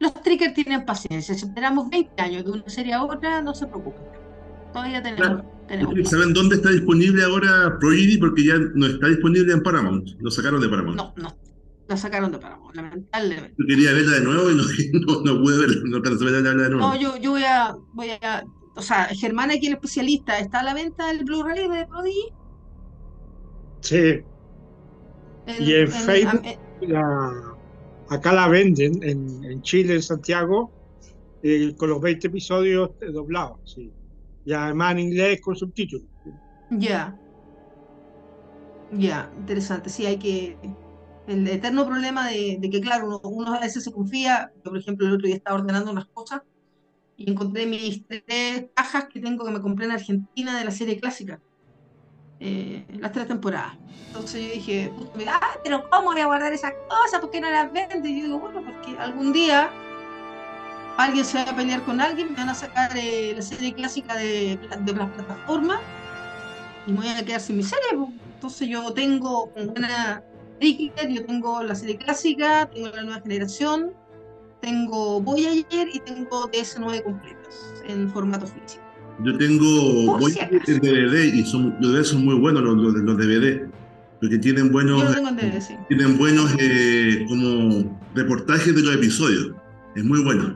los 0.00 0.14
trickers 0.14 0.54
tienen 0.54 0.84
paciencia. 0.84 1.32
Si 1.36 1.44
esperamos 1.46 1.88
20 1.90 2.20
años 2.20 2.44
de 2.44 2.50
una 2.50 2.68
serie 2.68 2.92
a 2.92 3.04
otra, 3.04 3.40
no 3.40 3.54
se 3.54 3.68
preocupen. 3.68 4.21
Todavía 4.72 5.02
tenemos. 5.02 5.42
¿Saben 6.04 6.32
dónde 6.32 6.56
está 6.56 6.70
disponible 6.70 7.24
ahora 7.24 7.78
Prodigy? 7.80 8.18
Porque 8.18 8.44
ya 8.44 8.58
no 8.74 8.86
está 8.86 9.08
disponible 9.08 9.52
en 9.52 9.62
Paramount. 9.62 10.08
Lo 10.20 10.30
sacaron 10.30 10.60
de 10.60 10.68
Paramount. 10.68 10.96
No, 10.96 11.14
no. 11.16 11.36
Lo 11.88 11.96
sacaron 11.96 12.32
de 12.32 12.38
Paramount, 12.38 12.74
lamentablemente. 12.74 13.54
Yo 13.58 13.66
quería 13.66 13.92
verla 13.92 14.18
de 14.18 14.20
nuevo 14.22 14.50
y 14.50 14.54
no, 14.54 14.62
no, 15.24 15.42
pude 15.42 15.58
verla. 15.58 15.82
No 15.84 15.96
alcanzé 15.96 16.24
a 16.24 16.30
verla 16.30 16.50
de 16.50 16.70
nuevo. 16.70 16.78
No, 16.78 16.96
yo, 16.96 17.16
yo 17.16 17.30
voy 17.32 17.44
a. 17.44 17.74
Voy 17.92 18.10
a 18.10 18.44
o 18.74 18.80
sea, 18.80 19.04
Germán, 19.06 19.50
aquí 19.50 19.66
el 19.66 19.74
especialista, 19.74 20.38
¿está 20.38 20.60
a 20.60 20.62
la 20.62 20.74
venta 20.74 21.10
el 21.10 21.24
Blu-ray 21.24 21.68
de 21.68 21.86
Prodigy? 21.86 22.32
Sí. 23.80 24.20
y 25.58 25.74
en, 25.74 25.88
Facebook. 25.88 26.42
la 26.80 27.52
Acá 28.08 28.32
la 28.32 28.48
venden 28.48 29.02
en, 29.02 29.62
Chile, 29.62 29.94
en 29.94 30.02
Santiago, 30.02 30.70
eh, 31.42 31.74
con 31.76 31.90
los 31.90 32.00
20 32.00 32.26
episodios 32.26 32.90
doblados, 33.12 33.58
sí. 33.64 33.90
Y 34.44 34.52
además 34.52 34.92
en 34.92 34.98
inglés 35.00 35.40
con 35.40 35.56
subtítulos. 35.56 36.06
Ya. 36.70 37.16
Ya, 38.92 39.30
interesante. 39.38 39.90
Sí, 39.90 40.06
hay 40.06 40.18
que. 40.18 40.56
El 41.26 41.46
eterno 41.46 41.86
problema 41.86 42.28
de, 42.28 42.58
que, 42.60 42.80
claro, 42.80 43.20
uno, 43.24 43.54
a 43.54 43.60
veces 43.60 43.84
se 43.84 43.92
confía. 43.92 44.50
Yo, 44.56 44.70
por 44.70 44.78
ejemplo, 44.78 45.06
el 45.06 45.14
otro 45.14 45.26
día 45.26 45.36
estaba 45.36 45.60
ordenando 45.60 45.92
unas 45.92 46.06
cosas 46.06 46.42
y 47.16 47.30
encontré 47.30 47.66
mis 47.66 48.04
tres 48.06 48.66
cajas 48.74 49.06
que 49.08 49.20
tengo 49.20 49.44
que 49.44 49.52
me 49.52 49.60
compré 49.60 49.86
en 49.86 49.92
Argentina 49.92 50.58
de 50.58 50.64
la 50.64 50.72
serie 50.72 50.98
clásica. 50.98 51.40
Eh, 52.40 52.84
las 52.98 53.12
tres 53.12 53.28
temporadas. 53.28 53.76
Entonces 54.08 54.44
yo 54.44 54.52
dije, 54.52 54.92
ah, 55.28 55.58
pero 55.62 55.88
¿cómo 55.88 56.10
voy 56.10 56.20
a 56.20 56.26
guardar 56.26 56.52
esas 56.52 56.72
cosas? 56.88 57.20
¿Por 57.20 57.30
qué 57.30 57.40
no 57.40 57.48
las 57.48 57.72
vende? 57.72 58.10
Y 58.10 58.18
yo 58.18 58.26
digo, 58.26 58.40
bueno, 58.40 58.62
porque 58.64 58.98
algún 58.98 59.32
día 59.32 59.70
alguien 60.96 61.24
se 61.24 61.42
va 61.44 61.50
a 61.50 61.56
pelear 61.56 61.82
con 61.84 62.00
alguien, 62.00 62.30
me 62.30 62.36
van 62.36 62.50
a 62.50 62.54
sacar 62.54 62.96
eh, 62.96 63.32
la 63.34 63.42
serie 63.42 63.72
clásica 63.72 64.16
de, 64.16 64.58
de 64.80 64.92
las 64.92 65.10
plataformas 65.10 65.80
y 66.86 66.92
me 66.92 66.98
voy 66.98 67.08
a 67.08 67.24
quedar 67.24 67.40
sin 67.40 67.56
mi 67.56 67.62
serie. 67.62 67.88
Entonces 68.34 68.68
yo 68.68 68.92
tengo 68.92 69.52
buena 69.54 70.22
Cricket, 70.58 71.08
yo 71.10 71.24
tengo 71.24 71.62
la 71.62 71.74
serie 71.74 71.96
clásica, 71.96 72.68
tengo 72.72 72.88
la 72.88 73.02
nueva 73.02 73.20
generación, 73.20 73.92
tengo 74.60 75.20
Voyager 75.20 75.88
y 75.92 75.98
tengo 76.00 76.50
DS9 76.50 77.02
completas 77.02 77.74
en 77.88 78.10
formato 78.10 78.46
físico. 78.46 78.82
Yo 79.24 79.36
tengo 79.38 80.18
voy 80.18 80.34
en 80.38 80.80
DVD 80.80 81.34
y 81.34 81.44
son, 81.44 81.76
los 81.80 81.92
DVD 81.92 82.04
son 82.04 82.24
muy 82.24 82.36
buenos 82.36 82.62
los, 82.62 82.76
los, 82.76 83.16
DVD, 83.16 83.68
porque 84.20 84.38
tienen 84.38 84.72
buenos, 84.72 85.04
tienen 85.88 86.16
buenos 86.16 86.54
eh, 86.58 87.24
como 87.28 88.00
reportajes 88.14 88.74
de 88.74 88.82
los 88.82 88.94
episodios. 88.94 89.52
Es 89.94 90.04
muy 90.04 90.22
bueno. 90.22 90.54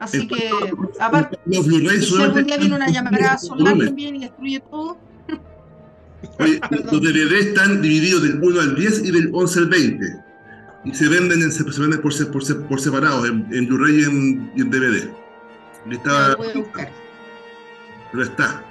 Así 0.00 0.28
que, 0.28 0.50
aparte, 1.00 1.38
los 1.46 1.66
Blu-ray 1.66 2.00
si 2.00 2.22
algún 2.22 2.44
día 2.44 2.56
viene 2.56 2.76
una 2.76 2.88
llamada 2.88 3.36
solar 3.38 3.76
también 3.76 4.16
y 4.16 4.20
destruye 4.20 4.60
todo. 4.60 4.96
Oye, 6.38 6.60
los 6.70 7.02
DVD 7.02 7.32
están 7.40 7.82
divididos 7.82 8.22
del 8.22 8.40
1 8.42 8.60
al 8.60 8.74
10 8.76 9.04
y 9.04 9.10
del 9.10 9.30
11 9.32 9.58
al 9.58 9.66
20. 9.66 10.06
Y 10.84 10.94
se 10.94 11.08
venden, 11.08 11.42
en, 11.42 11.50
se 11.50 11.64
venden 11.64 12.00
por, 12.00 12.30
por, 12.30 12.68
por 12.68 12.80
separado, 12.80 13.26
en, 13.26 13.46
en 13.52 13.66
Blu-ray 13.66 14.00
y 14.00 14.04
en, 14.04 14.52
y 14.54 14.60
en 14.60 14.70
DVD. 14.70 15.10
Está, 15.90 16.36
pero 18.12 18.22
está. 18.22 18.64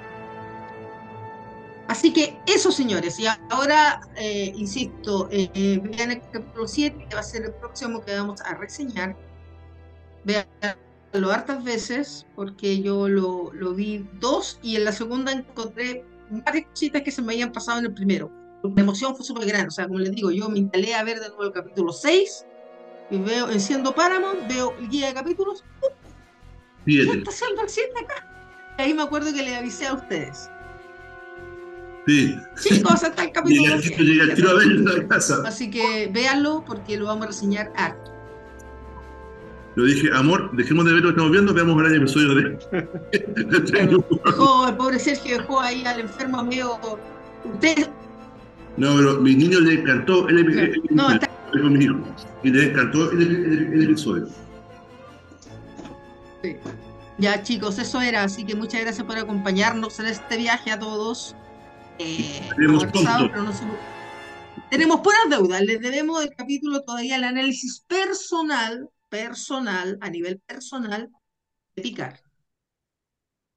Así 1.88 2.12
que 2.12 2.38
eso, 2.46 2.70
señores. 2.70 3.18
Y 3.18 3.26
ahora, 3.50 4.00
eh, 4.16 4.52
insisto, 4.54 5.28
eh, 5.30 5.80
vean 5.82 6.12
el 6.12 6.20
capítulo 6.32 6.68
7, 6.68 7.06
que 7.08 7.14
va 7.14 7.20
a 7.20 7.24
ser 7.24 7.44
el 7.44 7.52
próximo 7.52 8.04
que 8.04 8.14
vamos 8.14 8.40
a 8.42 8.54
reseñar. 8.54 9.16
Veanlo 11.12 11.32
hartas 11.32 11.64
veces, 11.64 12.26
porque 12.34 12.82
yo 12.82 13.08
lo, 13.08 13.50
lo, 13.52 13.74
vi 13.74 14.06
dos 14.20 14.58
y 14.62 14.76
en 14.76 14.84
la 14.84 14.92
segunda 14.92 15.32
encontré 15.32 16.04
varias 16.30 16.66
cositas 16.66 17.02
que 17.02 17.10
se 17.10 17.22
me 17.22 17.32
habían 17.32 17.52
pasado 17.52 17.78
en 17.78 17.86
el 17.86 17.94
primero. 17.94 18.30
La 18.62 18.82
emoción 18.82 19.16
fue 19.16 19.24
súper 19.24 19.46
grande. 19.46 19.68
O 19.68 19.70
sea, 19.70 19.86
como 19.86 20.00
les 20.00 20.12
digo, 20.12 20.30
yo 20.30 20.48
me 20.48 20.58
instalé 20.58 20.94
a 20.94 21.04
ver 21.04 21.20
de 21.20 21.28
nuevo 21.28 21.44
el 21.44 21.52
capítulo 21.52 21.92
6 21.92 22.44
y 23.10 23.18
veo, 23.18 23.50
enciendo 23.50 23.94
Paramount, 23.94 24.48
veo 24.48 24.74
el 24.78 24.88
guía 24.88 25.08
de 25.08 25.14
capítulos. 25.14 25.64
¿Qué 26.84 27.02
está 27.02 27.30
haciendo 27.30 27.62
el 27.62 27.68
7 27.68 27.92
acá? 28.04 28.28
ahí 28.78 28.94
me 28.94 29.02
acuerdo 29.02 29.32
que 29.32 29.42
le 29.42 29.56
avisé 29.56 29.86
a 29.86 29.94
ustedes. 29.94 30.50
Sí. 32.06 32.34
Chicos, 32.62 33.04
hasta 33.04 33.24
el 33.24 33.32
capítulo. 33.32 33.74
a 33.74 35.08
casa. 35.08 35.42
Así 35.44 35.70
que 35.70 36.08
véanlo 36.12 36.64
porque 36.64 36.96
lo 36.96 37.06
vamos 37.06 37.24
a 37.24 37.26
reseñar 37.28 37.72
harto. 37.76 38.17
Yo 39.78 39.84
dije, 39.84 40.10
amor, 40.12 40.50
dejemos 40.56 40.84
de 40.86 40.92
ver 40.92 41.02
lo 41.02 41.08
que 41.10 41.12
estamos 41.12 41.30
viendo, 41.30 41.54
veamos 41.54 41.86
el 41.86 41.94
episodio 41.94 42.34
de. 42.34 42.58
dejó, 44.24 44.66
el 44.68 44.76
pobre 44.76 44.98
Sergio 44.98 45.38
dejó 45.38 45.60
ahí 45.60 45.84
al 45.84 46.00
enfermo 46.00 46.40
amigo. 46.40 46.98
Usted. 47.44 47.88
No, 48.76 48.96
pero 48.96 49.20
mi 49.20 49.36
niño 49.36 49.60
le 49.60 49.74
encantó 49.74 50.28
el, 50.28 50.40
episodio. 50.40 50.82
no, 50.90 51.12
está... 51.12 51.30
con 51.52 51.72
mi 51.74 51.84
hijo. 51.84 51.94
Y 52.42 52.50
le 52.50 52.70
encantó 52.70 53.12
el, 53.12 53.72
el 53.72 53.84
episodio. 53.84 54.26
Sí. 56.42 56.56
Ya 57.18 57.40
chicos, 57.44 57.78
eso 57.78 58.00
era, 58.00 58.24
así 58.24 58.44
que 58.44 58.56
muchas 58.56 58.80
gracias 58.80 59.06
por 59.06 59.16
acompañarnos 59.16 60.00
en 60.00 60.06
este 60.06 60.38
viaje 60.38 60.72
a 60.72 60.80
todos. 60.80 61.36
Eh, 62.00 62.40
tenemos, 62.56 62.84
tenemos 64.70 65.00
puras 65.02 65.20
deudas, 65.30 65.62
les 65.62 65.80
debemos 65.80 66.20
el 66.24 66.34
capítulo 66.34 66.82
todavía 66.82 67.14
el 67.14 67.22
análisis 67.22 67.84
personal, 67.86 68.88
personal, 69.08 69.98
a 70.00 70.10
nivel 70.10 70.40
personal, 70.40 71.10
de 71.74 71.82
Picar. 71.82 72.20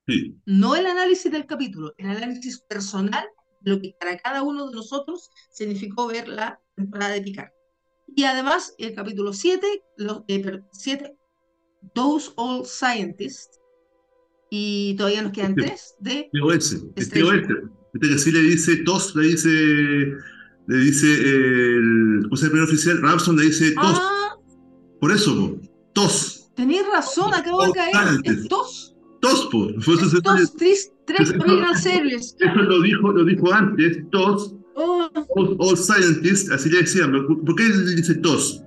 Sí. 0.07 0.35
No 0.45 0.75
el 0.75 0.85
análisis 0.85 1.31
del 1.31 1.45
capítulo, 1.45 1.93
el 1.97 2.09
análisis 2.09 2.59
personal, 2.61 3.25
lo 3.61 3.79
que 3.79 3.95
para 3.99 4.17
cada 4.17 4.43
uno 4.43 4.67
de 4.69 4.75
nosotros 4.75 5.29
significó 5.51 6.07
ver 6.07 6.27
la 6.27 6.59
temporada 6.75 7.13
de 7.13 7.21
Picar. 7.21 7.53
Y 8.15 8.23
además, 8.23 8.73
el 8.77 8.93
capítulo 8.93 9.33
7, 9.33 9.83
los, 9.97 10.23
eh, 10.27 10.61
7 10.71 11.15
Those 11.93 12.31
All 12.35 12.65
Scientists, 12.65 13.61
y 14.53 14.95
todavía 14.97 15.21
nos 15.21 15.31
quedan 15.31 15.55
tres 15.55 15.95
de... 15.99 16.29
TOS, 16.33 16.73
es 16.97 17.09
TOS. 17.09 17.33
Este 17.93 18.07
que 18.07 18.17
sí 18.19 18.31
le 18.33 18.41
dice 18.41 18.77
TOS, 18.83 19.15
le 19.15 19.27
dice, 19.27 19.49
le 20.67 20.77
dice 20.77 21.07
el, 21.07 22.19
¿cómo 22.23 22.35
se 22.35 22.45
el 22.45 22.51
primer 22.51 22.67
oficial? 22.67 23.01
Ramson 23.01 23.37
le 23.37 23.45
dice 23.45 23.71
TOS. 23.71 23.97
Ah. 23.97 24.20
Por 25.01 25.11
eso, 25.11 25.59
TOS. 25.93 26.51
Tenéis 26.55 26.83
razón, 26.93 27.33
acabo 27.33 27.65
de 27.65 27.71
caer. 27.73 28.21
Es 28.23 28.47
TOS. 28.47 28.95
TOS, 29.19 29.49
por. 29.51 29.73
TOS, 29.73 30.55
tres, 30.55 30.91
tres 31.05 31.33
Series. 31.81 32.35
Eso 32.39 32.55
lo 32.55 32.81
dijo, 32.81 33.11
lo 33.11 33.25
dijo 33.25 33.51
antes, 33.51 33.97
TOS. 34.11 34.55
Oh. 34.75 35.09
All, 35.35 35.57
all, 35.59 35.75
Scientists, 35.75 36.49
así 36.51 36.69
le 36.69 36.79
decían. 36.81 37.11
¿Por 37.11 37.55
qué 37.55 37.63
dice 37.95 38.15
TOS? 38.15 38.63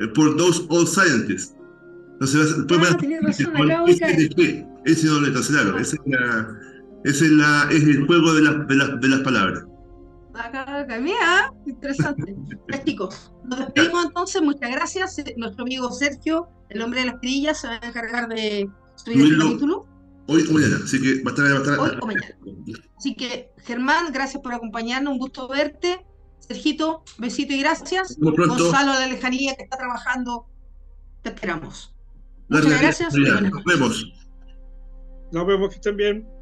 Eh, 0.00 0.08
por 0.08 0.36
Those 0.36 0.66
All 0.70 0.86
Scientists. 0.86 1.54
Entonces, 2.14 2.56
después 2.56 2.90
ah, 2.90 2.96
tenés 2.96 3.22
razón, 3.22 3.56
acabo 3.56 3.86
de 3.86 3.98
caer. 3.98 4.66
Ese 4.86 5.06
no 5.06 5.20
le 5.20 5.32
claro. 5.32 5.78
Ese 5.78 5.96
es, 7.04 7.30
la, 7.30 7.68
es, 7.70 7.82
es 7.82 7.88
el 7.88 8.06
juego 8.06 8.32
de, 8.34 8.42
la, 8.42 8.52
de, 8.54 8.98
de 9.00 9.08
las 9.08 9.20
palabras. 9.20 9.64
Acá, 10.34 10.80
acá, 10.80 10.98
mira, 10.98 11.52
interesante. 11.66 12.34
nos 13.48 13.58
despedimos 13.58 14.04
entonces. 14.04 14.42
Muchas 14.42 14.70
gracias. 14.70 15.16
Nuestro 15.36 15.64
amigo 15.64 15.90
Sergio, 15.92 16.48
el 16.68 16.82
hombre 16.82 17.00
de 17.00 17.06
las 17.06 17.20
trillas, 17.20 17.60
se 17.60 17.68
va 17.68 17.78
a 17.82 17.86
encargar 17.86 18.28
de 18.28 18.70
subir 18.96 19.32
el 19.32 19.38
capítulo. 19.38 19.86
Hoy 20.26 20.46
o 20.48 20.52
mañana, 20.52 20.76
así 20.84 21.00
que 21.00 21.22
va 21.22 21.30
a 21.30 21.34
estar, 21.34 21.46
va 21.46 21.56
a 21.56 21.62
estar 21.62 21.78
Hoy 21.78 21.90
o 22.00 22.06
mañana. 22.06 22.38
Así 22.96 23.14
que, 23.14 23.50
Germán, 23.64 24.12
gracias 24.12 24.42
por 24.42 24.52
acompañarnos, 24.52 25.12
un 25.14 25.18
gusto 25.18 25.48
verte. 25.48 26.04
Sergito, 26.40 27.02
besito 27.18 27.52
y 27.52 27.60
gracias. 27.60 28.16
Gonzalo 28.18 28.92
de 28.94 29.00
la 29.00 29.06
lejanía 29.08 29.54
que 29.54 29.64
está 29.64 29.76
trabajando, 29.76 30.46
te 31.22 31.30
esperamos. 31.30 31.94
Muchas 32.48 32.80
gracias. 32.80 33.14
Nos 33.14 33.64
vemos. 33.64 34.12
Nos 35.32 35.46
vemos 35.46 35.68
que 35.68 35.74
estén 35.74 35.96
bien. 35.96 36.37